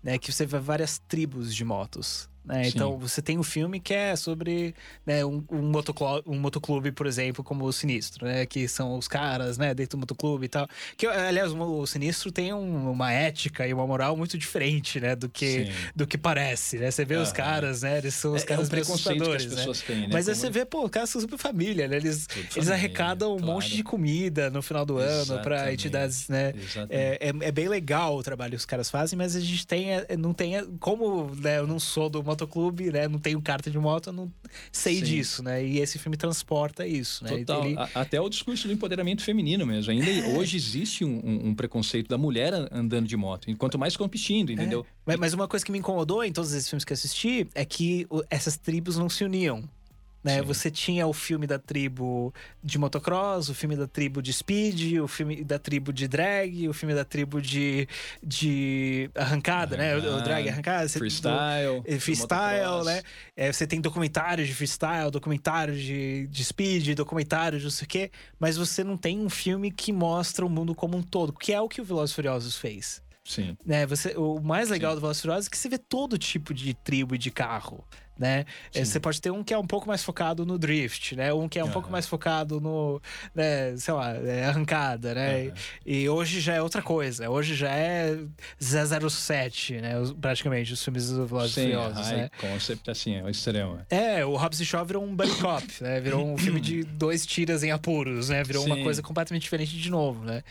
né, 0.03 0.19
que 0.19 0.31
você 0.31 0.45
vê 0.45 0.59
várias 0.59 0.99
tribos 1.09 1.55
de 1.55 1.65
motos. 1.65 2.29
Né? 2.45 2.67
Então 2.67 2.99
você 2.99 3.23
tem 3.23 3.39
um 3.39 3.43
filme 3.43 3.79
que 3.79 3.95
é 3.95 4.17
sobre 4.17 4.75
né, 5.07 5.25
um, 5.25 5.45
um, 5.51 5.63
motoclube, 5.63 6.23
um 6.27 6.39
motoclube, 6.41 6.91
por 6.91 7.07
exemplo, 7.07 7.45
como 7.45 7.65
o 7.65 7.73
Sinistro, 7.73 8.27
né? 8.27 8.45
Que 8.47 8.67
são 8.67 8.99
os 8.99 9.07
caras, 9.07 9.57
né, 9.59 9.73
dentro 9.73 9.97
do 9.97 10.01
motoclube 10.01 10.47
e 10.47 10.49
tal. 10.49 10.67
Que, 10.97 11.07
aliás, 11.07 11.53
o, 11.53 11.87
Sinistro 11.87 12.33
tem 12.33 12.53
um- 12.53 12.91
uma 12.91 13.13
ética 13.13 13.67
e 13.67 13.73
uma 13.73 13.87
moral 13.87 14.17
muito 14.17 14.37
diferente, 14.37 14.99
né? 14.99 15.15
Do 15.15 15.29
que, 15.29 15.67
Sim. 15.67 15.73
do 15.95 16.05
que 16.07 16.19
parece, 16.19 16.79
né? 16.79 16.91
Você 16.91 17.05
vê 17.05 17.17
os 17.17 17.31
caras, 17.31 17.83
né? 17.83 17.99
Eles 17.99 18.15
são 18.15 18.33
os 18.35 18.43
É- 18.43 18.45
é 18.45 18.49
caras 18.49 18.69
um 18.73 18.77
assustadores, 18.81 19.47
né? 19.55 19.65
têm, 19.87 20.01
né? 20.01 20.09
Mas 20.13 20.29
aí 20.29 20.35
Como- 20.35 20.47
você 20.47 20.51
vê, 20.51 20.65
pô, 20.65 20.85
os 20.85 20.91
caras 20.91 21.11
são 21.11 21.21
super 21.21 21.39
família, 21.39 21.87
né? 21.87 21.97
Eles, 21.97 22.27
Tudo 22.27 22.39
eles 22.41 22.53
família, 22.55 22.75
arrecadam 22.75 23.35
um 23.35 23.39
claro. 23.39 23.53
monte 23.53 23.75
de 23.77 23.85
comida 23.85 24.51
no 24.51 24.63
final 24.63 24.85
do 24.85 24.99
ano 24.99 25.41
para 25.43 25.73
entidades, 25.73 26.29
né? 26.29 26.53
É, 26.91 27.29
é, 27.29 27.49
é 27.49 27.53
bem 27.53 27.69
legal 27.69 28.17
o 28.17 28.23
trabalho 28.23 28.51
que 28.53 28.57
os 28.57 28.67
caras 28.67 28.91
fazem, 28.91 29.17
mas 29.17 29.37
a 29.37 29.41
gente 29.41 29.67
tem, 29.67 29.93
é, 29.93 30.17
não 30.17 30.33
tem, 30.35 30.57
é, 30.57 30.65
como 30.81 31.31
né, 31.37 31.59
eu 31.59 31.67
não 31.67 31.79
sou 31.79 32.11
do 32.11 32.32
motoclube, 32.33 32.91
né? 32.91 33.07
Não 33.09 33.19
tenho 33.19 33.41
carta 33.41 33.71
de 33.71 33.79
moto, 33.79 34.13
não 34.13 34.33
sei 34.71 34.97
Sim. 34.97 35.05
disso, 35.05 35.43
né? 35.43 35.65
E 35.65 35.79
esse 35.79 35.99
filme 35.99 36.17
transporta 36.17 36.87
isso, 36.87 37.23
né? 37.25 37.31
Total. 37.39 37.65
Ele- 37.65 37.77
A- 37.79 37.89
Até 37.95 38.21
o 38.21 38.29
discurso 38.29 38.67
do 38.67 38.73
empoderamento 38.73 39.23
feminino 39.23 39.67
mesmo. 39.67 39.91
Ainda 39.93 40.07
hoje 40.37 40.57
existe 40.57 41.05
um, 41.05 41.21
um- 41.25 41.49
um 41.49 41.55
preconceito 41.55 42.09
da 42.09 42.19
mulher 42.19 42.53
an- 42.53 42.69
andando 42.73 43.07
de 43.07 43.17
moto. 43.17 43.51
E 43.51 43.55
quanto 43.55 43.79
mais 43.79 43.97
competindo, 43.97 44.51
entendeu? 44.53 44.85
Mas, 45.07 45.17
mas 45.19 45.35
uma 45.35 45.47
coisa 45.47 45.65
que 45.65 45.71
me 45.73 45.79
incomodou 45.79 46.25
em 46.25 46.33
todos 46.33 46.53
esses 46.53 46.69
filmes 46.69 46.85
que 46.85 46.93
assisti 46.93 47.47
é 47.55 47.65
que 47.65 48.07
essas 48.31 48.57
tribos 48.57 48.97
não 48.97 49.09
se 49.09 49.25
uniam. 49.25 49.63
Né? 50.23 50.37
Sim. 50.39 50.43
Você 50.43 50.71
tinha 50.71 51.07
o 51.07 51.13
filme 51.13 51.47
da 51.49 51.59
tribo 51.59 52.33
de 52.63 52.79
motocross, 52.79 53.49
o 53.49 53.55
filme 53.55 53.75
da 53.77 53.89
tribo 53.89 54.23
de 54.23 54.33
speed, 54.33 54.99
o 55.01 55.09
filme 55.09 55.43
da 55.43 55.59
tribo 55.59 55.93
de 55.93 56.07
drag, 56.07 56.69
o 56.69 56.73
filme 56.73 56.95
da 56.95 57.05
tribo 57.05 57.41
de, 57.43 57.89
de 58.23 59.11
arrancada, 59.15 59.77
né? 59.77 59.97
O, 59.97 59.99
o 60.19 60.23
drag 60.23 60.49
arrancada. 60.49 60.89
Freestyle. 60.89 61.81
do- 61.83 61.85
eh, 61.87 61.99
freestyle, 61.99 62.61
motocross. 62.67 62.87
né? 62.87 63.03
É, 63.37 63.53
você 63.53 63.67
tem 63.67 63.81
documentários 63.81 64.47
de 64.49 64.55
freestyle, 64.55 65.11
documentários 65.11 65.81
de, 65.81 66.27
de 66.29 66.45
speed, 66.45 66.95
documentários 66.95 67.61
de 67.63 67.67
não 67.67 67.71
sei 67.73 67.85
o 67.85 67.89
quê, 67.89 68.11
mas 68.39 68.57
você 68.57 68.85
não 68.85 68.97
tem 68.97 69.19
um 69.19 69.29
filme 69.31 69.71
que 69.71 69.93
mostra 69.93 70.47
o 70.47 70.49
mundo 70.49 70.75
como 70.75 70.97
um 70.97 71.03
todo, 71.03 71.33
que 71.33 71.53
é 71.53 71.61
o 71.61 71.69
que 71.69 71.81
o 71.81 71.85
Velozes 71.85 72.15
Furiosos 72.15 72.57
fez 72.57 73.03
Sim. 73.25 73.57
né? 73.65 73.87
Você, 73.87 74.15
o 74.17 74.41
mais 74.41 74.69
legal 74.69 74.93
Sim. 74.93 74.97
do 74.97 75.01
Velozes 75.01 75.23
Furiosos 75.23 75.47
é 75.47 75.51
que 75.51 75.57
você 75.59 75.69
vê 75.69 75.79
todo 75.79 76.19
tipo 76.19 76.53
de 76.55 76.75
tribo 76.75 77.15
e 77.15 77.19
de 77.19 77.31
carro, 77.31 77.85
né? 78.19 78.45
É, 78.75 78.79
Sim. 78.79 78.85
Você 78.85 79.01
pode 79.01 79.21
ter 79.21 79.31
um 79.31 79.43
que 79.43 79.55
é 79.55 79.59
um 79.59 79.67
pouco 79.67 79.89
mais 79.89 80.03
focado 80.03 80.45
no 80.45 80.59
drift, 80.59 81.17
né? 81.17 81.33
Um 81.33 81.49
que 81.49 81.59
é 81.59 81.65
um 81.65 81.71
pouco 81.71 81.87
Aham. 81.89 81.93
mais 81.93 82.07
focado 82.07 82.61
no, 82.61 83.01
né, 83.35 83.77
sei 83.77 83.95
lá, 83.95 84.15
é, 84.15 84.45
arrancada, 84.47 85.15
né? 85.15 85.47
Aham. 85.47 85.53
E 85.85 86.09
hoje 86.09 86.41
já 86.41 86.55
é 86.55 86.63
outra 86.63 86.83
coisa. 86.83 87.29
Hoje 87.31 87.55
já 87.55 87.71
é 87.71 88.17
007, 88.61 89.75
né? 89.81 89.95
Praticamente, 90.21 90.73
os 90.73 90.83
filmes 90.83 91.11
do 91.11 91.27
Velozes 91.27 91.55
Sim, 91.55 91.63
Furiosos, 91.63 92.11
né? 92.11 92.31
concept 92.39 92.91
assim, 92.91 93.17
é 93.17 93.23
o 93.23 93.29
extremo. 93.29 93.81
É, 93.91 94.25
o 94.25 94.37
Hobbs 94.37 94.61
e 94.61 94.67
Shaw 94.67 94.85
virou 94.85 95.05
um 95.05 95.15
buddy 95.15 95.35
cop, 95.37 95.67
né? 95.81 96.01
Virou 96.01 96.27
um 96.27 96.39
filme 96.39 96.61
de 96.61 96.85
dois 96.95 97.27
tiras 97.27 97.63
em 97.63 97.71
apuros, 97.71 98.29
né? 98.29 98.43
Virou 98.45 98.65
uma 98.65 98.77
Sim. 98.77 98.83
coisa 98.83 99.03
completamente 99.03 99.43
diferente 99.43 99.77
de 99.77 99.91
novo, 99.91 100.25
né? 100.25 100.43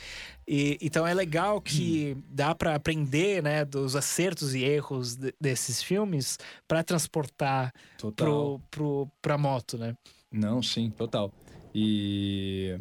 E, 0.54 0.78
então 0.82 1.08
é 1.08 1.14
legal 1.14 1.62
que 1.62 2.18
dá 2.30 2.54
pra 2.54 2.76
aprender, 2.76 3.42
né, 3.42 3.64
dos 3.64 3.96
acertos 3.96 4.54
e 4.54 4.62
erros 4.62 5.16
de- 5.16 5.34
desses 5.40 5.82
filmes 5.82 6.38
pra 6.68 6.84
transportar 6.84 7.72
Total. 7.98 8.60
pro, 8.60 8.62
pro, 8.70 9.12
pra 9.22 9.38
moto, 9.38 9.78
né? 9.78 9.96
Não, 10.30 10.62
sim, 10.62 10.90
total. 10.90 11.32
E 11.74 12.78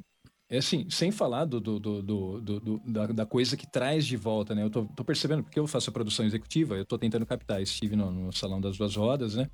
é 0.49 0.59
assim, 0.59 0.91
sem 0.91 1.13
falar 1.13 1.45
do, 1.45 1.61
do- 1.61 1.79
do- 1.79 2.03
do- 2.03 2.41
do- 2.41 2.61
do- 2.61 2.83
da, 2.85 3.07
da 3.07 3.25
coisa 3.25 3.57
que 3.57 3.71
traz 3.71 4.05
de 4.05 4.17
volta, 4.17 4.53
né? 4.53 4.65
Eu 4.65 4.71
tô, 4.71 4.85
tô 4.87 5.05
percebendo, 5.05 5.45
porque 5.45 5.61
eu 5.61 5.69
faço 5.69 5.91
a 5.91 5.93
produção 5.93 6.27
executiva, 6.27 6.75
eu 6.75 6.85
tô 6.85 6.99
tentando 6.99 7.25
captar. 7.25 7.63
Estive 7.63 7.95
no, 7.95 8.11
no 8.11 8.33
Salão 8.33 8.61
das 8.61 8.77
Duas 8.77 8.97
Rodas, 8.97 9.37
né? 9.37 9.49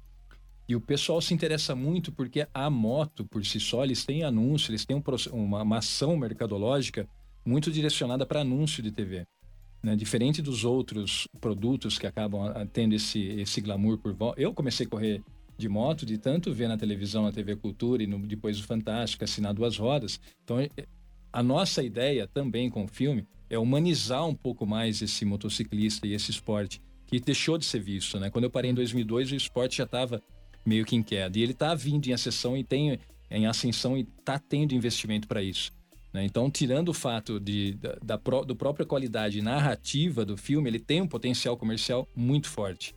E 0.67 0.75
o 0.75 0.81
pessoal 0.81 1.21
se 1.21 1.35
interessa 1.35 1.75
muito 1.75 2.11
porque 2.11 2.49
a 2.55 2.71
moto, 2.71 3.27
por 3.27 3.45
si 3.45 3.61
só, 3.61 3.85
eles 3.85 4.07
têm 4.07 4.25
anúncio, 4.25 4.71
eles 4.71 4.87
têm 4.87 4.97
um 4.97 5.03
uma, 5.35 5.63
uma 5.63 5.79
ação 5.79 6.17
mercadológica 6.17 7.07
muito 7.47 7.71
direcionada 7.71 8.27
para 8.27 8.41
anúncio 8.41 8.83
de 8.83 8.91
TV. 8.91 9.25
Né? 9.83 9.95
Diferente 9.95 10.43
dos 10.43 10.65
outros 10.65 11.29
produtos 11.41 11.99
que 11.99 12.07
acabam 12.07 12.43
ah, 12.49 12.67
tendo 12.71 12.95
esse, 12.95 13.21
esse 13.21 13.61
glamour 13.61 13.99
por 13.99 14.13
volta. 14.13 14.41
Eu 14.41 14.53
comecei 14.53 14.85
a 14.85 14.89
correr 14.89 15.23
de 15.57 15.69
moto, 15.69 16.05
de 16.05 16.19
tanto 16.19 16.53
ver 16.53 16.69
na 16.69 16.77
televisão, 16.77 17.23
na 17.23 17.33
TV 17.33 17.57
Cultura 17.57 18.03
e 18.03 18.07
no, 18.07 18.19
depois 18.19 18.59
o 18.59 18.65
Fantástico, 18.65 19.25
assinar 19.25 19.55
duas 19.55 19.79
rodas. 19.79 20.21
Então, 20.45 20.59
a 21.33 21.43
nossa 21.43 21.83
ideia 21.83 22.27
também 22.27 22.69
com 22.69 22.85
o 22.85 22.89
filme 22.89 23.25
é 23.49 23.59
humanizar 23.59 24.27
um 24.27 24.35
pouco 24.35 24.67
mais 24.67 25.01
esse 25.01 25.25
motociclista 25.25 26.07
e 26.07 26.13
esse 26.13 26.31
esporte 26.31 26.83
que 27.07 27.21
deixou 27.21 27.57
de 27.57 27.65
ser 27.65 27.81
visto, 27.81 28.19
né? 28.19 28.29
Quando 28.29 28.45
eu 28.45 28.51
parei 28.51 28.73
em 28.73 28.75
2002, 28.75 29.31
o 29.31 29.37
esporte 29.37 29.77
já 29.77 29.85
estava 29.85 30.21
meio 30.65 30.85
que 30.85 30.97
em 30.97 31.03
queda. 31.03 31.39
E 31.39 31.43
ele 31.43 31.53
está 31.53 31.73
vindo 31.75 32.09
em 32.09 32.13
ascensão 32.13 32.57
e 32.57 32.65
tem 32.65 32.99
em 33.31 33.47
ascensão 33.47 33.97
e 33.97 34.01
está 34.19 34.39
tendo 34.39 34.75
investimento 34.75 35.29
para 35.29 35.43
isso. 35.43 35.73
Né? 36.17 36.25
Então, 36.25 36.51
tirando 36.51 36.89
o 36.89 36.95
fato 36.95 37.39
de, 37.39 37.75
da, 37.75 37.97
da, 38.03 38.19
pro, 38.19 38.43
do 38.43 38.57
própria 38.57 38.87
qualidade 38.87 39.43
narrativa 39.43 40.25
do 40.25 40.37
filme, 40.37 40.71
ele 40.71 40.81
tem 40.81 41.03
um 41.03 41.07
potencial 41.07 41.57
comercial 41.57 42.09
muito 42.17 42.49
forte. 42.49 42.95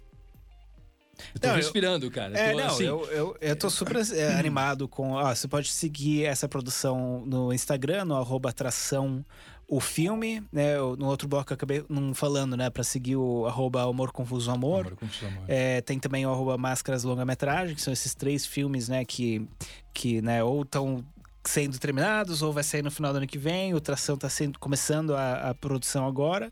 Eu 1.35 1.41
tô 1.41 1.47
não, 1.49 1.55
respirando, 1.55 2.05
eu, 2.05 2.11
cara. 2.11 2.37
É, 2.37 2.51
tô, 2.53 2.57
não, 2.57 2.65
assim... 2.65 2.85
eu, 2.85 3.05
eu, 3.11 3.37
eu 3.41 3.55
tô 3.57 3.69
super 3.69 3.97
é, 3.97 4.35
animado 4.39 4.87
com. 4.87 5.11
Ó, 5.11 5.35
você 5.35 5.49
pode 5.49 5.67
seguir 5.67 6.23
essa 6.23 6.47
produção 6.47 7.25
no 7.25 7.51
Instagram, 7.51 8.05
no 8.05 8.15
arroba 8.15 8.49
atração 8.49 9.25
o 9.67 9.81
filme, 9.81 10.41
né? 10.51 10.77
No 10.77 11.07
outro 11.07 11.27
bloco 11.27 11.51
eu 11.51 11.55
acabei 11.55 11.83
não 11.89 12.13
falando, 12.13 12.55
né? 12.55 12.69
Pra 12.69 12.83
seguir 12.83 13.17
o 13.17 13.45
arroba 13.45 13.83
Amor 13.83 14.13
Confuso 14.13 14.49
Amor. 14.49 14.87
Amor, 14.87 14.95
Confuso 14.95 15.25
Amor. 15.27 15.43
É, 15.47 15.81
tem 15.81 15.99
também 15.99 16.25
o 16.25 16.31
arroba 16.31 16.57
Máscaras 16.57 17.03
Longa-Metragem, 17.03 17.75
que 17.75 17.81
são 17.81 17.91
esses 17.91 18.15
três 18.15 18.45
filmes, 18.45 18.87
né? 18.87 19.03
Que, 19.03 19.45
que 19.93 20.21
né, 20.21 20.41
ou 20.41 20.61
estão 20.63 21.05
sendo 21.43 21.79
terminados 21.79 22.41
ou 22.41 22.51
vai 22.51 22.63
sair 22.63 22.81
no 22.81 22.91
final 22.91 23.11
do 23.11 23.17
ano 23.17 23.27
que 23.27 23.37
vem. 23.37 23.73
O 23.73 23.81
Tração 23.81 24.17
tá 24.17 24.29
sendo, 24.29 24.59
começando 24.59 25.15
a, 25.15 25.49
a 25.49 25.55
produção 25.55 26.05
agora. 26.05 26.51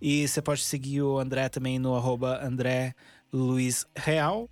E 0.00 0.26
você 0.26 0.40
pode 0.40 0.62
seguir 0.62 1.02
o 1.02 1.18
André 1.18 1.48
também 1.48 1.78
no 1.78 1.94
arroba 1.94 2.40
André 2.44 2.94
Luiz 3.32 3.86
Real. 3.96 4.48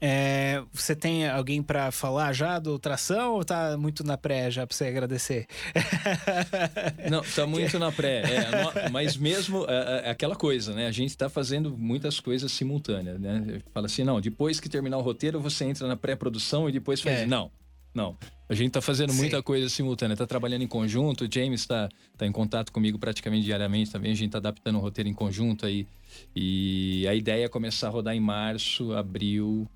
É, 0.00 0.62
você 0.72 0.94
tem 0.94 1.28
alguém 1.28 1.60
para 1.60 1.90
falar 1.90 2.32
já 2.32 2.60
do 2.60 2.78
tração 2.78 3.34
ou 3.34 3.44
tá 3.44 3.76
muito 3.76 4.04
na 4.04 4.16
pré 4.16 4.48
já 4.48 4.64
para 4.64 4.76
você 4.76 4.84
agradecer? 4.84 5.46
Não, 7.10 7.20
tá 7.22 7.46
muito 7.46 7.78
na 7.80 7.90
pré. 7.90 8.22
É, 8.22 8.88
mas 8.90 9.16
mesmo 9.16 9.64
é, 9.68 10.04
é, 10.06 10.10
aquela 10.10 10.36
coisa, 10.36 10.72
né? 10.72 10.86
A 10.86 10.92
gente 10.92 11.10
está 11.10 11.28
fazendo 11.28 11.76
muitas 11.76 12.20
coisas 12.20 12.52
simultâneas, 12.52 13.18
né? 13.18 13.60
Fala 13.74 13.86
assim, 13.86 14.04
não, 14.04 14.20
depois 14.20 14.60
que 14.60 14.68
terminar 14.68 14.98
o 14.98 15.00
roteiro, 15.00 15.40
você 15.40 15.64
entra 15.64 15.88
na 15.88 15.96
pré-produção 15.96 16.68
e 16.68 16.72
depois 16.72 17.00
faz. 17.00 17.20
É. 17.20 17.26
Não, 17.26 17.50
não. 17.94 18.16
A 18.48 18.54
gente 18.54 18.68
está 18.68 18.80
fazendo 18.80 19.12
Sim. 19.12 19.18
muita 19.18 19.42
coisa 19.42 19.68
simultânea, 19.68 20.14
está 20.14 20.26
trabalhando 20.26 20.62
em 20.62 20.66
conjunto. 20.66 21.24
O 21.24 21.28
James 21.30 21.60
está 21.60 21.88
tá 22.16 22.26
em 22.26 22.32
contato 22.32 22.72
comigo 22.72 22.98
praticamente 22.98 23.44
diariamente 23.44 23.90
também. 23.90 24.12
A 24.12 24.14
gente 24.14 24.28
está 24.28 24.38
adaptando 24.38 24.76
o 24.76 24.80
roteiro 24.80 25.08
em 25.08 25.14
conjunto 25.14 25.66
aí. 25.66 25.86
E 26.34 27.06
a 27.06 27.14
ideia 27.14 27.44
é 27.44 27.48
começar 27.48 27.88
a 27.88 27.90
rodar 27.90 28.14
em 28.14 28.20
março, 28.20 28.92
abril, 28.92 29.68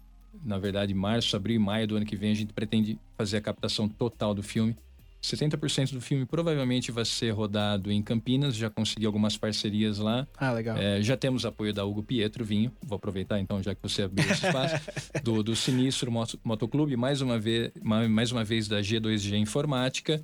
na 0.45 0.59
verdade, 0.59 0.95
março, 0.95 1.37
abril 1.37 1.57
e 1.57 1.59
maio 1.59 1.87
do 1.87 1.97
ano 1.97 2.07
que 2.07 2.17
vem, 2.17 2.33
a 2.33 2.35
gente 2.35 2.53
pretende 2.53 2.99
fazer 3.17 3.37
a 3.37 3.41
captação 3.41 3.89
total 3.89 4.35
do 4.35 4.43
filme. 4.43 4.77
70% 5.23 5.93
do 5.93 6.01
filme 6.01 6.27
provavelmente 6.27 6.91
vai 6.91 7.05
ser 7.05 7.31
rodado 7.31 7.91
em 7.93 8.03
Campinas, 8.03 8.57
já 8.57 8.69
consegui 8.69 9.07
algumas 9.07 9.37
parcerias 9.37 9.99
lá. 9.99 10.27
Ah, 10.37 10.53
legal. 10.53 10.77
É, 10.77 11.01
já 11.01 11.17
temos 11.17 11.47
apoio 11.47 11.73
da 11.73 11.85
Hugo 11.85 12.03
Pietro 12.03 12.45
Vinho, 12.45 12.73
vou 12.83 12.97
aproveitar 12.97 13.39
então, 13.39 13.63
já 13.63 13.75
que 13.75 13.83
você 13.83 14.03
abriu 14.03 14.29
esse 14.31 14.45
espaço, 14.45 14.81
do, 15.23 15.43
do 15.43 15.55
Sinistro 15.55 16.11
Motoclube, 16.45 16.97
mais 16.97 17.21
uma, 17.21 17.39
vez, 17.39 17.71
mais 17.83 18.33
uma 18.33 18.43
vez 18.43 18.67
da 18.67 18.81
G2G 18.81 19.37
Informática 19.37 20.23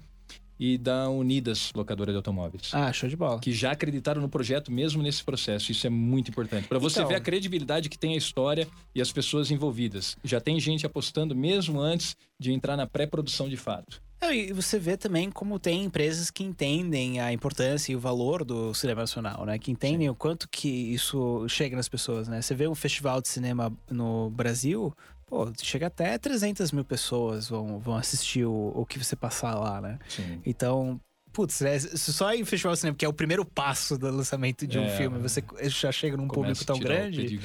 e 0.58 0.76
da 0.76 1.08
Unidas 1.08 1.72
Locadora 1.74 2.10
de 2.10 2.16
Automóveis. 2.16 2.70
Ah, 2.72 2.92
show 2.92 3.08
de 3.08 3.16
bola. 3.16 3.38
Que 3.38 3.52
já 3.52 3.70
acreditaram 3.70 4.20
no 4.20 4.28
projeto 4.28 4.72
mesmo 4.72 5.02
nesse 5.02 5.22
processo. 5.22 5.70
Isso 5.70 5.86
é 5.86 5.90
muito 5.90 6.30
importante. 6.30 6.66
Para 6.66 6.78
você 6.78 6.98
então... 6.98 7.08
ver 7.08 7.14
a 7.14 7.20
credibilidade 7.20 7.88
que 7.88 7.98
tem 7.98 8.14
a 8.14 8.16
história 8.16 8.66
e 8.94 9.00
as 9.00 9.12
pessoas 9.12 9.50
envolvidas. 9.50 10.16
Já 10.24 10.40
tem 10.40 10.58
gente 10.58 10.84
apostando 10.84 11.36
mesmo 11.36 11.80
antes 11.80 12.16
de 12.40 12.52
entrar 12.52 12.76
na 12.76 12.86
pré-produção 12.86 13.48
de 13.48 13.56
fato. 13.56 14.02
E 14.32 14.52
você 14.52 14.78
vê 14.78 14.96
também 14.96 15.30
como 15.30 15.58
tem 15.58 15.84
empresas 15.84 16.30
que 16.30 16.42
entendem 16.42 17.20
a 17.20 17.32
importância 17.32 17.92
e 17.92 17.96
o 17.96 18.00
valor 18.00 18.44
do 18.44 18.74
cinema 18.74 19.02
nacional, 19.02 19.44
né? 19.46 19.58
Que 19.58 19.70
entendem 19.70 20.06
Sim. 20.06 20.10
o 20.10 20.14
quanto 20.14 20.48
que 20.48 20.68
isso 20.68 21.48
chega 21.48 21.76
nas 21.76 21.88
pessoas, 21.88 22.26
né? 22.26 22.42
Você 22.42 22.54
vê 22.54 22.66
um 22.66 22.74
festival 22.74 23.20
de 23.20 23.28
cinema 23.28 23.72
no 23.88 24.30
Brasil, 24.30 24.92
pô, 25.26 25.52
chega 25.62 25.86
até 25.86 26.18
300 26.18 26.72
mil 26.72 26.84
pessoas 26.84 27.48
vão, 27.48 27.78
vão 27.78 27.96
assistir 27.96 28.44
o, 28.44 28.72
o 28.74 28.84
que 28.84 28.98
você 28.98 29.14
passar 29.14 29.54
lá, 29.54 29.80
né? 29.80 29.98
Sim. 30.08 30.40
Então, 30.44 31.00
putz, 31.38 31.62
é, 31.62 31.78
só 31.78 32.34
em 32.34 32.44
festival 32.44 32.74
de 32.74 32.80
cinema, 32.80 32.96
que 32.96 33.04
é 33.04 33.08
o 33.08 33.12
primeiro 33.12 33.44
passo 33.44 33.96
do 33.96 34.10
lançamento 34.10 34.66
de 34.66 34.76
um 34.76 34.86
é, 34.86 34.96
filme, 34.96 35.20
você 35.20 35.40
já 35.68 35.92
chega 35.92 36.16
num 36.16 36.26
público 36.26 36.64
tão 36.64 36.80
grande, 36.80 37.38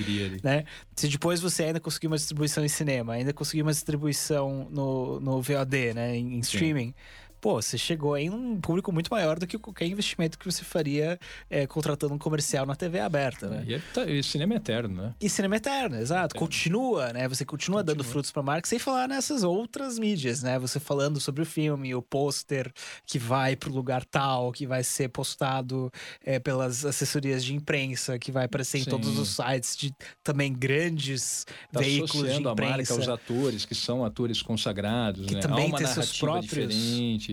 né? 0.44 0.64
Se 0.96 1.08
depois 1.08 1.40
você 1.40 1.66
ainda 1.66 1.80
conseguir 1.80 2.08
uma 2.08 2.16
distribuição 2.16 2.66
em 2.66 2.68
cinema, 2.68 3.14
ainda 3.14 3.32
conseguir 3.32 3.62
uma 3.62 3.72
distribuição 3.72 4.68
no, 4.72 5.20
no 5.20 5.44
VOD, 5.44 5.94
né, 5.94 6.16
em, 6.16 6.38
em 6.38 6.40
streaming, 6.40 6.96
pô, 7.44 7.62
você 7.62 7.78
chegou 7.78 8.16
em 8.16 8.30
um 8.30 8.58
público 8.58 8.90
muito 8.94 9.10
maior 9.12 9.38
do 9.38 9.46
que 9.46 9.60
qualquer 9.60 9.86
investimento 9.86 10.40
que 10.40 10.46
você 10.46 10.64
faria 10.64 11.20
é, 11.50 11.68
contratando 11.68 12.14
um 12.14 12.18
comercial 12.18 12.66
na 12.66 12.74
TV 12.74 13.02
aberta, 13.02 13.50
né? 13.50 13.66
E, 13.68 13.74
é, 13.74 13.82
tá, 13.94 14.06
e 14.06 14.24
cinema 14.24 14.54
é 14.54 14.56
eterno, 14.56 15.02
né? 15.04 15.14
E 15.20 15.30
cinema 15.30 15.56
é 15.56 15.58
eterno, 15.58 15.98
exato. 15.98 16.36
Continua, 16.36 17.12
né? 17.12 17.28
Você 17.28 17.44
continua, 17.44 17.82
continua. 17.82 17.84
dando 17.84 18.02
frutos 18.06 18.32
para 18.32 18.42
a 18.42 18.46
marca, 18.46 18.70
sem 18.70 18.80
falar 18.80 19.10
nessas 19.10 19.44
outras 19.44 20.00
mídias, 20.00 20.42
né? 20.42 20.58
Você 20.58 20.80
falando 20.80 21.20
sobre 21.20 21.42
o 21.42 21.46
filme, 21.46 21.94
o 21.94 22.02
pôster 22.02 22.72
que 23.06 23.20
vai 23.20 23.58
pro 23.58 23.74
lugar 23.74 24.06
tal, 24.06 24.54
que 24.54 24.66
vai 24.66 24.82
ser 24.82 25.10
postado 25.10 25.92
é, 26.24 26.40
pelas 26.40 26.86
assessorias 26.86 27.44
de 27.44 27.54
imprensa, 27.54 28.18
que 28.18 28.32
vai 28.32 28.46
aparecer 28.46 28.78
Sim. 28.78 28.86
em 28.88 28.90
todos 28.90 29.20
os 29.20 29.36
sites 29.36 29.76
de 29.76 29.94
também 30.24 30.54
grandes 30.54 31.46
tá 31.74 31.82
veículos 31.82 32.32
de 32.32 32.42
imprensa. 32.42 32.50
a 32.50 32.56
marca 32.56 32.94
aos 32.94 33.10
atores, 33.10 33.66
que 33.66 33.76
são 33.76 34.06
atores 34.06 34.42
consagrados, 34.42 35.26
que 35.26 35.36
né? 35.36 35.42
também 35.42 35.70
tem 35.74 35.86
seus 35.88 36.18
próprios 36.18 36.50
diferente 36.50 37.33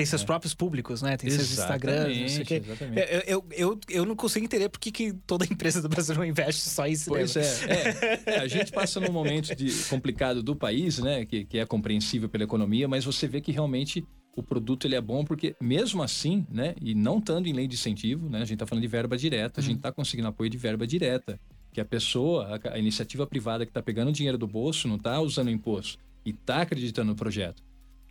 tem 0.00 0.06
seus 0.06 0.22
é. 0.22 0.24
próprios 0.24 0.54
públicos, 0.54 1.02
né? 1.02 1.14
Tem 1.18 1.28
exatamente, 1.28 1.48
seus 1.48 1.58
Instagrams, 1.58 2.20
não 2.20 2.28
sei 2.28 2.42
o 2.42 2.46
quê. 2.46 2.62
Eu, 2.96 3.20
eu, 3.20 3.46
eu, 3.50 3.80
eu, 3.90 4.06
não 4.06 4.16
consigo 4.16 4.46
entender 4.46 4.70
por 4.70 4.80
que, 4.80 4.90
que 4.90 5.12
toda 5.26 5.44
empresa 5.50 5.82
do 5.82 5.90
Brasil 5.90 6.14
não 6.14 6.24
investe 6.24 6.62
só 6.62 6.86
em 6.86 6.94
cinema. 6.94 7.18
Pois 7.20 7.36
é, 7.36 8.22
é, 8.24 8.38
A 8.38 8.48
gente 8.48 8.72
passa 8.72 8.98
num 8.98 9.12
momento 9.12 9.54
de, 9.54 9.70
complicado 9.90 10.42
do 10.42 10.56
país, 10.56 10.98
né? 10.98 11.26
Que, 11.26 11.44
que 11.44 11.58
é 11.58 11.66
compreensível 11.66 12.30
pela 12.30 12.44
economia, 12.44 12.88
mas 12.88 13.04
você 13.04 13.28
vê 13.28 13.42
que 13.42 13.52
realmente 13.52 14.02
o 14.34 14.42
produto 14.42 14.86
ele 14.86 14.94
é 14.94 15.00
bom 15.02 15.22
porque 15.22 15.54
mesmo 15.60 16.02
assim, 16.02 16.46
né? 16.50 16.74
E 16.80 16.94
não 16.94 17.18
estando 17.18 17.46
em 17.46 17.52
lei 17.52 17.68
de 17.68 17.74
incentivo, 17.74 18.30
né? 18.30 18.38
A 18.38 18.44
gente 18.44 18.54
está 18.54 18.66
falando 18.66 18.82
de 18.82 18.88
verba 18.88 19.18
direta, 19.18 19.60
a 19.60 19.62
gente 19.62 19.76
está 19.76 19.90
uhum. 19.90 19.96
conseguindo 19.96 20.28
apoio 20.28 20.48
de 20.48 20.56
verba 20.56 20.86
direta. 20.86 21.38
Que 21.72 21.80
a 21.80 21.84
pessoa, 21.84 22.58
a, 22.64 22.74
a 22.74 22.78
iniciativa 22.78 23.26
privada 23.26 23.66
que 23.66 23.70
está 23.70 23.82
pegando 23.82 24.10
dinheiro 24.10 24.38
do 24.38 24.46
bolso, 24.46 24.88
não 24.88 24.96
está 24.96 25.20
usando 25.20 25.50
imposto 25.50 25.98
e 26.24 26.30
está 26.30 26.62
acreditando 26.62 27.10
no 27.10 27.14
projeto, 27.14 27.62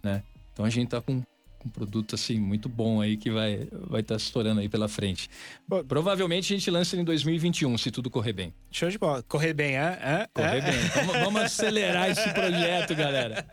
né? 0.04 0.24
Então 0.54 0.64
a 0.64 0.70
gente 0.70 0.86
está 0.86 1.02
com 1.02 1.24
um 1.66 1.70
produto 1.70 2.16
assim 2.16 2.40
muito 2.40 2.70
bom 2.70 3.02
aí 3.02 3.18
que 3.18 3.30
vai 3.30 3.68
vai 3.72 4.02
estar 4.02 4.16
tá 4.16 4.18
estourando 4.18 4.62
aí 4.62 4.70
pela 4.70 4.88
frente. 4.88 5.30
Bom, 5.68 5.84
Provavelmente 5.84 6.54
a 6.54 6.58
gente 6.58 6.70
lança 6.70 6.96
em 6.96 7.04
2021, 7.04 7.78
se 7.78 7.92
tudo 7.92 8.10
correr 8.10 8.34
bem. 8.34 8.54
Show 8.72 8.90
de 8.90 8.98
bola. 8.98 9.24
Correr 9.24 9.54
bem, 9.54 9.76
é? 9.76 10.28
Correr 10.34 10.62
bem. 10.62 10.80
Vamos, 10.96 11.14
vamos, 11.14 11.42
acelerar 11.42 12.10
esse 12.10 12.30
projeto, 12.34 12.96
galera. 12.96 13.46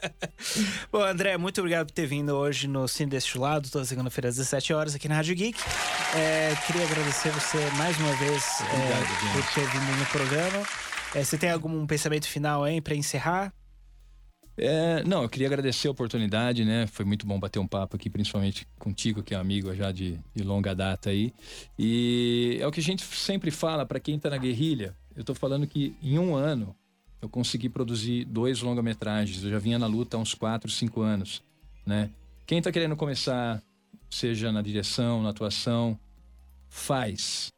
Bom, 0.93 1.03
André, 1.03 1.37
muito 1.37 1.61
obrigado 1.61 1.87
por 1.87 1.93
ter 1.93 2.07
vindo 2.07 2.35
hoje 2.35 2.69
no 2.69 2.87
Cine 2.87 3.11
deste 3.11 3.39
lado, 3.39 3.71
toda 3.71 3.85
segunda-feira 3.85 4.29
às 4.29 4.37
17 4.37 4.73
horas 4.73 4.95
aqui 4.95 5.09
na 5.09 5.17
Rádio 5.17 5.35
Geek. 5.35 5.59
É, 6.15 6.55
queria 6.67 6.85
agradecer 6.85 7.31
você 7.31 7.59
mais 7.77 7.99
uma 7.99 8.13
vez 8.17 8.45
obrigado, 8.61 9.03
é, 9.03 9.33
por 9.33 9.55
ter 9.55 9.67
vindo 9.71 9.99
no 9.99 10.07
programa. 10.07 10.67
É, 11.15 11.25
você 11.25 11.39
tem 11.39 11.51
algum 11.51 11.87
pensamento 11.87 12.29
final 12.29 12.63
aí 12.63 12.81
para 12.81 12.95
encerrar? 12.95 13.53
É, 14.59 15.05
não, 15.05 15.23
eu 15.23 15.29
queria 15.29 15.47
agradecer 15.49 15.87
a 15.87 15.91
oportunidade, 15.91 16.65
né? 16.65 16.87
Foi 16.87 17.05
muito 17.05 17.27
bom 17.27 17.39
bater 17.39 17.59
um 17.59 17.67
papo 17.67 17.97
aqui, 17.97 18.09
principalmente 18.09 18.67
contigo, 18.79 19.23
que 19.23 19.35
é 19.35 19.37
amigo 19.37 19.75
já 19.75 19.93
de, 19.93 20.19
de 20.35 20.43
longa 20.43 20.75
data 20.75 21.11
aí. 21.11 21.33
E 21.79 22.59
é 22.61 22.67
o 22.67 22.73
que 22.73 22.81
a 22.81 22.83
gente 22.83 23.05
sempre 23.05 23.51
fala 23.51 23.85
para 23.85 24.01
quem 24.01 24.19
tá 24.19 24.31
na 24.31 24.39
guerrilha. 24.39 24.97
Eu 25.15 25.25
tô 25.25 25.35
falando 25.35 25.67
que 25.67 25.95
em 26.03 26.19
um 26.19 26.35
ano 26.35 26.75
eu 27.21 27.29
consegui 27.29 27.69
produzir 27.69 28.25
dois 28.25 28.63
longa-metragens. 28.63 29.45
Eu 29.45 29.51
já 29.51 29.59
vinha 29.59 29.79
na 29.79 29.87
luta 29.87 30.17
há 30.17 30.21
uns 30.21 30.33
quatro, 30.33 30.71
cinco 30.71 31.03
anos, 31.03 31.43
né? 31.85 32.11
Quem 32.47 32.63
tá 32.63 32.73
querendo 32.73 32.97
começar, 32.97 33.63
seja 34.09 34.51
na 34.53 34.63
direção, 34.63 35.23
na 35.23 35.31
atuação, 35.31 35.99
faz. 36.69 37.49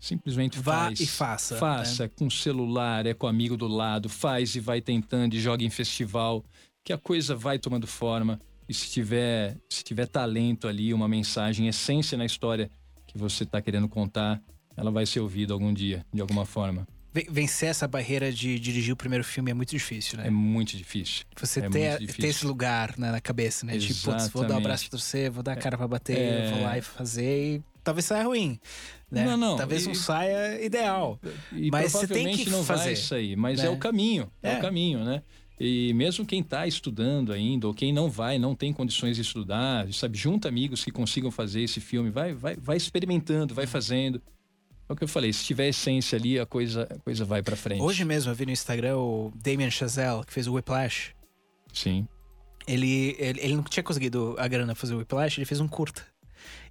Simplesmente 0.00 0.58
Vá 0.58 0.86
faz. 0.86 1.00
e 1.00 1.06
faça. 1.06 1.56
Faça, 1.56 2.04
né? 2.04 2.10
com 2.16 2.30
celular, 2.30 3.04
é 3.06 3.14
com 3.14 3.26
amigo 3.26 3.56
do 3.56 3.66
lado, 3.66 4.08
faz 4.08 4.54
e 4.54 4.60
vai 4.60 4.80
tentando 4.80 5.34
e 5.34 5.40
joga 5.40 5.64
em 5.64 5.70
festival, 5.70 6.44
que 6.84 6.92
a 6.92 6.98
coisa 6.98 7.34
vai 7.34 7.58
tomando 7.58 7.86
forma. 7.86 8.40
E 8.68 8.74
se 8.74 8.90
tiver, 8.90 9.56
se 9.68 9.82
tiver 9.82 10.06
talento 10.06 10.68
ali, 10.68 10.92
uma 10.92 11.08
mensagem, 11.08 11.68
essência 11.68 12.18
na 12.18 12.26
história 12.26 12.70
que 13.06 13.16
você 13.16 13.44
está 13.44 13.60
querendo 13.62 13.88
contar, 13.88 14.40
ela 14.76 14.90
vai 14.90 15.06
ser 15.06 15.20
ouvida 15.20 15.52
algum 15.52 15.72
dia, 15.72 16.04
de 16.12 16.20
alguma 16.20 16.44
forma. 16.44 16.86
Vencer 17.30 17.70
essa 17.70 17.88
barreira 17.88 18.30
de 18.30 18.60
dirigir 18.60 18.92
o 18.92 18.96
primeiro 18.96 19.24
filme 19.24 19.50
é 19.50 19.54
muito 19.54 19.70
difícil, 19.70 20.18
né? 20.18 20.26
É 20.26 20.30
muito 20.30 20.76
difícil. 20.76 21.24
Você 21.40 21.60
é 21.60 21.68
ter, 21.68 21.98
difícil. 21.98 22.20
ter 22.20 22.28
esse 22.28 22.46
lugar 22.46 22.96
né, 22.96 23.10
na 23.10 23.20
cabeça, 23.20 23.66
né? 23.66 23.74
Exatamente. 23.74 24.00
Tipo, 24.00 24.12
putz, 24.12 24.28
vou 24.28 24.44
dar 24.46 24.58
o 24.58 24.60
braço 24.60 24.88
pra 24.88 24.98
você, 24.98 25.30
vou 25.30 25.42
dar 25.42 25.54
a 25.54 25.56
cara 25.56 25.76
pra 25.76 25.88
bater, 25.88 26.18
é... 26.18 26.50
vou 26.52 26.62
lá 26.62 26.78
e 26.78 26.82
fazer 26.82 27.56
e 27.56 27.62
talvez 27.88 28.04
saia 28.04 28.24
ruim. 28.24 28.60
Né? 29.10 29.24
Não, 29.24 29.36
não. 29.36 29.56
Talvez 29.56 29.84
e, 29.84 29.88
não 29.88 29.94
saia 29.94 30.62
ideal. 30.62 31.18
E 31.52 31.70
mas 31.70 31.92
você 31.92 32.06
tem 32.06 32.36
que 32.36 32.50
não 32.50 32.62
fazer. 32.62 32.84
vai 32.84 32.96
sair, 32.96 33.36
mas 33.36 33.60
né? 33.60 33.66
é 33.66 33.70
o 33.70 33.78
caminho. 33.78 34.30
É. 34.42 34.52
é 34.52 34.58
o 34.58 34.60
caminho, 34.60 35.02
né? 35.04 35.22
E 35.58 35.92
mesmo 35.94 36.24
quem 36.24 36.40
está 36.40 36.66
estudando 36.66 37.32
ainda, 37.32 37.66
ou 37.66 37.74
quem 37.74 37.92
não 37.92 38.10
vai, 38.10 38.38
não 38.38 38.54
tem 38.54 38.72
condições 38.72 39.16
de 39.16 39.22
estudar, 39.22 39.92
sabe, 39.92 40.16
junta 40.16 40.48
amigos 40.48 40.84
que 40.84 40.90
consigam 40.90 41.30
fazer 41.30 41.62
esse 41.62 41.80
filme, 41.80 42.10
vai, 42.10 42.32
vai, 42.32 42.56
vai 42.56 42.76
experimentando, 42.76 43.54
vai 43.54 43.66
fazendo. 43.66 44.22
É 44.88 44.92
o 44.92 44.96
que 44.96 45.02
eu 45.02 45.08
falei, 45.08 45.32
se 45.32 45.44
tiver 45.44 45.68
essência 45.68 46.16
ali, 46.16 46.38
a 46.38 46.46
coisa, 46.46 46.86
a 46.90 46.98
coisa 46.98 47.24
vai 47.24 47.42
para 47.42 47.56
frente. 47.56 47.82
Hoje 47.82 48.04
mesmo 48.04 48.30
eu 48.30 48.34
vi 48.34 48.46
no 48.46 48.52
Instagram 48.52 48.98
o 48.98 49.32
Damien 49.34 49.70
Chazelle, 49.70 50.24
que 50.24 50.32
fez 50.32 50.46
o 50.46 50.54
Whiplash. 50.54 51.14
Sim. 51.72 52.06
Ele, 52.66 53.16
ele, 53.18 53.40
ele 53.40 53.56
não 53.56 53.62
tinha 53.64 53.82
conseguido 53.82 54.36
a 54.38 54.46
grana 54.46 54.74
fazer 54.74 54.94
o 54.94 54.98
Whiplash, 54.98 55.38
ele 55.38 55.46
fez 55.46 55.58
um 55.58 55.66
curta. 55.66 56.06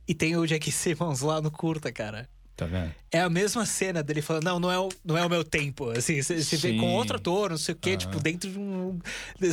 E 0.07 0.13
tem 0.13 0.35
o 0.37 0.45
Jack 0.45 0.71
Simmons 0.71 1.21
lá 1.21 1.41
no 1.41 1.51
curta, 1.51 1.91
cara. 1.91 2.29
Tá 2.55 2.65
vendo? 2.65 2.91
É 3.11 3.19
a 3.21 3.29
mesma 3.29 3.67
cena 3.67 4.01
dele 4.01 4.19
falando, 4.19 4.45
não, 4.45 4.59
não 4.59 4.71
é 4.71 4.79
o, 4.79 4.89
não 5.05 5.15
é 5.15 5.23
o 5.23 5.29
meu 5.29 5.43
tempo. 5.43 5.91
Assim, 5.91 6.19
você 6.23 6.57
vê 6.57 6.75
com 6.75 6.91
outro 6.95 7.17
ator, 7.17 7.51
não 7.51 7.57
sei 7.57 7.75
o 7.75 7.77
quê, 7.77 7.91
Aham. 7.91 7.97
tipo, 7.99 8.19
dentro 8.19 8.49
de 8.49 8.57
um. 8.57 8.97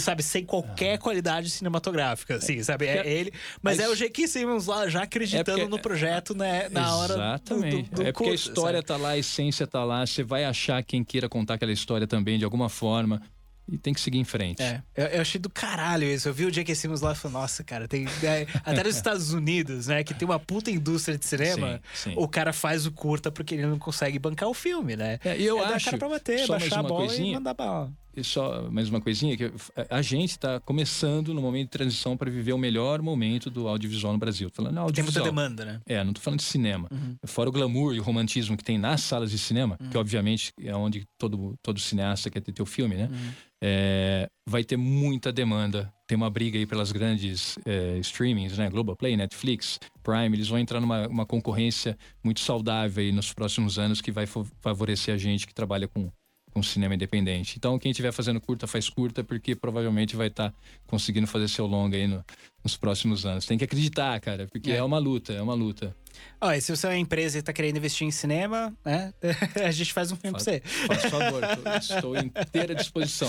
Sabe, 0.00 0.22
sem 0.22 0.42
qualquer 0.42 0.98
qualidade 0.98 1.50
cinematográfica, 1.50 2.36
assim, 2.36 2.62
sabe? 2.62 2.86
É 2.86 3.06
ele. 3.06 3.30
Mas 3.62 3.76
mas- 3.76 3.80
é 3.86 3.90
o 3.90 3.94
J.K. 3.94 4.26
Simmons 4.26 4.64
lá 4.66 4.88
já 4.88 5.02
acreditando 5.02 5.50
É 5.50 5.62
porque- 5.64 5.68
no 5.68 5.78
projeto, 5.78 6.34
né? 6.34 6.66
Na 6.70 6.96
hora. 6.96 7.08
do- 7.14 7.20
Exatamente. 7.20 7.90
Do, 7.90 7.96
do 7.96 8.02
é 8.08 8.12
porque 8.12 8.30
a 8.30 8.34
história 8.34 8.78
sabe? 8.78 8.86
tá 8.86 8.96
lá, 8.96 9.10
a 9.10 9.18
essência 9.18 9.66
tá 9.66 9.84
lá. 9.84 10.06
Você 10.06 10.22
vai 10.22 10.46
achar 10.46 10.82
quem 10.82 11.04
queira 11.04 11.28
contar 11.28 11.54
aquela 11.54 11.72
história 11.72 12.06
também, 12.06 12.38
de 12.38 12.44
alguma 12.46 12.70
forma. 12.70 13.20
E 13.66 13.78
tem 13.78 13.94
que 13.94 14.00
seguir 14.00 14.18
em 14.18 14.24
frente. 14.24 14.62
É, 14.62 14.82
eu, 14.94 15.06
eu 15.06 15.20
achei 15.22 15.40
do 15.40 15.48
caralho 15.48 16.04
isso. 16.04 16.28
Eu 16.28 16.34
vi 16.34 16.44
o 16.44 16.50
J.K. 16.50 16.74
Simmons 16.74 17.00
lá 17.00 17.12
e 17.12 17.14
falei, 17.14 17.38
nossa, 17.38 17.64
cara, 17.64 17.88
tem. 17.88 18.06
é, 18.22 18.46
até 18.64 18.84
nos 18.84 18.96
Estados 18.96 19.32
Unidos, 19.32 19.86
né? 19.86 20.04
Que 20.04 20.12
tem 20.12 20.28
uma 20.28 20.38
puta 20.38 20.70
indústria 20.70 21.16
de 21.16 21.24
cinema, 21.24 21.80
Sim, 21.94 22.10
sim. 22.10 22.14
o 22.18 22.28
cara 22.28 22.52
faz 22.52 22.84
o 22.84 22.92
curta 22.92 23.30
porque 23.30 23.54
ele 23.54 23.66
não 23.66 23.78
consegue 23.78 24.18
bancar 24.18 24.48
o 24.48 24.54
filme, 24.54 24.96
né? 24.96 25.18
É, 25.24 25.36
e 25.38 25.44
eu 25.46 25.58
é 25.58 25.68
dar 25.68 25.74
acho, 25.76 25.86
cara 25.86 25.98
pra 25.98 26.08
bater, 26.08 26.46
baixar 26.46 26.80
a 26.80 26.82
bola 26.82 27.04
e 27.04 27.08
coisinha, 27.08 27.34
mandar 27.34 27.54
bala. 27.54 27.92
E 28.16 28.22
só 28.22 28.70
mais 28.70 28.88
uma 28.88 29.00
coisinha, 29.00 29.36
que 29.36 29.50
a 29.90 30.00
gente 30.02 30.30
está 30.30 30.60
começando 30.60 31.34
no 31.34 31.42
momento 31.42 31.64
de 31.64 31.70
transição 31.70 32.16
para 32.16 32.30
viver 32.30 32.52
o 32.52 32.58
melhor 32.58 33.02
momento 33.02 33.50
do 33.50 33.66
audiovisual 33.66 34.12
no 34.12 34.18
Brasil. 34.18 34.48
Tô 34.50 34.56
falando 34.62 34.74
Tem 34.74 34.82
muita 34.82 35.00
audiovisual. 35.00 35.24
demanda, 35.26 35.64
né? 35.64 35.80
É, 35.86 36.04
não 36.04 36.12
tô 36.12 36.20
falando 36.20 36.38
de 36.38 36.44
cinema. 36.44 36.88
Uhum. 36.92 37.16
Fora 37.26 37.48
o 37.48 37.52
glamour 37.52 37.94
e 37.94 37.98
o 37.98 38.02
romantismo 38.02 38.56
que 38.56 38.62
tem 38.62 38.78
nas 38.78 39.00
salas 39.02 39.30
de 39.30 39.38
cinema, 39.38 39.76
que 39.90 39.98
obviamente 39.98 40.52
é 40.60 40.74
onde 40.76 41.04
todo, 41.18 41.54
todo 41.62 41.80
cineasta 41.80 42.30
quer 42.30 42.40
ter 42.40 42.52
teu 42.52 42.64
filme, 42.66 42.94
né? 42.94 43.08
Uhum. 43.10 43.30
É, 43.66 44.28
vai 44.46 44.62
ter 44.62 44.76
muita 44.76 45.32
demanda. 45.32 45.92
Tem 46.06 46.16
uma 46.16 46.28
briga 46.28 46.58
aí 46.58 46.66
pelas 46.66 46.92
grandes 46.92 47.58
é, 47.64 47.96
streamings, 47.98 48.58
né? 48.58 48.68
Globoplay, 48.68 49.16
Netflix, 49.16 49.80
Prime. 50.02 50.36
Eles 50.36 50.48
vão 50.48 50.58
entrar 50.58 50.80
numa 50.80 51.08
uma 51.08 51.24
concorrência 51.26 51.96
muito 52.22 52.40
saudável 52.40 53.02
aí 53.02 53.10
nos 53.10 53.32
próximos 53.32 53.78
anos 53.78 54.00
que 54.00 54.12
vai 54.12 54.26
fa- 54.26 54.44
favorecer 54.60 55.14
a 55.14 55.18
gente 55.18 55.46
que 55.46 55.54
trabalha 55.54 55.88
com, 55.88 56.10
com 56.54 56.62
cinema 56.62 56.94
independente. 56.94 57.56
Então, 57.58 57.76
quem 57.78 57.90
estiver 57.90 58.12
fazendo 58.12 58.40
curta, 58.40 58.66
faz 58.68 58.88
curta, 58.88 59.24
porque 59.24 59.56
provavelmente 59.56 60.14
vai 60.14 60.28
estar 60.28 60.54
conseguindo 60.86 61.26
fazer 61.26 61.48
seu 61.48 61.66
longa 61.66 61.96
aí 61.96 62.06
no- 62.06 62.24
nos 62.62 62.76
próximos 62.76 63.26
anos. 63.26 63.44
Tem 63.44 63.58
que 63.58 63.64
acreditar, 63.64 64.18
cara, 64.20 64.46
porque 64.50 64.70
É. 64.70 64.76
é, 64.76 64.82
uma 64.82 64.98
luta, 64.98 65.32
é 65.34 65.42
uma 65.42 65.52
luta. 65.52 65.94
Ó, 66.40 66.52
e 66.52 66.60
se 66.60 66.74
você 66.74 66.86
é 66.86 66.90
uma 66.90 66.96
empresa 66.96 67.38
e 67.38 67.42
tá 67.42 67.52
querendo 67.52 67.76
investir 67.76 68.06
em 68.06 68.10
cinema, 68.12 68.72
né? 68.84 69.12
a 69.66 69.70
gente 69.72 69.92
faz 69.92 70.12
um 70.12 70.16
filme 70.16 70.32
pra 70.36 70.42
você. 70.44 70.60
Faz 70.86 71.02
favor, 71.10 71.42
estou 71.76 72.16
inteira 72.16 72.74
disposição. 72.74 73.28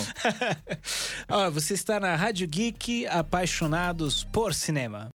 Ó, 1.27 1.49
você 1.49 1.73
está 1.73 1.99
na 1.99 2.15
Rádio 2.15 2.47
Geek, 2.47 3.07
apaixonados 3.07 4.23
por 4.25 4.53
cinema. 4.53 5.03